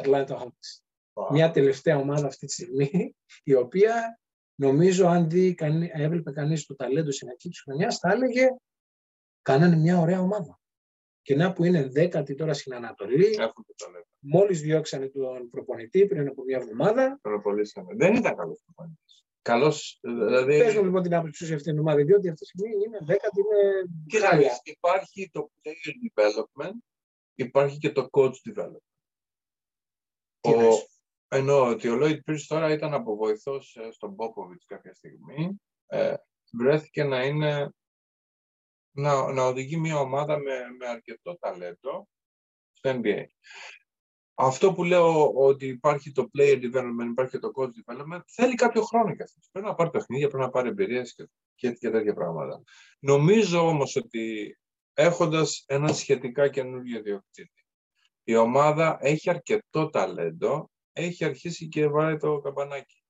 Atlanta 0.02 0.38
Hawks 0.38 0.80
Wow. 1.14 1.32
μια 1.32 1.52
τελευταία 1.52 1.98
ομάδα 1.98 2.28
αυτή 2.28 2.46
τη 2.46 2.52
στιγμή, 2.52 3.16
η 3.44 3.54
οποία 3.54 4.20
νομίζω 4.56 5.08
αν 5.08 5.30
δει, 5.30 5.54
κανεί, 5.54 5.90
έβλεπε 5.94 6.32
κανείς 6.32 6.66
το 6.66 6.76
ταλέντο 6.76 7.12
στην 7.12 7.30
αρχή 7.30 7.50
της 7.50 7.62
χρονιάς, 7.62 7.98
θα 7.98 8.12
έλεγε 8.12 8.48
κάνανε 9.42 9.76
μια 9.76 10.00
ωραία 10.00 10.20
ομάδα. 10.22 10.60
Και 11.22 11.36
να 11.36 11.54
που 11.54 11.64
είναι 11.64 11.88
δέκατη 11.88 12.36
τώρα 12.36 12.54
στην 12.54 12.74
Ανατολή, 12.74 13.26
Έχουν 13.26 13.66
το 13.66 13.74
talent. 13.86 14.06
μόλις 14.20 14.62
διώξανε 14.62 15.10
τον 15.10 15.50
προπονητή 15.50 16.06
πριν 16.06 16.28
από 16.28 16.44
μια 16.44 16.58
εβδομάδα. 16.58 17.20
Τον 17.22 17.34
απολύσανε. 17.34 17.96
Δεν 17.96 18.16
ήταν 18.16 18.36
καλός 18.36 18.60
προπονητής. 18.66 19.11
Καλός, 19.42 20.00
δηλαδή... 20.02 20.58
Πες 20.58 20.76
μου 20.76 20.84
λοιπόν 20.84 21.04
την 21.04 21.16
άποψή 21.16 21.38
σου 21.38 21.46
για 21.46 21.56
αυτήν 21.56 21.72
την 21.72 21.82
ομάδα, 21.82 22.04
διότι 22.04 22.30
αυτή 22.30 22.46
τη 22.46 22.46
στιγμή 22.46 22.84
είναι 22.86 23.00
δέκατη, 23.02 23.40
είναι 23.40 23.84
Κοίτα, 24.08 24.28
χάλια. 24.28 24.60
υπάρχει 24.64 25.30
το 25.32 25.52
player 25.62 26.22
development, 26.22 26.78
υπάρχει 27.36 27.78
και 27.78 27.92
το 27.92 28.08
coach 28.12 28.34
development. 28.50 28.92
Τι 30.40 30.54
Ο, 30.54 30.62
λες; 30.62 31.02
ενώ 31.28 31.68
ότι 31.68 31.90
ο 31.90 31.98
Lloyd 32.02 32.20
Pierce 32.26 32.46
τώρα 32.48 32.72
ήταν 32.72 32.94
αποβοηθός 32.94 33.76
ε, 33.76 33.92
στον 33.92 34.16
Popovich 34.16 34.64
κάποια 34.66 34.94
στιγμή, 34.94 35.62
ε, 35.86 36.16
βρέθηκε 36.54 37.04
να 37.04 37.26
είναι 37.26 37.74
να, 38.92 39.32
να 39.32 39.44
οδηγεί 39.46 39.78
μια 39.78 40.00
ομάδα 40.00 40.38
με, 40.38 40.60
με 40.80 40.88
αρκετό 40.88 41.38
ταλέντο 41.38 42.08
στο 42.74 43.00
NBA. 43.04 43.26
Αυτό 44.44 44.74
που 44.74 44.84
λέω 44.84 45.32
ότι 45.34 45.68
υπάρχει 45.68 46.12
το 46.12 46.30
player 46.38 46.56
development, 46.56 47.10
υπάρχει 47.10 47.32
και 47.32 47.40
το 47.40 47.52
coach 47.56 47.68
development, 47.68 48.22
θέλει 48.26 48.56
κάποιο 48.56 48.82
χρόνο 48.82 49.16
κι 49.16 49.24
αυτός. 49.24 49.50
Πρέπει 49.52 49.68
να 49.68 49.76
πάρει 49.76 49.90
παιχνίδια, 49.90 50.28
πρέπει 50.28 50.44
να 50.44 50.50
πάρει 50.50 50.70
εμπειρίες 50.70 51.14
και, 51.14 51.30
και, 51.56 51.72
και 51.72 51.90
τέτοια 51.90 52.14
πράγματα. 52.14 52.64
Νομίζω 53.00 53.68
όμως 53.68 53.96
ότι 53.96 54.58
έχοντας 54.94 55.64
ένα 55.68 55.88
σχετικά 55.94 56.50
καινούργιο 56.50 57.02
διοκτήτη, 57.02 57.66
η 58.24 58.36
ομάδα 58.36 58.98
έχει 59.02 59.30
αρκετό 59.30 59.90
ταλέντο, 59.90 60.72
έχει 60.94 61.26
αρχίσει 61.26 61.68
και 61.68 61.88
βάλει 61.88 62.18
το 62.18 62.40
καμπανάκι. 62.40 63.04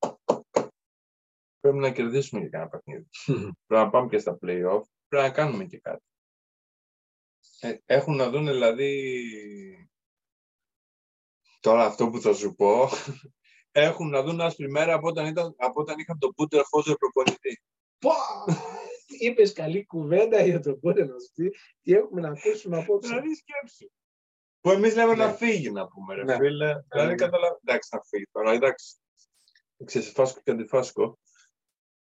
πρέπει 1.59 1.77
να 1.77 1.91
κερδίσουμε 1.91 2.41
και 2.41 2.49
κανένα 2.49 2.69
παιχνίδι. 2.69 3.07
πρέπει 3.67 3.83
να 3.83 3.89
πάμε 3.89 4.07
και 4.09 4.17
στα 4.17 4.37
play-off, 4.41 4.81
πρέπει 5.07 5.27
να 5.27 5.29
κάνουμε 5.29 5.65
και 5.65 5.79
κάτι. 5.79 6.03
Ε, 7.59 7.75
έχουν 7.85 8.15
να 8.15 8.29
δουν 8.29 8.45
δηλαδή 8.45 9.90
τώρα 11.61 11.85
αυτό 11.85 12.09
που 12.09 12.21
θα 12.21 12.33
σου 12.33 12.53
πω 12.55 12.89
έχουν 13.71 14.09
να 14.09 14.23
δουν 14.23 14.41
άσπρη 14.41 14.69
μέρα 14.69 14.93
από 14.93 15.07
όταν, 15.07 15.25
ήταν, 15.25 15.55
από 15.57 15.81
όταν 15.81 15.99
είχαν 15.99 16.19
τον 16.19 16.33
Πούτερ 16.35 16.61
Χόζερ 16.69 16.95
προπονητή. 16.95 17.61
Είπες 19.19 19.53
καλή 19.53 19.85
κουβέντα 19.85 20.41
για 20.41 20.59
τον 20.59 20.79
Πούτερ 20.79 21.07
Τι 21.81 21.93
έχουμε 21.93 22.21
να 22.21 22.27
ακούσουμε 22.29 22.77
απόψε; 22.77 23.07
Δηλαδή 23.07 23.35
σκέψη. 23.35 23.91
Που 24.61 24.69
εμείς 24.71 24.95
λέμε 24.95 25.15
Ναι. 25.15 25.25
να 25.25 25.31
φύγει, 25.31 25.71
να 25.71 25.87
πούμε, 25.87 26.15
ρε 26.15 26.23
Ναι. 26.23 26.35
φίλε. 26.35 26.75
Δηλαδή, 26.89 27.09
ναι. 27.09 27.15
καταλαβαίνω. 27.15 27.59
Εντάξει, 27.63 27.89
να 27.95 28.01
φύγει 28.01 28.25
τώρα. 28.31 28.51
Εντάξει. 28.51 28.95
Ξέρεις, 29.85 30.09
φάσκο 30.09 30.41
και 30.43 30.51
αντιφάσκο. 30.51 31.19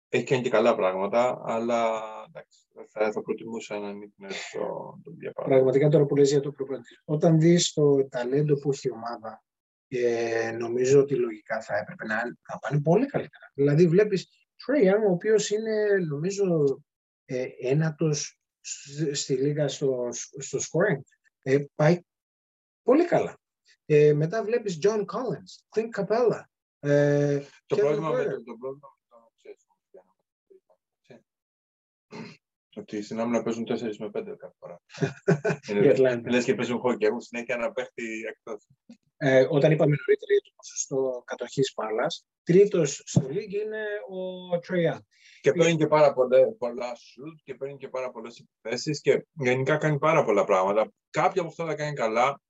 Έχει 0.09 0.23
κάνει 0.23 0.41
και 0.41 0.49
καλά 0.49 0.75
πράγματα, 0.75 1.41
αλλά 1.45 2.01
εντάξει, 2.27 2.59
θα, 2.89 3.11
θα 3.11 3.21
προτιμούσα 3.21 3.79
να 3.79 3.93
μην 3.93 4.13
είναι 4.17 4.29
στο 4.31 4.59
τον 5.03 5.17
διαπάνω. 5.17 5.47
Πραγματικά 5.47 5.89
τώρα 5.89 6.05
που 6.05 6.15
λες 6.15 6.29
για 6.29 6.41
το 6.41 6.51
προπονητή. 6.51 6.99
Όταν 7.05 7.39
δεις 7.39 7.73
το 7.73 8.07
ταλέντο 8.07 8.55
που 8.55 8.71
έχει 8.71 8.87
η 8.87 8.91
ομάδα, 8.91 9.43
ε, 9.87 10.51
νομίζω 10.51 10.99
ότι 10.99 11.15
λογικά 11.15 11.61
θα 11.61 11.77
έπρεπε 11.77 12.05
να, 12.05 12.15
να 12.25 12.57
πάνε 12.61 12.81
πολύ 12.81 13.05
καλύτερα. 13.05 13.51
Δηλαδή 13.53 13.87
βλέπεις 13.87 14.29
Trey 14.65 14.93
Young, 14.93 15.01
ο 15.07 15.11
οποίος 15.11 15.49
είναι 15.49 15.87
νομίζω 16.07 16.81
ε, 17.25 17.47
ένατος 17.59 18.39
σ- 18.61 19.13
στη 19.15 19.33
λίγα 19.35 19.67
στο, 19.67 20.09
στο 20.39 20.57
scoring. 20.57 21.01
Ε, 21.41 21.65
πάει 21.75 22.01
πολύ 22.81 23.05
καλά. 23.05 23.39
Ε, 23.85 24.13
μετά 24.13 24.43
βλέπεις 24.43 24.79
John 24.81 25.05
Collins, 25.05 25.75
Clint 25.75 25.89
Capella. 26.01 26.41
Ε, 26.79 27.39
Το 27.65 27.75
Kevin 27.75 27.79
πρόβλημα 27.79 28.09
με 28.11 28.21
Porter. 28.21 28.29
το, 28.29 28.43
το 28.43 28.57
πρόβλημα 28.57 28.87
με 28.97 29.03
το 29.09 29.31
ξέρεις, 29.37 29.65
ξέρεις, 31.01 31.23
ότι 32.79 33.01
στην 33.01 33.19
άμυνα 33.19 33.43
παίζουν 33.43 33.67
4 33.69 33.95
με 33.99 34.09
5 34.13 34.35
κάθε 34.37 34.53
φορά. 34.59 34.81
η 35.67 35.71
είναι, 35.71 35.93
Atlanta. 35.95 36.29
λες 36.29 36.43
και 36.43 36.55
παίζουν 36.55 36.79
χόκι, 36.79 37.05
έχουν 37.05 37.21
συνέχεια 37.21 37.55
ένα 37.55 37.71
παίχτη 37.71 38.03
εκτός. 38.29 38.67
Ε, 39.17 39.47
όταν 39.49 39.71
είπαμε 39.71 39.95
νωρίτερα 39.95 40.31
για 40.33 40.41
το 40.43 40.51
ποσοστό 40.55 41.23
κατοχής 41.25 41.73
μπάλας, 41.75 42.25
τρίτος 42.43 43.01
στο 43.05 43.21
league 43.21 43.53
είναι 43.63 43.83
ο 44.09 44.19
Trey 44.67 44.93
Young. 44.93 44.99
Και 45.41 45.51
παίρνει 45.51 45.75
και 45.75 45.87
πάρα 45.87 46.13
πολλά, 46.13 46.53
πολλά 46.57 46.91
shoot 46.93 47.41
και 47.43 47.55
παίρνει 47.55 47.77
και 47.77 47.87
πάρα 47.87 48.11
πολλές 48.11 48.39
επιθέσεις 48.39 49.01
και 49.01 49.25
γενικά 49.33 49.77
κάνει 49.77 49.97
πάρα 49.97 50.23
πολλά 50.23 50.43
πράγματα. 50.43 50.91
Κάποια 51.09 51.41
από 51.41 51.49
αυτά 51.49 51.65
τα 51.65 51.75
κάνει 51.75 51.93
καλά, 51.93 52.41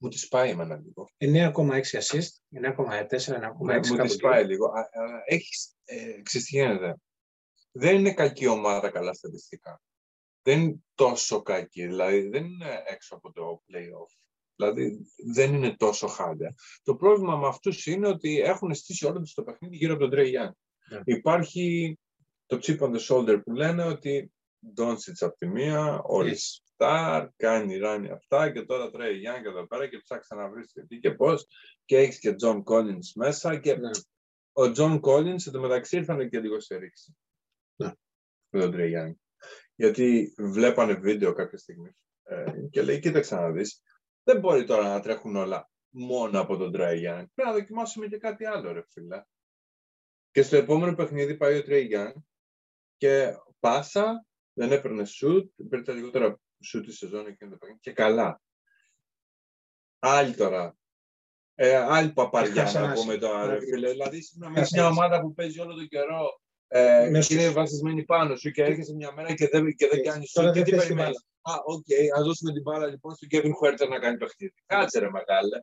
μου 0.00 0.08
τις 0.08 0.28
πάει 0.28 0.50
εμένα 0.50 0.76
λίγο. 0.76 1.10
9,6 1.18 1.98
assist, 1.98 2.30
9,4, 2.50 3.32
9,6 3.32 3.54
μου 3.58 3.66
κάπου 3.66 4.02
τις 4.02 4.12
εκεί. 4.12 4.22
πάει 4.22 4.44
λίγο. 4.46 4.66
Α, 4.66 4.80
α, 4.80 5.22
Έχεις, 5.24 5.74
ε, 5.84 6.22
ξέρεις 6.22 6.46
τι 6.46 6.56
γίνεται. 6.56 6.96
Δεν 7.72 7.98
είναι 7.98 8.14
κακή 8.14 8.46
ομάδα 8.46 8.90
καλά 8.90 9.12
στατιστικά. 9.14 9.80
Δεν 10.42 10.60
είναι 10.60 10.76
τόσο 10.94 11.42
κακή, 11.42 11.86
δηλαδή 11.86 12.28
δεν 12.28 12.44
είναι 12.44 12.82
έξω 12.86 13.14
από 13.14 13.32
το 13.32 13.62
play-off. 13.72 14.16
Δηλαδή 14.56 14.98
δεν 15.32 15.54
είναι 15.54 15.76
τόσο 15.76 16.06
χάλια. 16.06 16.54
Το 16.82 16.94
πρόβλημα 16.96 17.36
με 17.36 17.46
αυτούς 17.46 17.86
είναι 17.86 18.08
ότι 18.08 18.40
έχουν 18.40 18.74
στήσει 18.74 19.06
όλο 19.06 19.20
τους 19.20 19.34
το 19.34 19.42
παιχνίδι 19.42 19.76
γύρω 19.76 19.94
από 19.94 20.08
τον 20.08 20.10
Trey 20.18 20.26
Young. 20.26 20.52
Ναι. 20.90 21.00
Υπάρχει 21.04 21.98
το 22.46 22.58
chip 22.62 22.78
on 22.78 22.96
the 22.96 23.00
shoulder 23.00 23.40
που 23.44 23.52
λένε 23.52 23.84
ότι 23.84 24.32
Doncic 24.76 25.12
από 25.20 25.36
τη 25.36 25.46
μία, 25.46 26.00
όλοι 26.02 26.36
Yes. 26.36 26.62
Star, 26.76 27.28
κάνει 27.36 27.76
ράνι 27.76 28.10
αυτά 28.10 28.52
και 28.52 28.62
τώρα 28.62 28.90
Trey 28.92 28.96
Young 28.96 29.44
εδώ 29.46 29.66
πέρα 29.66 29.88
και 29.88 29.98
ψάξα 29.98 30.34
να 30.34 30.48
βρεις 30.48 30.72
και 30.72 30.82
τι 30.82 30.98
και 30.98 31.10
πώς 31.10 31.46
και 31.84 31.98
έχεις 31.98 32.18
και 32.18 32.34
John 32.42 32.62
Collins 32.62 33.12
μέσα 33.14 33.56
και 33.58 33.74
Ναι. 33.76 33.90
ο 34.52 34.62
John 34.76 35.00
Collins 35.00 35.46
εντωμεταξύ 35.46 35.96
ήρθαν 35.96 36.28
και 36.28 36.40
λίγο 36.40 36.60
σε 36.60 36.76
ρήξη. 36.76 37.16
Ναι. 37.78 37.92
Με 38.48 38.60
τον 38.60 38.72
Trey 38.74 38.92
Young. 38.92 39.12
Γιατί 39.74 40.34
βλέπανε 40.38 40.94
βίντεο 40.94 41.32
κάποια 41.32 41.58
στιγμή 41.58 41.90
ε, 42.22 42.44
και 42.70 42.82
λέει, 42.82 42.98
κοίταξε 43.00 43.34
να 43.34 43.50
δεις, 43.50 43.82
δεν 44.22 44.38
μπορεί 44.40 44.64
τώρα 44.64 44.88
να 44.88 45.00
τρέχουν 45.00 45.36
όλα 45.36 45.70
μόνο 45.88 46.40
από 46.40 46.56
τον 46.56 46.72
Trey 46.74 46.94
Young. 46.94 47.24
Πρέπει 47.34 47.48
να 47.48 47.52
δοκιμάσουμε 47.52 48.06
και 48.06 48.18
κάτι 48.18 48.44
άλλο, 48.44 48.72
ρε 48.72 48.82
φίλε. 48.88 49.22
Και 50.30 50.42
στο 50.42 50.56
επόμενο 50.56 50.94
παιχνίδι 50.94 51.36
πάει 51.36 51.58
ο 51.58 51.62
Trey 51.66 51.86
Young 51.94 52.12
και 52.96 53.36
πάσα, 53.60 54.26
δεν 54.52 54.72
έπαιρνε 54.72 55.04
σουτ, 55.04 55.52
πήρε 55.68 55.82
τα 55.82 55.92
λιγότερα 55.92 56.40
σουτ 56.64 56.84
τη 56.84 56.92
σεζόν 56.92 57.26
εκείνο 57.26 57.50
το 57.50 57.56
παιχνίδι 57.56 57.80
και 57.80 57.92
καλά. 57.92 58.40
Άλλη 59.98 60.34
τώρα. 60.34 60.76
Ε, 61.54 61.76
άλλη 61.76 62.12
παπαριά 62.12 62.62
Έχασε 62.62 62.78
να 62.78 62.84
ένα 62.84 62.94
πούμε 62.94 63.16
τώρα, 63.16 63.46
ρε 63.46 63.52
Ακριβώς. 63.52 63.74
φίλε. 63.74 63.90
Δηλαδή, 63.90 64.22
σήμερα 64.22 64.50
με 64.52 64.58
Έχασε 64.58 64.76
μια 64.76 64.86
ένα. 64.86 64.94
ομάδα 64.94 65.20
που 65.20 65.34
παίζει 65.34 65.60
όλο 65.60 65.74
τον 65.74 65.88
καιρό 65.88 66.40
ε, 66.68 67.08
Μέσω 67.10 67.28
και 67.28 67.34
είναι 67.34 67.42
σου. 67.42 67.52
βασισμένη 67.52 68.04
πάνω 68.04 68.36
σου 68.36 68.50
και 68.50 68.62
έρχεσαι 68.62 68.94
μια 68.94 69.12
μέρα 69.12 69.34
και 69.34 69.48
δεν, 69.48 69.74
και 69.74 69.86
δεν 69.86 69.98
Έτσι. 69.98 70.10
κάνεις 70.10 70.32
Τώρα 70.32 70.48
σου. 70.48 70.54
Και 70.54 70.62
δεν 70.62 70.70
τι 70.70 70.76
θες 70.76 70.86
την 70.86 70.96
περιμένει. 70.96 71.16
Α, 71.42 71.52
οκ, 71.64 71.86
ας 72.16 72.24
δώσουμε 72.24 72.52
την 72.52 72.62
μπάλα 72.62 72.86
λοιπόν 72.86 73.14
στον 73.14 73.28
Kevin 73.32 73.52
Huerter 73.58 73.88
να 73.88 73.98
κάνει 73.98 74.16
παιχνίδι. 74.16 74.54
Κάτσε 74.66 74.98
ρε 74.98 75.10
μεγάλε. 75.10 75.58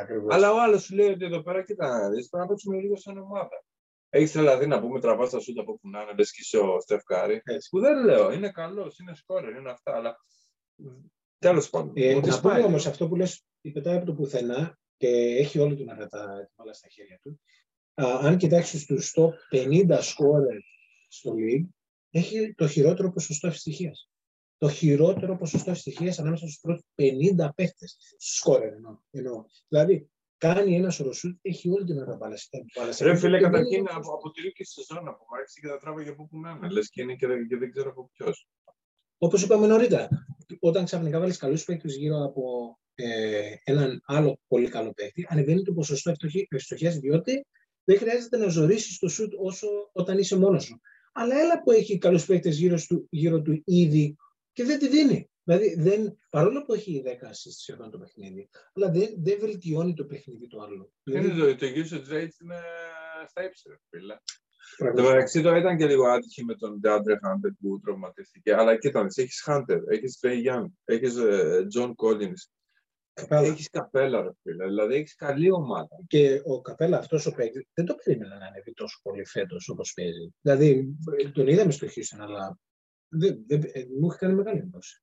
Ακριβώς. 0.00 0.34
Αλλά 0.34 0.52
ο 0.52 0.60
άλλος 0.62 0.82
σου 0.82 0.94
λέει 0.94 1.08
ότι 1.08 1.24
εδώ 1.24 1.42
πέρα 1.42 1.64
κοίτα 1.64 1.88
να 1.88 2.10
δεις, 2.10 2.28
πρέπει 2.28 2.44
να 2.44 2.50
παίξουμε 2.50 2.76
λίγο 2.80 2.96
σαν 2.96 3.18
ομάδα. 3.18 3.64
Έχεις 4.08 4.32
δηλαδή 4.32 4.66
να 4.66 4.80
πούμε 4.80 5.00
τραβάς 5.00 5.30
τα 5.30 5.40
σούτα 5.40 5.60
από 5.60 5.78
που 5.78 5.88
να 5.88 6.02
είναι, 6.02 6.12
λες 6.12 6.30
και 6.30 6.40
είσαι 6.40 6.58
ο 6.58 6.80
Steph 6.80 7.02
Curry. 7.02 7.40
Έτσι. 7.44 7.68
Που 7.70 7.80
δεν 7.80 8.04
λέω, 8.04 8.32
είναι 8.32 8.50
καλός, 8.50 8.98
είναι 8.98 9.14
σκόρερ, 9.14 9.56
είναι 9.56 9.70
αυτά, 9.70 9.96
αλλά 9.96 10.16
τέλος 11.38 11.70
πάντων. 11.70 11.92
Ε, 11.94 12.14
μου 12.14 12.20
τις 12.20 12.34
να 12.34 12.40
πούμε 12.40 12.52
πάει 12.52 12.62
όμως 12.62 12.78
λίγο. 12.78 12.90
αυτό 12.90 13.08
που 13.08 13.16
λες, 13.16 13.44
πετάει 13.72 13.96
από 13.96 14.06
το 14.06 14.12
πουθενά 14.14 14.78
και 14.96 15.08
έχει 15.38 15.58
όλη 15.58 15.76
την 15.76 15.88
ώρα 15.88 16.06
τα 16.06 16.36
την 16.36 16.54
μπάλα 16.56 16.72
στα 16.72 16.88
χέρια 16.88 17.18
του. 17.22 17.40
Α, 18.02 18.18
αν 18.22 18.36
κοιτάξεις 18.36 18.86
τους 18.86 19.12
top 19.16 19.30
50 19.50 19.98
scorer 19.98 20.58
στο 21.08 21.34
league, 21.38 21.68
έχει 22.10 22.54
το 22.54 22.68
χειρότερο 22.68 23.12
ποσοστό 23.12 23.46
ευτυχίας. 23.46 24.10
Το 24.58 24.68
χειρότερο 24.68 25.36
ποσοστό 25.36 25.70
ευτυχίας 25.70 26.18
ανάμεσα 26.18 26.46
στους 26.46 26.60
πρώτους 26.60 26.82
50 26.94 27.52
παίχτες. 27.54 27.96
Στου 28.18 28.50
scorer 28.52 28.72
εννοώ, 28.74 28.98
εννοώ. 29.10 29.44
Δηλαδή, 29.68 30.10
κάνει 30.36 30.74
ένα 30.76 30.90
σωρό 30.90 31.12
σουτ, 31.12 31.38
έχει 31.42 31.70
όλη 31.70 31.84
την 31.84 31.96
ώρα 31.96 32.06
τα 32.06 32.16
μπάλα 32.16 32.36
στα 32.36 32.58
μπάλα 32.76 32.92
στα 32.92 33.04
Ρε 33.04 33.10
χέρια 33.10 33.20
φίλε, 33.28 33.36
του 33.38 33.44
και 33.44 33.50
δεν 33.50 33.52
καταρχήν 33.52 33.78
είναι- 33.78 33.90
από, 33.92 34.12
από 34.12 34.30
τη 34.30 34.40
ρίκη 34.40 34.64
σεζόν 34.64 35.08
από 35.08 35.24
άρχισε 35.38 35.60
και 35.60 35.66
τα 35.68 35.78
τράβαγε 35.78 36.10
από 36.10 36.26
που 36.26 36.40
να 36.40 36.50
είναι. 36.50 36.68
Λες 36.70 36.88
και 36.90 37.02
είναι 37.02 37.14
και, 37.14 37.26
δεν- 37.26 37.46
και 37.48 37.56
δεν 37.56 37.70
ξέρω 37.70 37.90
από 37.90 38.10
ποιος. 38.12 38.48
Όπως 39.18 39.42
είπαμε 39.42 39.66
νωρίτερα, 39.66 40.08
όταν 40.60 40.84
ξαφνικά 40.84 41.18
βάλεις 41.18 41.36
καλούς 41.36 41.64
παίκτες 41.64 41.96
γύρω 41.96 42.24
από 42.24 42.42
ε, 42.94 43.54
έναν 43.64 44.00
άλλο 44.04 44.40
πολύ 44.46 44.68
καλό 44.68 44.92
παίκτη, 44.92 45.26
ανεβαίνει 45.28 45.62
το 45.62 45.72
ποσοστό 45.72 46.12
ευστοχία 46.48 46.90
διότι 46.90 47.46
δεν 47.86 47.98
χρειάζεται 47.98 48.36
να 48.36 48.48
ζωρίσεις 48.48 48.98
το 48.98 49.08
σουτ 49.08 49.32
όσο 49.36 49.66
όταν 49.92 50.18
είσαι 50.18 50.36
μόνος 50.36 50.64
σου. 50.64 50.80
Αλλά 51.12 51.40
έλα 51.40 51.62
που 51.62 51.70
έχει 51.70 51.98
καλούς 51.98 52.26
παίκτες 52.26 52.58
γύρω, 52.58 52.76
του- 52.88 53.06
γύρω 53.10 53.42
του 53.42 53.62
ήδη 53.64 54.16
και 54.52 54.64
δεν 54.64 54.78
τη 54.78 54.88
δίνει. 54.88 55.30
Δηλαδή, 55.44 55.74
δεν, 55.80 56.18
παρόλο 56.30 56.64
που 56.64 56.72
έχει 56.74 57.02
10 57.06 57.08
assists 57.08 57.56
σχεδόν 57.58 57.90
το 57.90 57.98
παιχνίδι, 57.98 58.48
αλλά 58.74 58.90
δεν, 58.90 59.14
δεν 59.18 59.38
βελτιώνει 59.40 59.94
το 59.94 60.04
παιχνίδι 60.04 60.46
του 60.46 60.62
άλλου. 60.62 60.92
Είναι 61.04 61.20
Δηλαδή, 61.20 61.54
το, 61.56 61.66
το 61.66 61.66
usage 61.66 62.12
rate 62.12 62.42
είναι 62.42 62.60
στα 63.28 63.44
ύψη, 63.44 63.68
ρε 63.68 63.76
φίλε. 63.90 64.12
Εν 64.12 64.18
τω 64.78 64.84
πραγματικά, 64.84 65.12
μεταξύ 65.12 65.42
τώρα 65.42 65.58
ήταν 65.58 65.76
και 65.76 65.86
λίγο 65.86 66.06
άτυχη 66.06 66.44
με 66.44 66.54
τον 66.54 66.80
Deandre 66.84 67.16
Hunter 67.26 67.50
που 67.60 67.80
τραυματίστηκε. 67.80 68.54
Αλλά 68.54 68.78
κοίτα, 68.78 69.06
έχεις 69.14 69.44
Hunter, 69.46 69.78
έχεις 69.90 70.18
Trey 70.22 70.36
Young, 70.46 70.64
έχεις 70.84 71.14
John 71.76 71.92
Collins, 71.94 72.40
Καπέλα. 73.20 73.46
έχεις 73.46 73.70
Καπέλα, 73.70 74.22
ρε 74.22 74.30
φίλε. 74.42 74.64
Δηλαδή 74.66 74.94
έχεις 74.94 75.14
καλή 75.14 75.50
ομάδα. 75.50 75.88
Και 76.06 76.40
ο 76.44 76.60
Καπέλα 76.60 76.98
αυτός 76.98 77.26
ο 77.26 77.32
παίκτη 77.34 77.68
δεν 77.74 77.84
το 77.84 77.94
περίμενα 78.04 78.38
να 78.38 78.46
ανέβει 78.46 78.72
τόσο 78.72 79.00
πολύ 79.02 79.26
φέτος 79.26 79.68
όπως 79.68 79.92
παίζει. 79.92 80.34
Δηλαδή 80.40 80.94
ε, 81.18 81.28
τον 81.28 81.46
είδαμε 81.48 81.72
στο 81.72 81.86
Houston, 81.86 82.18
αλλά 82.20 82.58
δεν, 83.08 83.44
δεν, 83.46 83.62
ε, 83.72 83.84
μου 84.00 84.08
έχει 84.10 84.18
κάνει 84.18 84.34
μεγάλη 84.34 84.58
εντύπωση. 84.58 85.02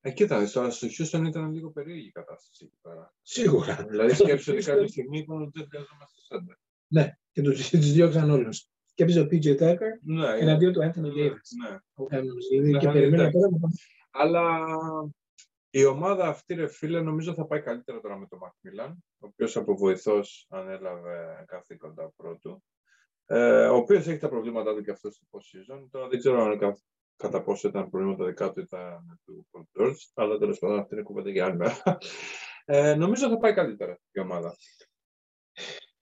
Ε, 0.00 0.10
κοίτα, 0.12 0.50
τώρα 0.52 0.70
στο 0.70 0.86
Houston 0.86 1.26
ήταν 1.26 1.52
λίγο 1.52 1.70
περίεργη 1.70 2.06
η 2.06 2.10
κατάσταση 2.10 2.64
εκεί 2.64 2.78
πέρα. 2.82 3.14
Σίγουρα. 3.22 3.86
δηλαδή 3.90 4.14
σκέψτε 4.24 4.50
ότι 4.50 4.60
Houston- 4.60 4.66
κάποια 4.66 4.86
στιγμή 4.88 5.18
είπαν 5.18 5.42
ότι 5.42 5.50
δεν 5.58 5.66
χρειαζόμαστε 5.68 6.20
σέντερ. 6.20 6.56
Ναι, 6.86 7.12
και 7.32 7.42
τους 7.42 7.68
τους 7.70 7.92
διώξαν 7.92 8.30
όλους. 8.30 8.68
Και 8.94 9.02
έπαιζε 9.02 9.20
ο 9.20 9.26
PJ 9.30 9.60
Tucker 9.60 9.92
Ναι, 10.02 10.26
εναντίον 10.38 10.72
του 10.72 10.80
Anthony 10.80 11.00
ναι, 11.00 11.08
Davis. 11.08 11.48
ναι. 11.62 11.76
Ο 11.94 12.04
Cavs, 12.04 12.22
δηλαδή, 12.50 12.70
Ναι, 12.70 12.78
και 12.78 12.86
ναι, 12.86 12.92
περιμένω 12.92 13.22
εντάξει. 13.22 13.38
τώρα 13.38 13.50
να 13.50 13.58
πάμε. 13.58 13.74
Αλλά 14.10 14.66
η 15.76 15.84
ομάδα 15.84 16.28
αυτή, 16.28 16.54
ρε 16.54 16.66
φίλε, 16.68 17.00
νομίζω 17.00 17.34
θα 17.34 17.46
πάει 17.46 17.62
καλύτερα 17.62 18.00
τώρα 18.00 18.16
με 18.16 18.26
τον 18.26 18.38
Macmillan, 18.42 18.92
ο 19.18 19.26
οποίος 19.26 19.56
από 19.56 19.76
βοηθός 19.76 20.46
ανέλαβε 20.50 21.44
καθήκοντα 21.46 22.12
πρώτου. 22.16 22.64
Ε, 23.26 23.66
ο 23.66 23.76
οποίος 23.76 24.06
έχει 24.06 24.18
τα 24.18 24.28
προβλήματά 24.28 24.74
του 24.74 24.82
και 24.82 24.90
αυτό 24.90 25.10
στο 25.10 25.26
post-season. 25.30 25.86
Τώρα 25.90 26.08
δεν 26.08 26.18
ξέρω 26.18 26.42
αν 26.42 26.58
κα- 26.58 26.78
κατά 27.16 27.42
πόσο 27.42 27.68
ήταν 27.68 27.90
προβλήματα 27.90 28.24
δικά 28.24 28.52
του 28.52 28.60
ή 28.60 28.62
ήταν 28.62 29.20
του 29.24 29.46
Paul 29.52 29.80
George, 29.80 29.96
αλλά 30.14 30.38
τέλος 30.38 30.58
πάντων 30.58 30.78
αυτή 30.78 30.94
είναι 30.94 31.02
κουβέντα 31.02 31.30
για 31.30 31.44
άλλη 31.44 31.56
μέρα. 31.56 31.98
Ε, 32.64 32.94
νομίζω 32.94 33.28
θα 33.28 33.38
πάει 33.38 33.54
καλύτερα 33.54 33.98
η 34.12 34.20
ομάδα. 34.20 34.56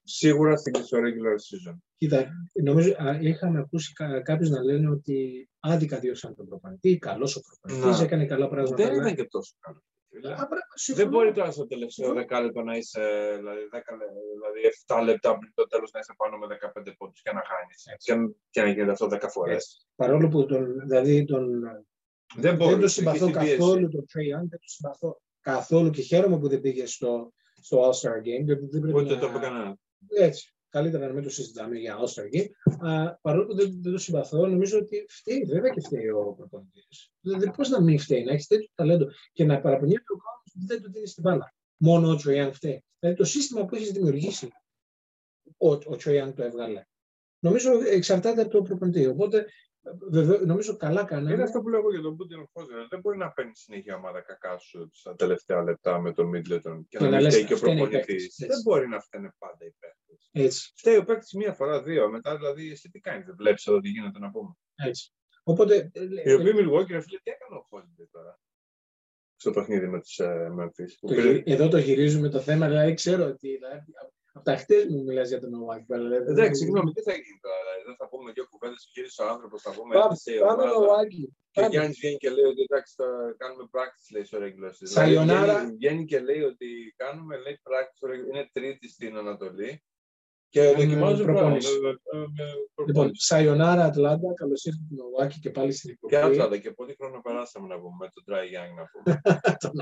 Σίγουρα 0.05 0.55
στην 0.57 0.75
στο 0.75 0.97
regular 0.97 1.37
season. 1.71 1.75
Κοίτα, 1.97 2.27
νομίζω 2.63 2.89
α, 2.97 3.17
είχαμε 3.21 3.59
ακούσει 3.59 3.93
κα, 3.93 4.21
κάποιους 4.21 4.49
να 4.49 4.63
λένε 4.63 4.89
ότι 4.89 5.49
άδικα 5.59 5.99
διώξαν 5.99 6.35
τον 6.35 6.47
προπονητή, 6.47 6.97
καλός 6.97 7.35
ο 7.35 7.41
προπονητής, 7.41 7.99
Να. 7.99 8.05
έκανε 8.05 8.25
καλά 8.25 8.47
πράγματα. 8.49 8.75
Δεν 8.75 8.87
αλλά- 8.87 9.01
ήταν 9.01 9.15
και 9.15 9.25
τόσο 9.27 9.53
καλό. 9.59 9.83
φίλε. 10.09 10.27
Α, 10.31 10.35
μπράβο, 10.35 10.47
Δεν 10.49 10.61
συμφωνώ. 10.73 11.09
μπορεί 11.09 11.31
τώρα 11.33 11.51
στο 11.51 11.67
τελευταίο 11.67 12.05
Συμφωνώ. 12.05 12.19
δεκάλεπτο 12.19 12.61
να 12.61 12.75
είσαι, 12.77 13.01
δηλαδή, 13.37 13.61
10, 13.71 13.95
λε- 13.97 14.13
δηλαδή 14.35 14.59
7 14.85 15.01
λεπτά 15.03 15.37
πριν 15.37 15.51
το 15.55 15.67
τέλος 15.67 15.91
να 15.91 15.99
είσαι 15.99 16.13
πάνω 16.17 16.37
με 16.37 16.47
15 16.47 16.91
πόντους 16.97 17.21
και 17.21 17.31
να 17.31 17.41
χάνεις. 17.49 17.79
Και, 17.97 18.13
και 18.49 18.61
να 18.61 18.67
γίνεται 18.69 18.91
αυτό 18.91 19.07
10 19.07 19.29
φορές. 19.29 19.55
Έτσι. 19.55 19.77
Παρόλο 19.95 20.27
που 20.27 20.45
τον, 20.45 20.79
δηλαδή 20.87 21.25
τον, 21.25 21.43
Δεν 22.35 22.55
μπορείς. 22.55 22.71
δεν 22.73 22.81
το 22.81 22.87
συμπαθώ 22.87 23.31
καθόλου 23.31 23.87
τον 23.89 24.05
Trey 24.11 24.27
Young, 24.33 24.45
δεν 24.49 24.59
το 24.63 24.67
συμπαθώ 24.75 25.21
καθόλου 25.41 25.89
και 25.89 26.01
χαίρομαι 26.01 26.39
που 26.39 26.47
δεν 26.47 26.61
πήγε 26.61 26.85
στο, 26.85 27.33
στο 27.61 27.89
All-Star 27.89 28.17
Game. 28.27 28.43
διότι 28.45 28.65
Δεν 28.65 28.81
πρέπει 28.81 28.97
Ούτε 28.97 29.13
να- 29.13 29.19
το 29.19 29.27
είπε 29.27 29.39
κανένα. 29.39 29.77
Έτσι. 30.09 30.53
Καλύτερα 30.69 31.07
να 31.07 31.13
μην 31.13 31.23
το 31.23 31.29
συζητάμε 31.29 31.77
για 31.77 31.97
All-Star 31.97 32.35
Game. 32.35 32.47
Α, 32.87 33.15
παρόλο 33.15 33.45
που 33.45 33.55
δεν, 33.55 33.81
δεν 33.81 33.91
το 33.91 33.97
συμπαθώ, 33.97 34.47
νομίζω 34.47 34.77
ότι 34.77 35.05
φταίει, 35.09 35.43
βέβαια 35.43 35.69
και 35.69 35.81
φταίει 35.81 36.09
ο 36.09 36.33
προπονητής. 36.37 37.11
Δηλαδή, 37.19 37.51
πώς 37.51 37.69
να 37.69 37.81
μην 37.81 37.99
φταίει, 37.99 38.23
να 38.23 38.31
έχεις 38.31 38.47
τέτοιο 38.47 38.67
ταλέντο 38.75 39.07
και 39.31 39.45
να 39.45 39.61
παραπονιέται 39.61 40.03
ο 40.13 40.17
κόσμος 40.17 40.51
που 40.53 40.59
δεν 40.65 40.81
του 40.81 40.91
δίνεις 40.91 41.13
την 41.13 41.23
μπάλα. 41.23 41.53
Μόνο 41.77 42.09
ο 42.11 42.19
Trae 42.23 42.47
Young 42.47 42.51
φταίει. 42.53 42.83
Δηλαδή, 42.99 43.19
το 43.19 43.25
σύστημα 43.25 43.65
που 43.65 43.75
έχεις 43.75 43.91
δημιουργήσει, 43.91 44.47
ο, 45.57 45.71
ο 45.71 45.97
Trae 46.03 46.23
Young 46.23 46.33
το 46.35 46.43
έβγαλε. 46.43 46.83
Νομίζω 47.39 47.71
εξαρτάται 47.85 48.41
από 48.41 48.49
το 48.49 48.61
προπονητή. 48.61 49.05
Οπότε, 49.05 49.37
βεβαίω, 49.37 49.47
νομίζω 50.45 50.77
καλά 50.77 51.03
κάναμε. 51.03 51.33
Είναι 51.33 51.43
αυτό 51.43 51.61
που 51.61 51.69
λέω 51.69 51.79
εγώ 51.79 51.91
για 51.91 52.01
τον 52.01 52.15
Πούτιν 52.17 52.47
Φόζερ. 52.51 52.87
Δεν 52.87 52.99
μπορεί 52.99 53.17
να 53.17 53.31
παίρνει 53.31 53.51
συνέχεια 53.55 53.95
ομάδα 53.95 54.21
κακά 54.21 54.57
σου 54.57 54.89
στα 54.93 55.15
τελευταία 55.15 55.63
λεπτά 55.63 55.99
με 55.99 56.13
τον 56.13 56.27
Μίτλετον 56.27 56.87
και 56.87 56.97
Και 56.97 57.03
να 57.03 57.09
να 57.09 57.15
μην 57.15 57.25
λες, 57.25 57.33
φταίει 57.33 57.45
και 57.47 57.53
ο 57.53 57.57
φταίνε 57.57 57.73
οι 57.73 57.77
προπονητής. 57.77 58.05
παίκτες, 58.05 58.23
έτσι. 58.25 58.45
Δεν 58.45 58.59
μπορεί 58.63 58.87
να 58.87 58.99
φταίνε 58.99 59.33
πάντα 59.37 59.65
οι 59.65 59.71
παίκτες. 59.79 60.29
Έτσι. 60.31 60.71
Φταίει 60.75 60.97
ο 60.97 61.03
παίκτης 61.03 61.33
μία 61.33 61.53
φορά, 61.53 61.81
δύο. 61.83 62.09
Μετά 62.09 62.35
δηλαδή, 62.35 62.71
εσύ 62.71 62.89
τι 62.89 62.99
κάνεις, 62.99 63.25
δεν 63.25 63.35
βλέπεις 63.35 63.65
εδώ 63.67 63.79
τι 63.79 63.89
γίνεται 63.89 64.19
να 64.19 64.29
πούμε. 64.31 64.53
έτσι. 64.75 65.11
Οπότε, 65.43 65.91
ε, 65.93 66.29
Οι 66.29 66.33
οποίοι 66.33 66.51
Milwaukee, 66.55 66.87
ρε 66.89 67.01
φίλε, 67.01 67.17
τι 67.23 67.31
έκανε 67.31 67.55
ο 67.55 67.67
Holiday 67.71 68.07
τώρα. 68.11 68.39
Στο 69.35 69.51
παιχνίδι 69.51 69.87
με 69.87 69.99
του 70.01 70.23
ε, 70.23 70.47
Memphis. 70.59 70.91
που 70.99 71.07
το 71.07 71.13
πήρε- 71.13 71.27
γυρι- 71.31 71.49
εδώ 71.49 71.67
το 71.67 71.77
γυρίζουμε 71.77 72.29
το 72.29 72.39
θέμα, 72.39 72.67
δηλαδή 72.67 72.93
ξέρω 72.93 73.25
ότι 73.25 73.47
δηλαδή, 73.47 73.83
από 74.35 74.45
τα 74.45 74.55
χτες 74.61 74.85
μου 74.89 75.03
μιλάς 75.07 75.27
για 75.29 75.39
τον 75.43 75.49
Milwaukee. 75.53 75.85
δηλαδή, 75.87 76.15
Εντάξει, 76.31 76.57
συγγνώμη, 76.61 76.89
τι 76.95 77.01
θα 77.07 77.13
γίνει 77.23 77.39
τώρα. 77.47 77.59
Δηλαδή, 77.65 77.81
δεν 77.89 77.95
θα 77.99 78.05
πούμε 78.11 78.27
δύο 78.35 78.45
κουβέντες, 78.51 78.81
γύρισε 78.93 79.21
ο 79.23 79.27
άνθρωπος, 79.33 79.61
θα 79.65 79.71
πούμε 79.77 79.91
Πάμε, 79.93 80.05
έπεσε 80.05 80.31
η 80.33 80.39
πάμε 80.39 80.63
ομάδα. 80.63 80.71
Milwaukee. 80.75 81.25
Και 81.53 81.59
ο 81.59 81.63
Πάμε. 81.63 81.73
Γιάννης 81.73 81.97
βγαίνει 81.99 82.17
και 82.23 82.29
λέει 82.37 82.47
ότι 82.53 82.61
εντάξει, 82.67 82.91
θα 82.99 83.07
κάνουμε 83.41 83.63
practice 83.75 84.07
λέει 84.13 84.25
στο 84.29 84.37
regular 84.45 84.71
season. 84.77 84.91
Sayonara. 84.99 85.25
Δηλαδή, 85.25 85.45
βγαίνει, 85.45 85.75
βγαίνει 85.81 86.03
και 86.11 86.19
λέει 86.27 86.41
ότι 86.51 86.67
κάνουμε 87.01 87.33
λέει 87.43 87.55
practice, 87.69 87.95
στο 87.99 88.07
regular- 88.11 88.29
είναι 88.31 88.45
τρίτη 88.55 88.85
στην 88.95 89.11
Ανατολή. 89.23 89.71
Και 90.53 90.61
Κάνουμε 90.61 90.83
δοκιμάζουν 90.83 91.25
προπόνηση. 91.25 91.79
πράγματα, 91.79 91.99
ε, 92.13 92.17
ε, 92.17 92.21
με 92.21 92.45
Λοιπόν, 92.47 92.83
προπόνηση. 92.85 93.27
Sayonara 93.29 93.81
Ατλάντα, 93.89 94.29
καλώς 94.41 94.59
ήρθατε 94.65 94.85
στην 94.85 94.97
Milwaukee 95.01 95.39
και 95.43 95.49
πάλι 95.57 95.71
στην 95.77 95.89
Και 95.89 96.15
εκπομπή. 96.15 96.31
Άτλαντα 96.33 96.57
και 96.63 96.71
πολύ 96.71 96.93
χρόνο 96.99 97.21
περάσαμε 97.21 97.67
να 97.73 97.77
πούμε 97.81 97.95
με 97.99 98.07
τον 98.13 98.23
Trae 98.27 98.45
Young 98.55 98.71
να 98.79 98.85
πούμε. 98.91 99.09
Τον 99.63 99.75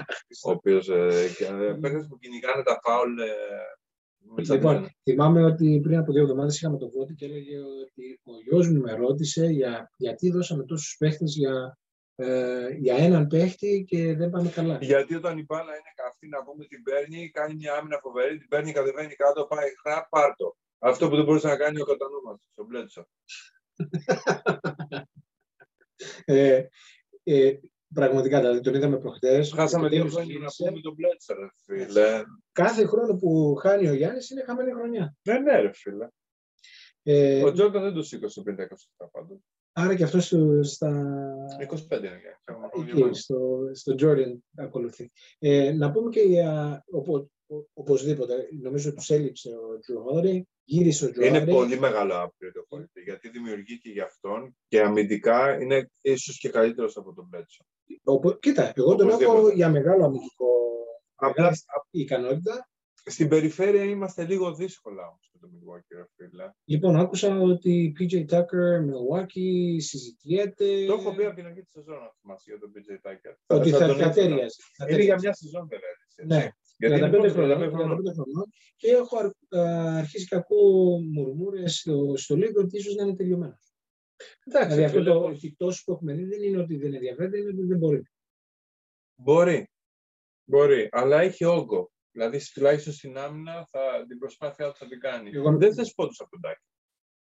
ο 0.47 0.51
οποίος 0.57 0.85
ε, 0.89 1.77
παίκτες 1.81 2.05
που 2.09 2.17
κυνηγάνε 2.21 2.63
τα 2.63 2.79
φάουλ 2.83 3.19
ε, 3.19 3.25
με 3.25 3.90
Λοιπόν, 4.49 4.89
θυμάμαι 5.03 5.43
ότι 5.43 5.79
πριν 5.83 5.97
από 5.97 6.11
δύο 6.11 6.21
εβδομάδες 6.21 6.57
είχαμε 6.57 6.77
το 6.77 6.89
Βότη 6.89 7.13
και 7.13 7.25
έλεγε 7.25 7.57
ότι 7.57 8.19
ο 8.23 8.31
γιος 8.43 8.67
μου 8.69 8.81
με 8.81 8.93
ρώτησε 8.93 9.45
για, 9.45 9.91
γιατί 9.97 10.29
δώσαμε 10.29 10.63
τόσους 10.63 10.95
παίχτες 10.97 11.35
για, 11.35 11.77
ε, 12.15 12.69
για 12.69 12.95
έναν 12.95 13.27
παίχτη 13.27 13.85
και 13.87 14.15
δεν 14.15 14.29
πάμε 14.29 14.49
καλά. 14.49 14.77
Γιατί 14.81 15.15
όταν 15.15 15.37
η 15.37 15.43
μπάλα 15.43 15.71
είναι 15.71 15.93
καυτή, 15.95 16.27
να 16.27 16.43
πούμε 16.43 16.65
την 16.65 16.83
παίρνει, 16.83 17.29
κάνει 17.29 17.55
μια 17.55 17.73
άμυνα 17.73 17.99
φοβερή, 18.01 18.37
την 18.37 18.47
παίρνει, 18.47 18.71
κατεβαίνει 18.71 19.15
κάτω, 19.15 19.45
πάει 19.45 19.69
χρά, 19.83 20.07
πάρτο. 20.09 20.55
Αυτό 20.79 21.09
που 21.09 21.15
δεν 21.15 21.25
μπορούσε 21.25 21.47
να 21.47 21.57
κάνει 21.57 21.81
ο 21.81 21.85
κατανόμαστο, 21.85 22.45
ο 22.55 22.63
Bledsoe. 22.63 23.07
Ε, 26.25 26.63
ε, 27.23 27.53
πραγματικά, 27.93 28.39
δηλαδή 28.39 28.59
τον 28.59 28.73
είδαμε 28.73 28.97
προχτές. 28.99 29.51
Χάσαμε 29.55 29.87
δύο 29.89 30.05
χρόνια 30.07 30.39
να 30.39 30.47
πούμε 30.57 30.81
τον 30.81 30.93
Μπλέτσο, 30.93 31.33
ρε 31.33 31.47
φίλε. 31.65 32.21
Κάθε 32.51 32.85
χρόνο 32.85 33.15
που 33.15 33.55
χάνει 33.55 33.87
ο 33.89 33.93
Γιάννης 33.93 34.29
είναι 34.29 34.43
χαμένη 34.43 34.71
χρονιά. 34.71 35.15
Ναι, 35.23 35.39
ναι, 35.39 35.59
ρε 35.59 35.71
φίλε. 35.73 36.07
Ε, 37.03 37.43
Ο 37.43 37.51
Τζόρνταν 37.51 37.81
δεν 37.81 37.93
το 37.93 38.03
σήκωσε 38.03 38.41
πριν 38.41 38.55
27 38.99 39.05
πάντως. 39.11 39.37
άρα 39.71 39.95
και 39.95 40.03
αυτός 40.03 40.25
στο, 40.25 40.63
στα, 40.63 40.89
25 41.69 41.97
είναι 41.97 42.19
για 42.21 42.39
εκεί, 43.03 43.13
στο, 43.19 43.59
στο 43.73 43.95
Jordan 43.99 44.37
ακολουθεί. 44.55 45.11
Ε, 45.39 45.71
να 45.71 45.91
πούμε 45.91 46.09
και 46.09 46.19
για 46.21 46.83
οπο, 46.91 47.15
ο- 47.15 47.29
οπωσδήποτε, 47.73 48.47
νομίζω 48.61 48.93
τους 48.93 49.09
έλειψε 49.09 49.49
ο 49.49 49.61
Drew 49.85 50.13
Holiday, 50.23 50.41
γύρισε 50.63 51.05
ο 51.05 51.09
Drew 51.09 51.25
Είναι 51.25 51.43
Holiday. 51.43 51.49
πολύ 51.49 51.79
μεγάλο 51.79 52.13
upgrade 52.23 52.61
ο 52.69 52.77
Holiday, 52.77 53.03
γιατί 53.05 53.29
δημιουργεί 53.29 53.77
και 53.79 53.89
για 53.89 54.03
αυτόν 54.03 54.55
και 54.67 54.81
αμυντικά 54.81 55.61
είναι 55.61 55.89
ίσως 56.01 56.37
και 56.39 56.49
καλύτερος 56.49 56.97
από 56.97 57.13
τον 57.13 57.27
Μπλέτσο. 57.29 57.63
Οπο- 58.03 58.33
κοίτα, 58.39 58.71
εγώ 58.75 58.95
τον 58.95 59.07
έχω 59.09 59.15
Οπωσδήποτε. 59.23 59.55
για 59.55 59.69
μεγάλο 59.69 60.05
αμυντικό 60.05 60.45
Απλά 61.15 61.43
μεγάλη 61.43 61.57
ικανότητα. 61.91 62.69
στην 63.05 63.27
περιφέρεια 63.27 63.83
είμαστε 63.83 64.25
λίγο 64.25 64.53
δύσκολα 64.55 65.07
όμως 65.07 65.29
με 65.33 65.39
τον 65.39 65.49
Milwaukee, 65.53 65.95
ρε 65.95 66.05
φίλε. 66.15 66.49
Λοιπόν, 66.65 66.95
άκουσα 66.95 67.39
ότι 67.39 67.93
PJ 67.99 68.13
Tucker, 68.29 68.75
Milwaukee, 68.89 69.75
συζητιέται. 69.77 70.85
Το 70.85 70.93
έχω 70.93 71.15
πει 71.15 71.25
από 71.25 71.35
την 71.35 71.45
αρχή 71.45 71.61
της 71.61 71.71
σεζόν, 71.71 71.95
να 71.99 72.11
θυμάσαι, 72.21 72.43
για 72.51 72.59
τον 72.59 72.71
PJ 72.75 72.89
Tucker. 73.09 73.33
ότι 73.57 73.69
θα, 73.69 73.87
τον 73.87 73.97
θα 73.97 74.05
ήθελα. 74.05 74.11
τέριαζε. 74.13 74.55
Θα 74.77 74.85
Είναι 74.89 75.03
για 75.03 75.15
τέριαζε. 75.15 75.25
μια 75.27 75.33
σεζόν 75.33 75.67
βέβαια. 75.69 75.89
έτσι. 76.05 76.25
Ναι, 76.25 76.49
Γιατί 76.81 76.95
είναι 76.97 77.07
35 77.07 77.11
πρώτος, 77.11 77.31
χρονών, 77.31 77.57
35 77.59 77.69
χρονών. 77.73 77.97
35 77.97 78.13
χρονών 78.13 78.45
και 78.75 78.89
έχω 78.91 79.17
αρ- 79.17 79.59
α, 79.59 79.95
αρχίσει 79.97 80.25
και 80.27 80.35
ακούω 80.35 80.99
μουρμούρες 81.13 81.75
στο, 81.79 82.13
στο 82.15 82.35
λίγο 82.35 82.61
ότι 82.61 82.77
ίσως 82.77 82.95
να 82.95 83.03
είναι 83.03 83.15
τελειωμένος. 83.15 83.73
Εντάξει, 84.43 84.67
Δηλαδή 84.75 84.83
αυτό 84.85 84.97
φίλε, 84.97 85.09
το 85.11 85.23
ότι 85.25 85.55
τόσο 85.57 85.83
που 85.85 85.91
έχουμε 85.91 86.13
δει 86.13 86.23
δεν 86.25 86.41
είναι 86.43 86.57
ότι 86.61 86.75
δεν 86.77 86.93
ενδιαφέρεται, 86.93 87.37
είναι 87.37 87.49
ότι 87.49 87.65
δεν 87.65 87.77
μπορεί. 87.77 88.01
Μπορεί. 89.15 89.69
Μπορεί, 90.45 90.87
αλλά 90.91 91.21
έχει 91.21 91.45
όγκο. 91.45 91.91
Δηλαδή, 92.11 92.39
τουλάχιστον 92.53 92.93
στην 92.93 93.17
άμυνα 93.17 93.67
θα, 93.69 94.05
την 94.07 94.17
προσπάθειά 94.17 94.67
του 94.71 94.77
θα 94.77 94.87
την 94.87 94.99
κάνει. 94.99 95.29
Εγώ- 95.33 95.57
Δεν 95.57 95.73
θες 95.73 95.93
πόντους 95.93 96.19
από 96.19 96.29
τον 96.29 96.41
Τάκη. 96.41 96.63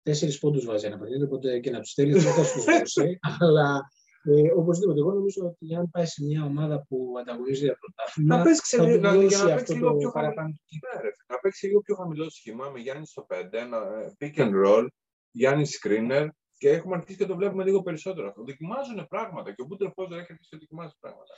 Τέσσερις 0.03 0.39
πόντους 0.39 0.65
βάζει 0.65 0.87
ένα 0.87 0.99
παιχνίδι, 0.99 1.23
οπότε 1.25 1.61
και 1.61 1.71
να 1.71 1.81
τους 1.81 1.91
στέλνει 1.91 2.13
δεν 2.13 2.33
θα 2.33 2.43
του 2.43 2.61
δώσει. 2.61 3.19
αλλά 3.41 3.81
ε, 4.25 4.53
οπωσδήποτε, 4.57 4.99
εγώ 5.01 5.13
νομίζω 5.13 5.41
ότι 5.47 5.75
αν 5.75 5.91
πάει 5.91 6.07
σε 6.07 6.25
μια 6.25 6.45
ομάδα 6.45 6.85
που 6.89 7.15
ανταγωνίζει 7.21 7.65
για 7.65 7.77
πρωτάθλημα. 7.81 8.37
Να 8.37 8.43
παίξει 8.43 8.77
θα 8.77 8.83
ξε- 8.85 8.95
του 8.97 9.01
να- 9.01 9.13
δώσει 9.15 9.27
για 9.27 9.39
να 9.39 9.45
αυτό 9.45 9.57
παίξει 9.57 9.73
λίγο 9.75 9.91
το 9.91 9.97
πιο 9.97 10.11
παραπάνω. 10.11 10.37
χαμηλό. 10.37 10.59
Ναι, 10.95 11.01
ρε, 11.03 11.11
να 11.27 11.39
παίξει 11.39 11.67
λίγο 11.67 11.81
πιο 11.81 11.95
χαμηλό 11.95 12.31
σχήμα 12.31 12.69
με 12.71 12.79
Γιάννη 12.81 13.07
στο 13.07 13.27
5, 13.29 13.59
ένα 13.65 13.79
ε, 13.79 14.13
pick 14.21 14.37
and 14.43 14.53
roll, 14.67 14.87
Γιάννη 15.31 15.65
screener 15.77 16.27
και 16.59 16.69
έχουμε 16.71 16.95
αρχίσει 16.97 17.19
και 17.19 17.27
το 17.27 17.37
βλέπουμε 17.37 17.65
λίγο 17.65 17.83
περισσότερο 17.83 18.29
αυτό. 18.29 18.45
Δοκιμάζουν 18.45 19.07
πράγματα 19.09 19.53
και 19.53 19.63
ο 19.63 19.65
Μπούτερ 19.65 19.91
Φόζερ 19.95 20.19
έχει 20.19 20.33
αρχίσει 20.33 20.49
να 20.53 20.59
δοκιμάζει 20.59 20.93
πράγματα. 21.01 21.35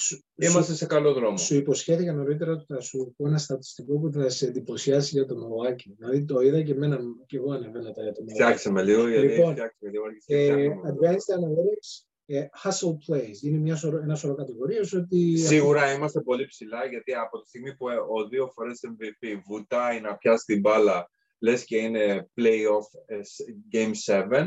Σου, 0.00 0.22
Είμαστε 0.34 0.74
σε 0.74 0.86
καλό 0.86 1.12
δρόμο. 1.12 1.36
σου 1.36 1.54
υποσχέθηκα 1.54 2.12
νωρίτερα 2.12 2.52
ότι 2.52 2.64
θα 2.68 2.80
σου 2.80 3.14
πω 3.16 3.26
ένα 3.26 3.38
στατιστικό 3.38 3.98
που 3.98 4.12
θα 4.12 4.28
σε 4.28 4.46
εντυπωσιάσει 4.46 5.10
για 5.14 5.26
το 5.26 5.34
Milwaukee. 5.34 5.92
Δηλαδή 5.98 6.24
το 6.24 6.40
είδα 6.40 6.62
και 6.62 6.72
εμένα 6.72 6.98
και 7.26 7.36
εγώ 7.36 7.52
ανεβαίνα 7.52 7.92
τα 7.92 8.02
για 8.02 8.12
το 8.12 8.20
Milwaukee. 8.22 8.32
Φτιάξε 8.34 8.70
με 8.70 8.82
λίγο, 8.82 9.08
γιατί 9.08 9.26
Λοιπόν, 9.26 9.52
φτιάξε 9.52 9.76
με 9.80 9.90
λίγο. 9.90 10.04
αρχίζει 10.04 10.24
και 10.26 10.36
Ε, 10.36 10.52
φτιάχνουμε. 10.52 10.90
advanced 11.00 11.38
Analytics, 11.38 12.04
ε, 12.26 12.46
hustle 12.62 12.96
plays. 13.14 13.42
Είναι 13.42 13.58
μια 13.58 13.76
σωρό, 13.76 13.98
ένα 13.98 14.14
σωρό 14.14 14.34
κατηγορίες 14.34 14.92
ότι... 14.92 15.36
Σίγουρα 15.36 15.92
είμαστε 15.92 16.20
πολύ 16.20 16.46
ψηλά 16.46 16.86
γιατί 16.86 17.14
από 17.14 17.40
τη 17.40 17.48
στιγμή 17.48 17.76
που 17.76 17.88
ε, 17.88 17.94
ο 17.94 18.28
δύο 18.28 18.50
φορές 18.54 18.80
MVP 18.86 19.40
βουτάει 19.48 20.00
να 20.00 20.16
πιάσει 20.16 20.44
την 20.44 20.60
μπάλα 20.60 21.10
λες 21.38 21.64
και 21.64 21.76
είναι 21.76 22.28
playoff 22.40 22.86
ε, 23.06 23.16
s- 23.18 23.76
game 23.76 23.92
7 24.30 24.46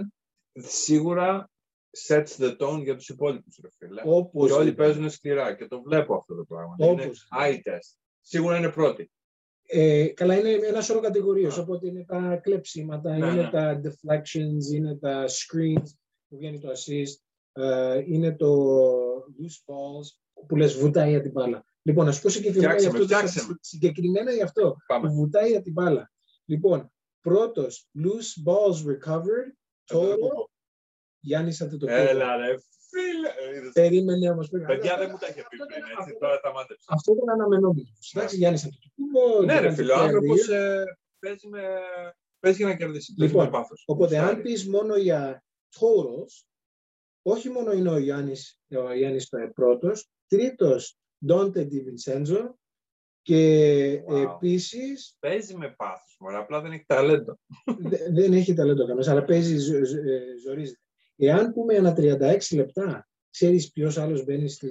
σίγουρα 0.53 1.50
sets 2.07 2.37
the 2.37 2.57
tone 2.57 2.83
για 2.83 2.95
τους 2.95 3.09
υπόλοιπους 3.09 3.59
ρε 3.61 3.67
φίλε. 3.77 4.01
Όπως 4.05 4.47
και 4.51 4.53
όλοι 4.57 4.73
παίζουν 4.73 5.09
σκληρά 5.09 5.55
και 5.55 5.67
το 5.67 5.81
βλέπω 5.81 6.15
αυτό 6.15 6.35
το 6.35 6.43
πράγμα. 6.43 6.75
Είναι 6.79 7.03
Όπως. 7.03 7.27
eye 7.41 7.55
test. 7.55 7.97
Σίγουρα 8.21 8.57
είναι 8.57 8.69
πρώτη. 8.69 9.11
Ε, 9.73 10.07
καλά, 10.07 10.37
είναι 10.39 10.49
ένα 10.67 10.81
σωρό 10.81 10.99
κατηγορίες, 10.99 11.57
οπότε 11.57 11.87
είναι 11.87 12.03
τα 12.07 12.39
κλέψιματα, 12.43 13.17
Ναι, 13.17 13.27
είναι 13.27 13.41
ναι. 13.41 13.49
τα 13.49 13.81
deflections, 13.83 14.73
είναι 14.73 14.95
τα 14.95 15.25
screens 15.27 15.89
που 16.27 16.37
βγαίνει 16.37 16.59
το 16.59 16.69
assist, 16.71 17.21
ε, 17.63 18.03
είναι 18.05 18.35
το 18.35 18.65
loose 19.15 19.73
balls 19.73 20.07
που 20.47 20.55
λες 20.55 20.77
βουτάει 20.77 21.09
για 21.09 21.21
την 21.21 21.31
μπάλα. 21.31 21.65
Λοιπόν, 21.81 22.05
να 22.05 22.11
σου 22.11 22.21
πω 22.21 22.29
συγκεκριμένα 22.29 22.73
Φτιάξε 22.73 22.87
για 22.89 22.97
με, 22.97 23.03
αυτό, 23.03 23.13
το 23.13 23.19
φτιάξε 23.19 23.39
στατιστικό- 23.39 23.63
συγκεκριμένα 23.63 24.31
για 24.31 24.43
αυτό 24.43 24.75
Πάμε. 24.87 25.07
που 25.07 25.13
βουτάει 25.13 25.49
για 25.49 25.61
την 25.61 25.71
μπάλα. 25.73 26.11
Λοιπόν, 26.45 26.91
πρώτος, 27.21 27.87
loose 28.03 28.51
balls 28.51 28.77
recovered, 28.91 29.49
total, 29.87 30.49
Γιάννης 31.21 31.61
Αντετοκούμπο. 31.61 31.99
Έλα 31.99 32.35
ρε 32.37 32.55
φίλε. 32.89 33.29
Ε, 33.53 33.57
είδες. 33.57 33.71
Περίμενε 33.73 34.29
όμως. 34.29 34.49
πριν. 34.49 34.65
Παιδιά 34.65 34.91
Αυτό- 34.93 35.03
δεν 35.03 35.09
μου 35.11 35.17
τα 35.17 35.27
είχε 35.27 35.35
πει 35.35 35.41
αυτό 35.41 35.65
πριν, 35.65 35.77
ήταν- 35.77 35.89
έτσι, 35.91 36.01
αυτό- 36.01 36.19
τώρα 36.19 36.39
τα 36.39 36.51
μάτεψα. 36.51 36.85
Αυτό 36.93 37.13
ήταν 37.13 37.29
αναμενόμενο. 37.29 37.87
Εντάξει, 38.13 38.35
Γιάννης 38.37 38.63
Αντετοκούμπο. 38.65 39.43
Ναι 39.45 39.53
ρε 39.53 39.59
ήταν 39.59 39.75
φίλε, 39.75 39.93
ο 39.93 39.95
το 39.95 40.01
άνθρωπος 40.01 40.47
player. 40.49 40.53
ε, 40.53 40.83
παίζει 41.19 41.47
με... 41.47 41.63
Παίζει 42.39 42.57
για 42.57 42.67
να 42.67 42.75
κερδίσει. 42.75 43.13
Παίζει 43.13 43.33
Λοιπόν, 43.33 43.45
με 43.45 43.51
πάθος. 43.51 43.83
Οπότε, 43.87 44.17
αν 44.17 44.23
Γουστάρει. 44.23 44.41
πεις 44.43 44.67
μόνο 44.67 44.95
για 44.95 45.43
totals, 45.79 46.33
όχι 47.21 47.49
μόνο 47.49 47.71
είναι 47.71 47.89
ο 47.89 47.97
Γιάννης, 47.97 48.59
ο 48.75 48.93
Γιάννης 48.93 49.31
ε, 49.31 49.51
πρώτος, 49.55 50.09
τρίτος 50.27 50.97
Dante 51.27 51.67
Di 51.69 51.79
Vincenzo 51.85 52.49
και 53.21 54.03
Wow. 54.07 54.15
επίσης 54.15 55.15
Παίζει 55.19 55.55
με 55.55 55.69
πάθος, 55.77 56.15
μωρέ, 56.19 56.37
απλά 56.37 56.61
δεν 56.61 56.71
έχει 56.71 56.83
ταλέντο. 56.87 57.39
δε- 57.79 58.11
δεν 58.11 58.33
έχει 58.33 58.53
ταλέντο 58.53 58.81
κανένας, 58.81 59.07
αλλά 59.07 59.23
παίζει, 59.23 59.57
ζο- 59.57 59.85
ζο- 59.85 59.97
ε, 60.07 60.21
ζορίζεται. 60.45 60.79
Εάν 61.23 61.53
πούμε 61.53 61.73
ένα 61.73 61.95
36 61.97 62.55
λεπτά 62.55 63.05
Ξέρεις 63.31 63.71
ποιος 63.71 63.97
άλλος 63.97 64.23
μπαίνει 64.23 64.49
στη, 64.49 64.69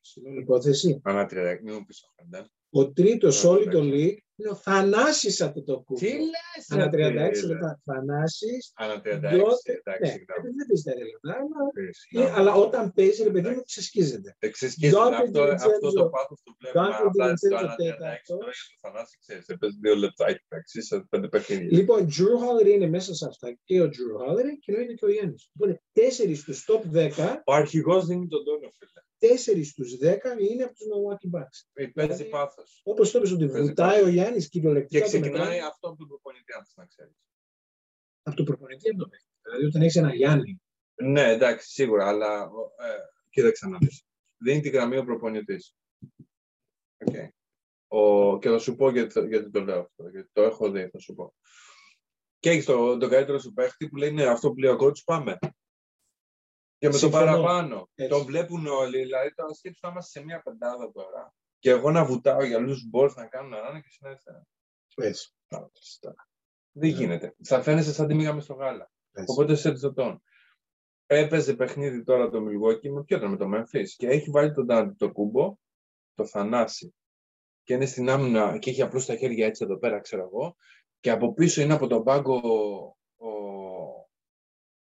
στην 0.00 0.24
όλη 0.26 0.40
υπόθεση; 0.40 1.00
Ανά 1.02 1.26
36, 1.30 1.60
μην 1.62 1.74
μου 1.74 1.84
πεις 1.84 2.00
το 2.00 2.06
Χαρντάν. 2.16 2.50
Ο 2.70 2.92
τρίτος 2.92 3.44
Ανά 3.44 3.54
όλη 3.54 3.68
το 3.68 3.80
36. 3.82 4.16
League 4.38 4.44
είναι 4.44 4.48
ο 4.48 4.54
Θανάσης 4.54 5.40
Αντετοκούμπο. 5.40 5.98
Τι 6.00 6.12
λες, 6.12 6.64
Ανά 6.68 6.84
ρε 6.84 6.90
36 6.90 7.34
φίλε. 7.40 7.52
λεπτά. 7.52 7.80
Θανάσης. 7.84 8.72
Ανά 8.74 9.00
36, 9.00 9.34
Διότι- 9.34 9.70
εντάξει, 9.80 10.02
Ναι, 10.02 10.08
συγγνώμη. 10.14 10.38
επειδή 10.40 10.54
δεν 10.58 10.66
παίζει 10.68 10.84
τα 10.88 10.92
λεπτά, 11.12 11.32
αλλά, 11.40 11.60
Συγγνώμη. 12.00 12.30
ε, 12.30 12.34
αλλά 12.38 12.52
όταν 12.64 12.92
παίζει, 12.96 13.22
ρε 13.22 13.30
παιδί 13.30 13.48
μου, 13.54 13.62
ξεσκίζεται. 13.70 14.36
Εξισκίζεται 14.38 14.96
Don't 15.02 15.12
αυτό, 15.22 15.42
be 15.44 15.50
αυτό 15.50 15.78
το 15.78 15.88
Vincenzo. 15.88 16.10
πάθος 16.14 16.38
το 16.44 16.50
βλέπουμε 16.58 16.86
Don't 16.88 17.00
be 17.02 17.06
απλά 17.08 17.36
στο 17.36 17.48
Vincenzo 17.48 17.58
ανά 17.62 17.74
36 17.74 17.76
τέταρτος. 17.84 18.26
τώρα 18.26 18.50
για 18.58 18.66
το 18.72 18.76
Θανάσης, 18.88 19.16
ξέρεις, 19.24 19.46
έπαιζε 19.54 19.76
δύο 19.82 19.94
λεπτά, 20.04 20.24
έχει 20.30 20.44
παίξει 20.48 20.78
σε 20.88 20.94
πέντε 21.10 21.28
παιχνίδια. 21.32 21.68
Λοιπόν, 21.78 21.98
Drew 22.14 22.32
Holiday 22.42 22.72
είναι 22.76 22.88
μέσα 22.96 23.10
σε 23.14 23.24
αυτά 23.32 23.48
και 23.64 23.76
ο 23.84 23.86
Drew 23.94 24.12
Holiday 24.22 24.54
και 24.62 24.68
εννοείται 24.72 24.94
και 24.98 25.04
ο 25.04 25.10
Γιάννης. 25.14 25.42
Λοιπόν, 25.52 25.80
τέσσερις 25.92 26.38
στους 26.40 26.58
top 26.70 26.82
10, 26.96 27.42
Ο 27.46 27.52
αρχηγός 27.62 28.06
δίνει 28.06 28.26
τον 28.28 28.44
τόνο, 28.44 28.68
φίλε. 28.78 29.00
τέσσερις 29.20 29.68
στους 29.68 29.96
10 29.96 30.36
είναι 30.38 30.62
από 30.64 30.72
τους 30.74 30.86
Milwaukee 30.90 31.38
Bucks. 31.38 31.58
Παίζει 31.72 32.12
Δηλαδή, 32.12 32.24
πάθος. 32.24 32.80
Όπως 32.84 33.10
το 33.10 33.18
είπες 33.18 33.32
ότι 33.32 33.46
Παίζει 33.46 33.66
βουτάει 33.68 33.88
πάθος. 33.88 34.06
ο 34.06 34.08
Γιάννης 34.08 34.26
Και 34.32 34.48
κυριολεκτικά 34.48 35.00
το 35.00 35.06
ξεκινάει 35.06 35.32
μετράει 35.32 35.60
αυτό 35.60 35.88
από 35.88 35.98
τον 35.98 36.08
προπονητή, 36.08 36.52
αν 36.52 36.64
θες 36.64 36.74
να 36.76 36.86
ξέρεις. 36.86 37.16
από 38.22 38.36
το 38.36 38.42
προπονητή 38.42 38.88
από 38.90 38.98
το 38.98 39.08
παιχνίδι. 39.08 39.34
Δηλαδή 39.42 39.64
όταν 39.64 39.82
έχεις 39.82 39.96
ένα 39.96 40.14
Γιάννη, 40.14 40.62
Ναι, 40.94 41.30
εντάξει, 41.30 41.70
σίγουρα, 41.70 42.08
αλλά 42.08 42.42
ε, 42.78 42.98
κοίταξε 43.30 43.68
να 43.68 43.78
δεις. 43.78 44.04
Δίνει 44.36 44.60
τη 44.60 44.68
γραμμή 44.68 44.96
ο 44.96 45.04
προπονητής. 45.04 45.76
Οκ. 46.98 47.14
Ο, 47.90 48.38
και 48.38 48.48
θα 48.48 48.58
σου 48.58 48.74
πω 48.76 48.90
γιατί, 48.90 49.26
γιατί 49.26 49.50
το 49.50 49.60
λέω 49.60 49.80
αυτό, 49.80 50.08
γιατί 50.08 50.28
το 50.32 50.42
έχω 50.42 50.70
δει, 50.70 50.88
θα 50.88 50.98
σου 50.98 51.14
πω. 51.14 51.34
Και 52.38 52.50
έχεις 52.50 52.64
τον 52.64 52.98
το 52.98 53.08
καλύτερο 53.08 53.38
σου 53.38 53.52
παίχτη 53.52 53.88
που 53.88 53.96
λέει 53.96 54.10
ναι, 54.10 54.24
αυτό 54.26 54.50
που 54.50 54.58
λέει 54.58 54.70
ο 54.70 54.76
coach, 54.80 55.04
πάμε. 55.04 55.38
Και 56.78 56.86
με 56.86 56.92
το 56.92 56.98
Συμφωνώ. 56.98 57.24
παραπάνω. 57.24 57.90
Έτσι. 57.94 58.10
Τον 58.10 58.24
βλέπουν 58.24 58.66
όλοι, 58.66 58.98
δηλαδή 58.98 59.34
τώρα 59.34 59.54
σκέψου 59.54 59.80
να 59.82 59.90
είμαστε 59.90 60.18
σε 60.18 60.24
μια 60.24 60.42
πεντάδα 60.42 60.92
τώρα. 60.92 61.34
Και 61.58 61.70
εγώ 61.70 61.90
να 61.90 62.04
βουτάω 62.04 62.44
για 62.44 62.58
loose 62.58 62.98
balls 62.98 63.14
να 63.14 63.26
κάνω 63.26 63.48
να 63.48 63.60
ράνε 63.60 63.80
και 63.80 63.88
συνέχεια. 63.90 64.46
έτσι. 64.96 65.32
Δεν 66.72 66.90
Ναι. 66.90 66.96
γίνεται. 66.96 67.34
Θα 67.44 67.62
φαίνεσαι 67.62 67.92
σαν 67.92 68.06
τη 68.06 68.14
μήγα 68.14 68.32
μες 68.32 68.44
στο 68.44 68.54
γάλα. 68.54 68.90
έτσι. 69.12 69.32
Οπότε 69.32 69.54
σε 69.54 69.72
το 69.72 69.92
τον. 69.92 70.22
Έπαιζε 71.06 71.54
παιχνίδι 71.54 72.02
τώρα 72.04 72.30
το 72.30 72.38
Milwaukee 72.38 72.88
με 72.88 73.02
ποιο 73.02 73.16
ήταν, 73.16 73.30
με 73.30 73.36
το 73.36 73.46
Memphis. 73.54 73.86
Και 73.96 74.08
έχει 74.08 74.30
βάλει 74.30 74.52
τον 74.52 74.64
Ντάντι 74.66 74.94
το 74.94 75.12
κούμπο, 75.12 75.56
το 76.14 76.26
Θανάση. 76.26 76.94
Και 77.62 77.74
είναι 77.74 77.86
στην 77.86 78.08
άμυνα 78.10 78.58
και 78.58 78.70
έχει 78.70 78.82
απλώς 78.82 79.06
τα 79.06 79.16
χέρια 79.16 79.46
έτσι 79.46 79.64
εδώ 79.64 79.78
πέρα, 79.78 80.00
ξέρω 80.00 80.22
εγώ. 80.22 80.56
Και 81.00 81.10
από 81.10 81.32
πίσω 81.32 81.60
είναι 81.62 81.74
από 81.74 81.86
τον 81.86 82.02
πάγκο 82.04 82.34
ο 83.16 83.28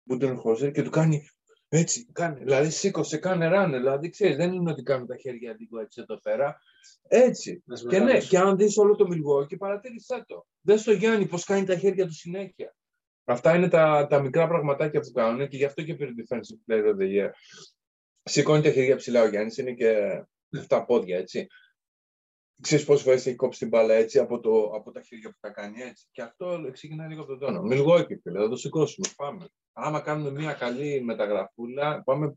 Μπούντεν 0.03 0.37
Χόζερ 0.37 0.71
και 0.71 0.83
του 0.83 0.89
κάνει 0.89 1.29
έτσι, 1.69 2.07
κάνει, 2.11 2.39
δηλαδή 2.39 2.69
σήκωσε, 2.69 3.17
κάνε 3.17 3.47
ράνε. 3.47 3.77
Δηλαδή 3.77 4.09
ξέρεις, 4.09 4.35
δεν 4.37 4.53
είναι 4.53 4.71
ότι 4.71 4.83
κάνουν 4.83 5.07
τα 5.07 5.17
χέρια 5.17 5.55
λίγο 5.59 5.79
έτσι 5.79 6.01
εδώ 6.01 6.19
πέρα. 6.19 6.59
Έτσι. 7.07 7.63
Ένας 7.67 7.81
Και 7.81 7.97
ναι, 7.97 8.03
μεγάλος. 8.03 8.27
και 8.27 8.37
αν 8.37 8.57
δεις 8.57 8.77
όλο 8.77 8.95
το 8.95 9.07
Milwaukee, 9.11 9.57
παρατήρησέ 9.57 10.23
το. 10.27 10.45
Δες 10.61 10.83
το 10.83 10.91
Γιάννη 10.91 11.25
πώς 11.25 11.43
κάνει 11.43 11.65
τα 11.65 11.75
χέρια 11.75 12.05
του 12.05 12.13
συνέχεια. 12.13 12.75
Αυτά 13.23 13.55
είναι 13.55 13.67
τα, 13.67 14.07
τα 14.09 14.21
μικρά 14.21 14.47
πραγματάκια 14.47 14.99
που 14.99 15.11
κάνουν 15.11 15.47
και 15.47 15.57
γι' 15.57 15.65
αυτό 15.65 15.83
και 15.83 15.95
πήρε 15.95 16.11
Defensive 16.17 16.71
Player 16.71 16.85
of 16.85 16.97
the 17.01 17.25
Year. 17.25 17.29
Σηκώνει 18.23 18.61
τα 18.61 18.71
χέρια 18.71 18.95
ψηλά 18.95 19.21
ο 19.21 19.27
Γιάννης, 19.27 19.57
είναι 19.57 19.73
και 19.73 20.21
αυτά 20.57 20.85
πόδια, 20.85 21.17
έτσι. 21.17 21.47
Ξέρεις 22.61 22.85
πόσες 22.85 23.03
φορές 23.03 23.25
έχει 23.25 23.35
κόψει 23.35 23.59
την 23.59 23.67
μπάλα 23.67 23.93
έτσι 23.93 24.19
από, 24.19 24.39
το, 24.39 24.63
από 24.63 24.91
τα 24.91 25.01
χέρια 25.01 25.29
που 25.29 25.37
τα 25.39 25.49
κάνει 25.49 25.81
έτσι. 25.81 26.07
Και 26.11 26.21
αυτό 26.21 26.69
ξεκινάει 26.71 27.07
λίγο 27.07 27.21
από 27.21 27.37
τον 27.37 27.39
τόνο. 27.39 27.61
Milwaukee, 27.71 28.19
φίλε, 28.21 28.39
θα 28.39 28.49
το 28.49 28.55
σηκώσουμε, 28.55 29.07
πάμε. 29.15 29.47
Άμα 29.73 30.01
κάνουμε 30.01 30.31
μια 30.31 30.53
καλή 30.53 31.01
μεταγραφούλα, 31.03 32.03
πάμε... 32.03 32.33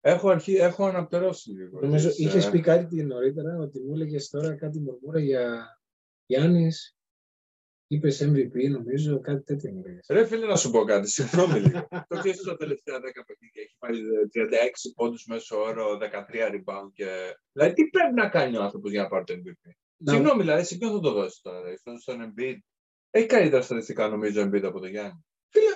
Έχω, 0.00 0.28
αρχί, 0.28 0.54
έχω 0.54 0.86
αναπτερώσει 0.86 1.50
λίγο. 1.50 1.80
Νομίζω 1.80 2.08
τις, 2.08 2.18
είχες 2.18 2.46
ε, 2.46 2.50
πει 2.50 2.60
κάτι 2.60 3.04
νωρίτερα 3.04 3.56
ότι 3.56 3.80
μου 3.80 3.92
έλεγες 3.94 4.28
τώρα 4.28 4.56
κάτι 4.56 4.80
μουρμούρα 4.80 5.20
για 5.20 5.78
Γιάννης. 6.26 6.97
Είπες 7.90 8.22
MVP, 8.22 8.70
νομίζω, 8.70 9.20
κάτι 9.20 9.44
τέτοιο 9.44 9.72
μου 9.72 9.82
έλεγες. 9.84 10.06
Ρε 10.08 10.26
φίλε, 10.26 10.46
να 10.46 10.56
σου 10.56 10.70
πω 10.70 10.84
κάτι. 10.84 11.08
Συγγνώμη 11.08 11.60
λίγο. 11.60 11.88
Το 12.08 12.18
ξέρει 12.18 12.36
τα 12.44 12.56
τελευταία 12.56 12.96
10 12.96 13.00
παιχνίδια 13.00 13.62
έχει 13.62 13.74
πάρει 13.78 13.98
ε, 13.98 14.68
36 14.88 14.92
πόντους 14.94 15.26
μέσω 15.26 15.56
όρο, 15.60 15.98
13 16.00 16.54
rebound 16.54 16.90
και. 16.92 17.06
Δηλαδή, 17.52 17.74
τι 17.74 17.88
πρέπει 17.88 18.14
να 18.14 18.28
κάνει 18.28 18.56
ο 18.56 18.62
άνθρωπος 18.62 18.90
για 18.90 19.02
να 19.02 19.08
πάρει 19.08 19.24
το 19.24 19.34
MVP. 19.34 19.70
Να- 19.96 20.12
Συγγνώμη, 20.12 20.40
δηλαδή, 20.40 20.64
σε 20.64 20.76
ποιον 20.76 20.92
θα 20.92 21.00
το 21.00 21.12
δώσεις 21.12 21.40
τώρα, 21.40 21.58
δηλαδή, 21.58 21.76
στον, 21.76 21.98
στον 21.98 22.16
Embiid; 22.34 22.56
Έχει 23.10 23.26
καλύτερα 23.26 23.62
στατιστικά 23.62 24.08
νομίζω 24.08 24.42
ο 24.42 24.44
Embiid 24.44 24.62
από 24.62 24.80
τον 24.80 24.88
Γιάννη. 24.88 25.24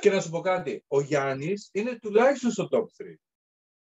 Και 0.01 0.11
να 0.11 0.21
σου 0.21 0.31
πω 0.31 0.41
κάτι. 0.41 0.85
Ο 0.89 1.01
Γιάννης 1.01 1.69
είναι 1.73 1.99
τουλάχιστον 1.99 2.51
στο 2.51 2.69
top 2.71 2.83
3. 2.83 3.15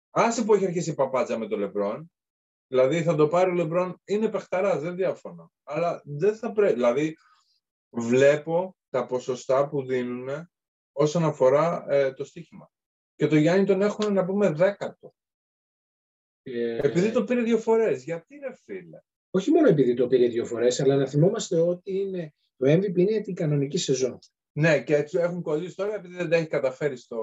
Άσε 0.09 0.43
που 0.43 0.53
έχει 0.53 0.65
αρχίσει 0.65 0.89
η 0.89 0.93
παπάτσα 0.93 1.37
με 1.37 1.47
τον 1.47 1.59
Λεμπρόν. 1.59 2.11
Δηλαδή 2.67 3.03
θα 3.03 3.15
το 3.15 3.27
πάρει 3.27 3.49
ο 3.49 3.53
Λεμπρόν, 3.53 4.01
είναι 4.05 4.29
παιχταράς, 4.29 4.81
δεν 4.81 4.95
διαφωνώ. 4.95 5.51
Αλλά 5.63 6.01
δεν 6.05 6.35
θα 6.35 6.51
πρέπει. 6.51 6.73
Δηλαδή, 6.73 7.17
βλέπω 8.01 8.77
τα 8.89 9.05
ποσοστά 9.05 9.69
που 9.69 9.85
δίνουν 9.85 10.49
όσον 10.91 11.23
αφορά 11.23 11.85
ε, 11.89 12.13
το 12.13 12.23
στοίχημα. 12.23 12.71
Και 13.15 13.27
το 13.27 13.35
Γιάννη 13.35 13.65
τον 13.65 13.81
έχουν 13.81 14.13
να 14.13 14.25
πούμε 14.25 14.49
δέκατο. 14.49 15.15
Ε, 16.43 16.77
Επειδή 16.77 17.11
το 17.11 17.23
πήρε 17.23 17.41
δύο 17.41 17.57
φορές. 17.57 18.03
Γιατί 18.03 18.35
ρε 18.35 18.55
φίλε; 18.55 18.99
Όχι 19.29 19.51
μόνο 19.51 19.67
επειδή 19.67 19.93
το 19.93 20.07
πήρε 20.07 20.27
δύο 20.27 20.45
φορές, 20.45 20.79
αλλά 20.79 20.95
να 20.95 21.07
θυμόμαστε 21.07 21.59
ότι 21.59 21.99
είναι, 21.99 22.33
το 22.57 22.71
MVP 22.71 22.97
είναι 22.97 23.21
την 23.21 23.35
κανονική 23.35 23.77
σεζόν. 23.77 24.19
Ναι, 24.57 24.83
και 24.83 24.95
έτσι 24.95 25.17
έχουν 25.17 25.41
κολλήσει 25.41 25.75
τώρα 25.75 25.95
επειδή 25.95 26.15
δεν 26.15 26.29
τα 26.29 26.35
έχει 26.35 26.47
καταφέρει 26.47 26.97
στο, 26.97 27.17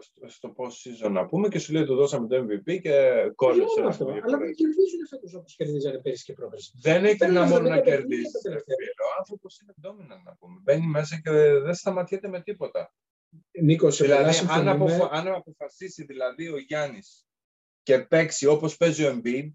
στο, 0.00 0.28
στο 0.28 0.54
post 0.56 1.06
season 1.06 1.10
να 1.10 1.26
πούμε 1.26 1.48
και 1.48 1.58
σου 1.58 1.72
λέει 1.72 1.84
το 1.84 1.94
δώσαμε 1.94 2.26
το 2.28 2.36
MVP 2.36 2.80
και 2.80 2.90
Όχι 2.90 3.34
κόλλησε. 3.34 3.64
μόνο 3.76 3.88
αυτό, 3.88 4.04
δύο 4.04 4.20
αλλά 4.24 4.36
φορές. 4.36 4.56
κερδίζουν 4.56 5.06
φέτος 5.10 5.34
όπως 5.34 5.54
κερδίζανε 5.56 5.98
πέρυσι 5.98 6.24
και 6.24 6.32
πρόπερσι. 6.32 6.72
Δεν 6.82 7.04
έχει 7.04 7.16
Παίρνει 7.16 7.34
να 7.34 7.40
τα 7.40 7.46
μόνο 7.46 7.68
να 7.68 7.74
δέκα 7.74 7.84
κερδίσει. 7.90 8.06
παιχνίδια 8.06 8.30
τα 8.32 8.38
ρε 8.48 8.48
τελευταία. 8.48 8.76
φίλε. 8.76 8.90
Ο 8.90 9.18
άνθρωπος 9.18 9.60
είναι 9.60 9.74
dominant 9.82 10.22
να 10.24 10.34
πούμε. 10.38 10.60
Μπαίνει 10.62 10.86
μέσα 10.86 11.20
και 11.20 11.30
δεν 11.64 11.74
σταματιέται 11.74 12.28
με 12.28 12.40
τίποτα. 12.42 12.94
Νίκος, 13.62 13.94
σε 13.94 14.02
πολλά 14.04 14.16
Δηλαδή, 14.16 14.36
αν, 14.38 14.40
συμφωνούμε. 14.46 14.70
αποφα... 14.70 15.08
αν 15.18 15.26
αποφασίσει 15.28 16.04
δηλαδή 16.04 16.48
ο 16.48 16.58
Γιάννης 16.58 17.26
και 17.82 17.98
παίξει 17.98 18.46
όπως 18.46 18.76
παίζει 18.76 19.04
ο 19.04 19.20
Embiid 19.24 19.52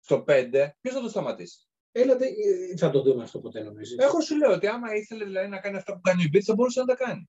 στο 0.00 0.24
5, 0.28 0.50
ποιος 0.80 0.94
θα 0.94 1.00
το 1.00 1.08
σταματήσει; 1.08 1.65
Έλατε, 2.00 2.26
ε, 2.26 2.76
θα 2.76 2.90
το 2.90 3.02
δούμε 3.02 3.22
αυτό 3.22 3.38
ποτέ 3.38 3.62
νομίζεις. 3.62 3.96
Εγώ 3.98 4.20
σου 4.20 4.36
λέω 4.36 4.52
ότι 4.52 4.66
άμα 4.66 4.94
ήθελε 4.94 5.24
δηλαδή, 5.24 5.48
να 5.48 5.58
κάνει 5.58 5.76
αυτά 5.76 5.92
που 5.94 6.00
κάνει 6.00 6.22
ο 6.22 6.26
Embiid, 6.32 6.40
θα 6.40 6.54
μπορούσε 6.54 6.80
να 6.80 6.86
τα 6.86 6.94
κάνει. 6.94 7.28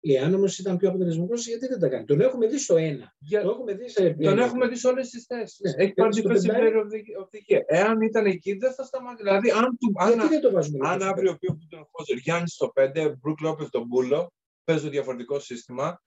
Εάν 0.00 0.34
όμω 0.34 0.44
ήταν 0.58 0.76
πιο 0.76 0.88
αποτελεσματικός, 0.88 1.46
γιατί 1.46 1.66
δεν 1.66 1.78
τα 1.78 1.88
κάνει. 1.88 2.04
Τον 2.04 2.20
έχουμε 2.20 2.46
δει 2.46 2.58
στο 2.58 2.76
ένα. 2.76 3.14
Για... 3.18 3.42
Το 3.42 3.50
έχουμε 3.50 3.74
δει 3.74 3.88
σε 3.88 4.14
Τον 4.14 4.38
έχουμε 4.38 4.68
δει 4.68 4.76
σε 4.76 4.88
όλες 4.88 5.10
τις 5.10 5.24
θέσεις. 5.24 5.58
Ναι, 5.76 5.82
Έχει 5.84 5.92
πάρει 5.92 6.12
στο 6.12 6.22
defensive 6.30 6.32
πεντάρι. 6.32 6.70
player 6.70 6.76
of 6.76 6.84
the- 6.84 7.22
of 7.22 7.24
the 7.24 7.56
year. 7.58 7.62
Εάν 7.66 8.00
ήταν 8.00 8.26
εκεί, 8.26 8.52
δεν 8.56 8.74
θα 8.74 8.84
σταματήσει. 8.84 9.22
Δηλαδή, 9.22 9.50
αν, 9.50 9.76
του... 9.78 9.92
αν, 9.98 10.12
Γιατί 10.12 10.28
δεν 10.28 10.40
το 10.40 10.50
βάζουμε 10.50 10.78
αν 10.88 10.92
λίγο 10.92 11.00
στο 11.04 11.10
αύριο 11.10 11.36
πει 11.38 11.50
ο 11.50 11.54
Πούτον 11.60 11.88
Χόζερ 11.92 12.16
Γιάννης 12.16 12.52
στο 12.52 12.72
5, 12.74 13.14
Μπρουκ 13.20 13.40
Λόπε 13.40 13.64
τον 13.70 13.86
Μπούλο, 13.86 14.32
παίζω 14.64 14.88
διαφορετικό 14.88 15.38
σύστημα, 15.40 16.02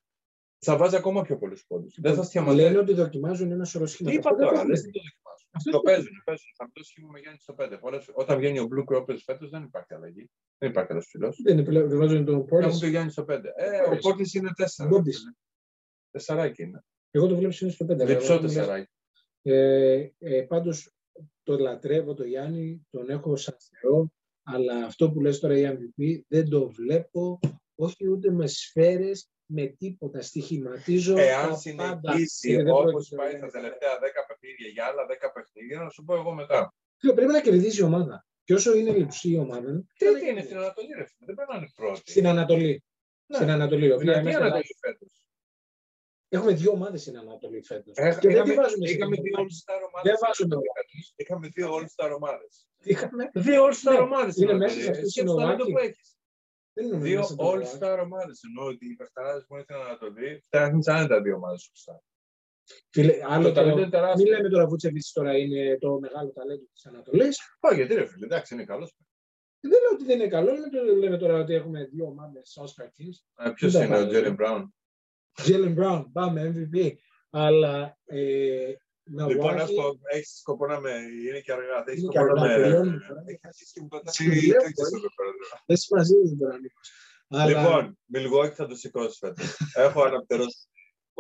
θα 0.65 0.77
βάζει 0.77 0.95
ακόμα 0.95 1.21
πιο 1.21 1.37
πολλούς 1.37 1.65
πόντους. 1.67 1.93
Δεν 2.01 2.11
θα 2.11 2.17
πέντε. 2.17 2.29
σταματήσει. 2.29 2.61
Λένε 2.63 2.77
ότι 2.77 2.93
δοκιμάζουν 2.93 3.51
ένα 3.51 3.65
σωρό 3.65 3.85
Τι 3.85 3.91
σχήματα. 3.91 4.15
είπα 4.17 4.29
Αυτό 4.29 4.39
δεν 4.41 4.47
το 4.47 4.53
τώρα, 4.59 4.67
έχουμε 5.51 5.63
λες 5.63 5.63
δει. 5.63 5.63
τι 5.63 5.71
το 5.71 5.71
δοκιμάσουν. 5.71 5.71
Αυτό 5.71 5.71
Το 5.71 5.71
δεν 5.71 5.71
το 5.71 5.79
παίζουν, 5.81 6.21
παίζουν. 6.25 6.49
Θα 6.57 6.63
μην 6.63 6.73
το 6.73 6.83
σχήμα 6.83 7.09
με 7.11 7.19
Γιάννη 7.19 7.39
στο 7.39 7.55
5. 7.57 7.77
Πολλές... 7.79 8.09
Όταν 8.13 8.37
βγαίνει 8.37 8.59
ο 8.59 8.67
Blue 8.71 8.85
Crop 8.89 9.05
φέτος 9.23 9.49
δεν 9.49 9.63
υπάρχει 9.63 9.93
αλλαγή. 9.93 10.29
Δεν 10.57 10.69
υπάρχει 10.69 10.91
άλλο 10.91 11.01
ψηλό. 11.01 11.33
Δεν 11.43 11.53
είναι 11.57 11.65
πλέον, 11.69 11.89
δεν 11.89 11.97
βάζουν 11.97 12.25
τον 12.25 12.35
Έχουν 12.35 12.45
Πόρτες. 12.47 12.79
το 12.79 12.87
Γιάννη 12.87 13.11
στο 13.11 13.25
5. 13.29 13.41
Ε, 13.55 13.81
ο 13.81 13.91
Portis. 13.91 13.99
Πόρτη 14.01 14.37
είναι 14.37 14.49
4. 14.83 14.87
Μπόμπης. 14.87 15.19
Τεσσαράκι 16.11 16.61
είναι. 16.63 16.83
Εγώ 17.11 17.27
το 17.27 17.35
βλέπω 17.35 17.53
είναι 17.61 17.71
στο 17.71 17.85
5. 17.85 18.05
Διψώ 18.05 18.39
τεσσαράκι. 18.39 18.91
Ε, 19.41 20.09
ε, 20.17 20.41
πάντως 20.41 20.93
το 21.43 21.57
λατρεύω 21.57 22.13
το 22.13 22.23
Γιάννη, 22.23 22.87
τον 22.89 23.09
έχω 23.09 23.35
σαν 23.35 23.55
θεό, 23.81 24.11
αλλά 24.43 24.85
αυτό 24.85 25.11
που 25.11 25.21
λες 25.21 25.39
τώρα 25.39 25.57
η 25.57 25.77
MVP 25.77 26.21
δεν 26.27 26.49
το 26.49 26.69
βλέπω, 26.69 27.39
όχι 27.75 28.09
ούτε 28.09 28.31
με 28.31 28.47
σφαίρες, 28.47 29.29
με 29.53 29.65
τίποτα. 29.67 30.21
Στοιχηματίζω 30.21 31.17
Εάν 31.17 31.49
τα 31.49 31.55
συνεχίσει 31.57 32.47
πάντα. 32.47 32.59
Ε, 32.59 32.63
δεν 32.63 32.73
όπως 32.73 32.91
πρόκειται 32.91 33.15
πάει 33.15 33.33
να 33.33 33.39
τα 33.39 33.45
είναι. 33.45 33.51
τελευταία 33.51 33.93
10 33.99 33.99
παιχνίδια 34.27 34.67
για 34.67 34.85
άλλα 34.85 35.03
10 35.05 35.31
παιχνίδια, 35.33 35.79
να 35.79 35.89
σου 35.89 36.03
πω 36.03 36.13
εγώ 36.15 36.33
μετά. 36.33 36.73
Φίλε, 36.99 37.13
Πρέπει 37.13 37.31
να 37.31 37.41
κερδίσει 37.41 37.79
η 37.81 37.83
ομάδα. 37.83 38.25
Και 38.43 38.53
όσο 38.53 38.75
είναι 38.77 38.91
λειψή 38.91 39.29
η 39.31 39.37
ομάδα, 39.37 39.61
πρέπει 39.61 39.77
να 39.77 39.83
Τι 39.97 40.05
είναι 40.09 40.19
κερδίσει. 40.25 40.45
στην 40.45 40.57
Ανατολή, 40.57 40.87
ρε 40.97 41.05
φίλε. 41.09 41.25
Δεν 41.25 41.35
πρέπει 41.35 41.51
να 41.51 41.57
είναι 41.57 41.69
πρώτη. 41.75 42.11
στην 42.11 42.27
Ανατολή. 42.27 42.83
Ναι. 43.25 43.35
Στην 43.37 43.49
Ανατολή. 43.49 43.85
η 43.85 43.91
οποία 43.91 43.99
Δυνατή 43.99 44.21
είμαστε 44.21 44.41
Ανατολή 44.43 44.75
φέτος. 44.85 45.11
Έχουμε 46.29 46.53
δύο 46.53 46.71
ομάδες 46.71 47.01
στην 47.01 47.17
Ανατολή 47.17 47.61
φέτος. 47.63 47.93
Ε, 47.97 48.17
Και 48.21 48.27
δεν 48.27 48.31
είχαμε- 48.31 48.49
τη 48.53 48.55
βάζουμε 48.61 48.87
σε 48.87 48.93
Είχαμε 48.93 49.15
δύο 49.15 49.23
δύο 49.23 49.33
ομάδες. 49.37 49.63
All-Star 49.65 49.79
ομάδες. 49.87 50.03
Δεν 50.11 50.17
βάζουμε 50.23 50.55
Είχαμε 51.15 51.47
δύο 51.47 51.67
All-Star 51.77 52.11
ομάδες. 52.19 52.53
Είχαμε. 52.91 53.29
Δύο 53.33 53.61
All-Star 53.67 53.91
Ναι, 53.93 53.99
ομάδες. 53.99 54.35
είναι 54.35 54.53
μέσα 54.53 54.79
σε 54.81 54.89
αυτές 54.91 55.15
οι 55.15 55.23
Milwaukee. 55.25 55.73
Που 56.73 56.79
έχει. 56.79 56.89
Δεν 56.89 56.97
είναι 56.97 57.07
Δύο 57.07 57.19
μέσα 57.19 57.35
το 57.35 57.51
All-Star 57.51 57.99
ομάδες. 58.03 58.39
Εννοώ 58.47 58.65
ότι 58.65 58.85
οι 58.91 58.95
παιχταράδε 58.95 59.39
που 59.47 59.53
είναι 59.53 59.63
στην 59.63 59.75
Ανατολή 59.75 60.43
φτιάχνουν 60.45 60.81
άνετα 60.85 61.21
δύο 61.21 61.35
ομάδες 61.35 61.71
All-Star. 61.73 61.99
Φίλε, 62.89 63.13
άλλο 63.27 63.47
Το 63.47 63.53
ταλέντο 63.53 63.75
το, 63.75 63.81
είναι 63.81 63.89
τεράστιο. 63.89 64.23
μην 64.23 64.33
λέμε 64.37 64.49
τώρα 64.49 64.67
Βούτσεβιτς 64.67 65.11
τώρα 65.11 65.37
είναι 65.37 65.77
το 65.79 65.99
μεγάλο 65.99 66.31
ταλέντο 66.31 66.63
της 66.73 66.85
Ανατολής. 66.85 67.37
Όχι, 67.59 67.75
γιατί 67.75 67.93
ρε 67.93 68.05
φίλε, 68.05 68.25
εντάξει, 68.25 68.53
είναι 68.53 68.63
καλός. 68.65 68.95
Δεν 69.59 69.71
λέω 69.81 69.89
ότι 69.93 70.03
δεν 70.05 70.19
είναι 70.19 70.27
καλό, 70.27 70.51
λέμε, 70.53 70.69
το- 70.69 70.95
λέμε 70.95 71.17
τώρα 71.17 71.39
ότι 71.39 71.53
έχουμε 71.53 71.85
δύο 71.85 72.05
ομάδες 72.05 72.57
All-Star 72.61 72.85
teams. 72.85 73.51
Ποιος 73.53 73.71
Δεν 73.71 73.81
τα 73.81 73.85
είναι 73.87 73.95
ο 73.95 73.97
βάλω, 73.99 74.09
Τζέρι 74.09 74.27
ε. 74.27 74.31
Μπράουν. 74.31 74.75
Jalen 75.41 75.75
Brown, 75.77 76.05
πάμε 76.13 76.53
MVP. 76.55 76.91
Αλλά 77.29 77.97
ε, 78.05 78.73
Λοιπόν, 79.29 79.53
Milwaukee- 79.55 79.59
έχω, 79.59 79.99
έχεις 80.13 80.37
σκοπό 80.39 80.65
να 80.67 80.79
με... 80.79 80.91
Είναι 81.27 81.39
και 81.39 81.51
αργά. 81.51 81.77
Έχεις 81.85 82.01
Είναι 82.03 82.11
σκοπό 82.11 82.33
και 82.33 82.39
να 82.39 82.41
αργά, 82.41 82.57
με... 82.57 82.63
τελειώνουμε 82.63 82.99
τώρα. 83.07 83.23
Έχεις 83.25 83.43
αρχίσει 83.49 83.71
και 83.73 83.81
μου 83.81 83.87
πετάς 83.87 84.15
Σου 84.15 84.23
λέω, 84.23 84.35
τέτοιες 84.63 84.87
όχι. 84.87 84.95
εδώ 85.01 85.11
πέρα 85.17 85.31
τώρα. 85.41 85.55
δεν 85.69 85.77
σημαίνει 85.77 86.37
τώρα, 86.41 86.59
Νίκος. 86.59 86.87
Αλλά 87.33 87.45
Λοιπόν, 87.49 87.83
Milwaukee 88.15 88.53
θα 88.59 88.65
το 88.67 88.75
σηκώσει 88.75 89.17
φέτος. 89.23 89.47
Έχω 89.85 89.99
αναπτερώσει. 90.09 90.59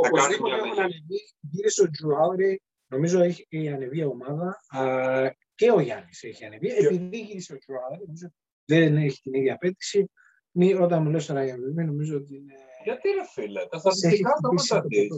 θα 0.03 0.09
κάνει 0.09 0.13
οπωσδήποτε 0.15 0.49
μια 0.55 0.57
έχουν 0.63 0.71
αλλαγή. 0.79 0.95
ανεβεί. 0.97 1.19
Γύρισε 1.51 1.81
ο 1.85 1.87
Drew 1.95 2.11
Holiday. 2.19 2.55
Νομίζω 2.93 3.19
έχει 3.19 3.45
ανεβεί 3.75 3.99
η 3.99 4.03
ομάδα. 4.15 4.47
Α, 4.67 4.81
και 5.55 5.71
ο 5.71 5.79
Γιάννης 5.79 6.23
έχει 6.23 6.45
ανεβεί. 6.45 6.67
Επειδή 6.71 7.17
γύρισε 7.19 7.53
ο 7.53 7.57
Drew 7.63 7.75
Holiday, 7.81 8.01
νομίζω 8.05 8.27
δεν 8.65 8.97
έχει 8.97 9.19
την 9.21 9.33
ίδια 9.33 9.53
απέτηση. 9.53 10.11
Μη, 10.53 10.73
όταν 10.73 11.01
μου 11.03 11.09
λες 11.09 11.25
τώρα 11.25 11.43
για 11.43 11.55
MVP, 11.55 11.85
νομίζω 11.85 12.15
ότι 12.17 12.35
είναι... 12.35 12.53
Γιατί 12.83 13.09
ρε 13.09 13.25
φίλε, 13.33 13.65
τα 13.65 13.79
σε 13.79 13.87
έχει 14.07 14.15
στατιστικά 14.15 14.31
το 14.41 15.17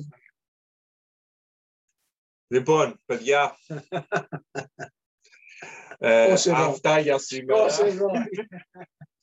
Λοιπόν, 2.53 3.01
παιδιά. 3.05 3.57
ε, 5.97 6.31
Ως 6.31 6.45
εδώ. 6.45 6.55
αυτά 6.69 6.99
για 6.99 7.17
σήμερα. 7.17 7.63
Ως 7.63 7.79
εδώ; 7.79 8.07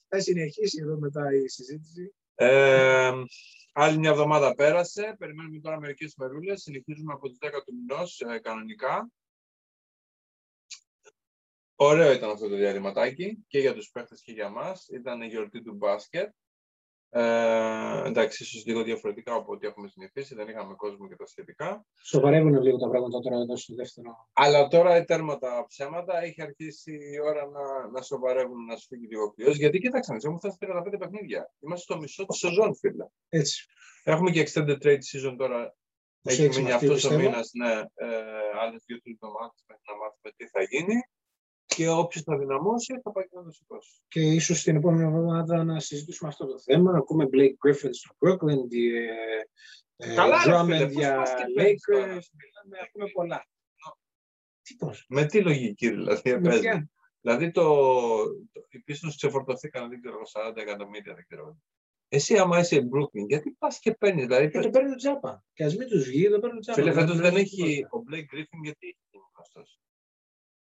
Θα 0.08 0.20
συνεχίσει 0.20 0.80
εδώ 0.82 0.98
μετά 0.98 1.34
η 1.34 1.48
συζήτηση. 1.48 2.14
Ε, 2.34 3.12
άλλη 3.72 3.98
μια 3.98 4.10
εβδομάδα 4.10 4.54
πέρασε. 4.54 5.14
Περιμένουμε 5.18 5.60
τώρα 5.60 5.80
μερικές 5.80 6.14
μερούλες. 6.16 6.62
Συνεχίζουμε 6.62 7.12
από 7.12 7.28
τις 7.28 7.38
10 7.40 7.62
του 7.64 7.74
μηνός 7.74 8.22
κανονικά. 8.42 9.10
Ωραίο 11.74 12.12
ήταν 12.12 12.30
αυτό 12.30 12.48
το 12.48 12.56
διαλυματάκι 12.56 13.44
και 13.46 13.58
για 13.58 13.74
τους 13.74 13.90
παίχτες 13.90 14.22
και 14.22 14.32
για 14.32 14.48
μας. 14.48 14.88
Ήταν 14.88 15.22
η 15.22 15.26
γιορτή 15.26 15.62
του 15.62 15.74
μπάσκετ. 15.74 16.34
Ε, 17.12 18.06
εντάξει, 18.06 18.42
ίσως 18.42 18.66
λίγο 18.66 18.82
διαφορετικά 18.82 19.34
από 19.34 19.52
ό,τι 19.52 19.66
έχουμε 19.66 19.88
συνηθίσει. 19.88 20.34
Δεν 20.34 20.48
είχαμε 20.48 20.74
κόσμο 20.74 21.08
και 21.08 21.16
τα 21.16 21.26
σχετικά. 21.26 21.84
Σοβαρεύουν 22.02 22.62
λίγο 22.62 22.78
τα 22.78 22.88
πράγματα 22.88 23.20
τώρα 23.20 23.36
εδώ 23.36 23.56
στο 23.56 23.74
δεύτερο. 23.74 24.28
Αλλά 24.32 24.68
τώρα 24.68 25.04
τέρμα 25.04 25.38
τα 25.38 25.64
ψέματα 25.68 26.22
έχει 26.22 26.42
αρχίσει 26.42 26.92
η 26.92 27.20
ώρα 27.20 27.46
να, 27.46 27.88
να 27.90 28.02
σοβαρεύουν, 28.02 28.64
να 28.64 28.76
σου 28.76 28.86
φύγει 28.86 29.06
λίγο 29.06 29.22
ο 29.22 29.30
κρυός. 29.30 29.56
Γιατί 29.56 29.78
κοίταξε, 29.78 30.12
έχουμε 30.22 30.38
φτάσει 30.38 30.56
35 30.60 30.98
παιχνίδια. 30.98 31.52
Είμαστε 31.60 31.84
στο 31.84 32.00
μισό 32.00 32.26
της 32.26 32.38
σεζόν, 32.38 32.76
φίλε. 32.76 33.06
Έτσι. 33.28 33.66
Έχουμε 34.04 34.30
και 34.30 34.42
extended 34.46 34.78
trade 34.84 35.04
season 35.10 35.34
τώρα. 35.38 35.74
Που 36.22 36.28
Έχει 36.28 36.40
σε 36.40 36.44
έξι 36.44 36.58
μείνει 36.60 36.72
μαθητή, 36.72 36.92
αυτός 36.92 37.04
ο 37.04 37.08
πιστεύω. 37.08 37.30
μήνας, 37.30 37.50
ναι, 37.52 37.72
ε, 37.94 38.08
άλλες 38.62 38.82
δύο-τρει 38.86 39.12
εβδομάδες 39.12 39.64
μέχρι 39.68 39.84
να 39.90 39.96
μάθουμε 40.00 40.30
τι 40.36 40.44
θα 40.48 40.62
γίνει. 40.62 40.96
Και 41.80 41.88
όποιος 41.88 42.24
θα 42.24 42.38
δυναμώσει 42.38 43.00
θα 43.02 43.10
πάει 43.12 43.24
και 43.24 43.36
να 43.36 43.44
το 43.44 43.50
σηκώσει. 43.50 44.00
Και 44.08 44.20
ίσως 44.20 44.62
την 44.62 44.76
επόμενη 44.76 45.04
εβδομάδα 45.04 45.64
να 45.64 45.80
συζητήσουμε 45.80 46.28
αυτό 46.28 46.46
το 46.46 46.58
θέμα, 46.58 46.92
να 46.92 46.98
ακούμε 46.98 47.28
Blake 47.32 47.68
Griffin 47.68 47.88
στο 47.90 48.14
Brooklyn, 48.18 48.68
τη, 48.68 48.96
ε, 48.96 49.08
ε, 49.96 50.14
Καλά, 50.14 50.44
ρε 50.44 50.64
φίλε, 50.64 50.76
Drummond 50.76 50.84
πώς 50.84 50.92
για 50.92 51.16
πας 51.16 51.34
και 51.34 51.44
παίρνεις 51.54 51.82
τώρα. 51.82 52.04
Lakers, 52.04 52.26
μιλάμε, 52.38 52.78
ακούμε 52.84 53.06
πολλά. 53.12 53.48
Τι 54.62 54.74
πώς, 54.74 55.06
Με 55.08 55.24
τι 55.24 55.42
λογική 55.42 55.88
δηλαδή, 55.90 56.30
με 56.32 56.40
παίζει. 56.40 56.60
ποια; 56.60 56.90
Δηλαδή 57.20 57.50
το, 57.50 57.64
το, 58.24 58.66
οι 58.68 58.78
πίστος 58.78 59.16
ξεφορτωθήκαν, 59.16 59.88
δεν 59.88 60.00
ξέρω, 60.00 60.18
40 60.32 60.56
εκατομμύρια, 60.56 61.14
δεν 61.14 61.24
ξέρω. 61.28 61.58
Εσύ 62.08 62.38
άμα 62.38 62.58
είσαι 62.58 62.88
Brooklyn, 62.92 63.26
γιατί 63.28 63.50
πας 63.58 63.78
και 63.78 63.92
παίρνεις, 63.94 64.24
δηλαδή 64.24 64.50
Και 64.50 64.60
το 64.60 64.70
παίρνουν 64.70 64.96
τζάπα. 64.96 65.44
Και 65.52 65.64
ας 65.64 65.76
μην 65.76 65.88
τους 65.88 66.04
βγει, 66.04 66.28
το 66.28 66.38
παίρνουν 66.38 66.60
τζάπα. 66.60 66.80
Φίλε, 66.80 66.92
φέτος 66.92 67.12
δεν 67.12 67.22
παίρνουν 67.22 67.40
έχει 67.40 67.74
τίποτα. 67.74 67.96
ο 67.96 68.02
Blake 68.10 68.34
Griffin 68.34 68.60
γιατί 68.62 68.86
έχει 68.86 68.98
γίνει 69.10 69.24
γνωστός; 69.34 69.80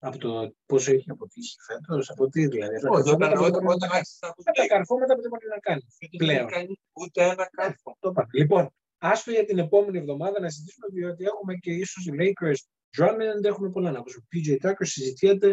Από 0.07 0.17
το 0.17 0.29
πόσο 0.65 0.91
έχει 0.91 1.09
αποτύχει 1.11 1.55
φέτος, 1.67 2.09
από 2.09 2.27
τι 2.29 2.47
δηλαδή. 2.47 2.79
τα 2.81 2.89
Όχι, 2.89 3.03
καρφώματα 3.03 3.25
όταν, 3.25 3.37
που 3.37 3.43
δεν 3.43 3.51
όταν, 3.51 3.63
μπορεί 3.63 3.75
όταν 3.75 3.89
να- 3.89 3.95
άρχισε 3.95 4.17
να 4.21 4.27
ακούς 4.29 4.43
τα 4.43 4.51
Blake, 4.55 4.67
καρφώματα 4.73 5.11
που 5.15 5.21
δεν 5.21 5.29
μπορεί 5.33 5.47
να 5.55 5.59
κάνει. 5.67 5.81
φέτος 5.99 6.17
δεν 6.19 6.19
πλέον. 6.23 6.45
έχει 6.47 6.53
κάνει 6.57 6.73
ούτε 7.01 7.19
ένα 7.33 7.45
κάρφο. 7.57 7.89
Το 7.99 8.09
είπα. 8.09 8.23
Λοιπόν, 8.41 8.63
άστο 9.09 9.31
για 9.31 9.45
την 9.49 9.57
επόμενη 9.65 9.97
εβδομάδα 9.97 10.37
να 10.39 10.49
συζητήσουμε, 10.49 10.87
διότι 10.97 11.23
έχουμε 11.31 11.53
και 11.63 11.71
ίσως 11.83 12.01
οι 12.05 12.11
Lakers 12.21 12.59
Drummond, 12.97 13.43
έχουμε 13.51 13.69
πολλά 13.75 13.91
να 13.91 14.01
πούμε. 14.03 14.19
PJ 14.31 14.47
Tucker 14.63 14.85
συζητιέται, 14.95 15.49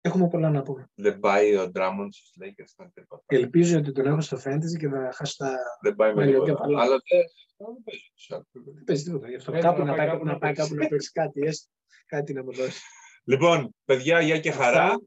έχουμε 0.00 0.26
πολλά 0.28 0.50
να 0.50 0.62
πούμε. 0.62 0.82
Δεν 0.94 1.14
πάει 1.20 1.56
ο 1.56 1.64
Drummond 1.74 2.08
στους 2.18 2.32
Lakers 2.42 2.72
με 2.78 2.90
τίποτα. 2.94 3.22
Ελπίζω 3.26 3.78
ότι 3.78 3.92
τον 3.92 4.06
έχω 4.06 4.20
στο 4.20 4.36
fantasy 4.44 4.76
και 4.78 4.88
θα 4.88 5.12
χάσει 5.18 5.36
τα. 5.36 5.56
Δεν 5.82 5.94
πάει 5.94 6.14
με 6.14 6.24
Μάλλον 6.24 6.32
τίποτα. 6.32 6.52
και 6.52 6.58
παλά. 6.58 6.82
Αλλά 6.82 6.96
δεν 7.10 7.22
δεν 7.56 7.82
παίζει 7.84 8.10
τους 8.14 8.30
άλλους. 8.30 8.48
Δεν 8.74 8.84
παίζει 8.84 9.02
τίποτα 9.04 9.28
γι' 9.28 9.36
αυτό. 9.36 9.50
Πρέπει 9.50 9.66
Κάπου 9.66 9.78
να 9.78 9.84
να 9.84 9.90
πάει 9.96 9.98
πάει, 10.06 10.08
κάπου 10.14 10.24
να 10.24 10.32
να 10.32 10.38
πάει 10.38 10.52
παίξει. 10.52 10.68
κάπου 10.70 10.82
να 10.82 10.88
παίξει 10.88 11.10
κάτι, 11.12 11.40
έστω. 11.40 11.68
κάτι 12.06 12.32
να 12.32 12.42
μου 12.44 12.52
δώσει. 12.52 12.80
Λοιπόν, 13.24 13.74
παιδιά, 13.84 14.20
γεια 14.20 14.38
και 14.38 14.48
Αυτά. 14.48 14.62
χαρά. 14.64 15.00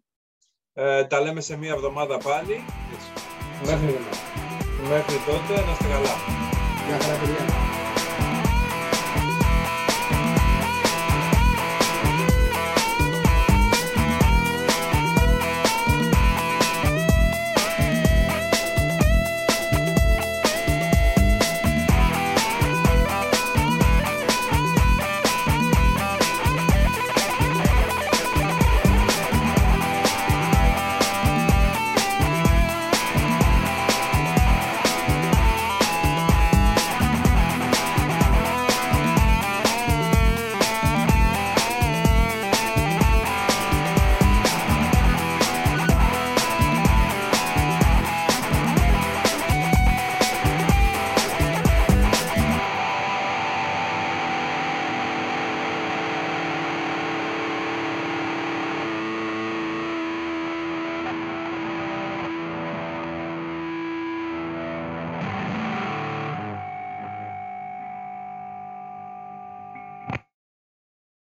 Ε, 0.73 1.03
τα 1.05 1.19
λέμε 1.21 1.41
σε 1.41 1.57
μία 1.57 1.73
εβδομάδα 1.73 2.17
πάλι. 2.17 2.63
Μέχρι 3.65 3.87
εδώ. 3.87 3.99
Μέχρι 4.89 5.15
τότε, 5.25 5.65
να 5.65 5.71
είστε 5.71 5.87
καλά. 5.87 6.15
Γεια 6.87 6.99
χαρά, 6.99 7.19
παιδιά. 7.19 7.64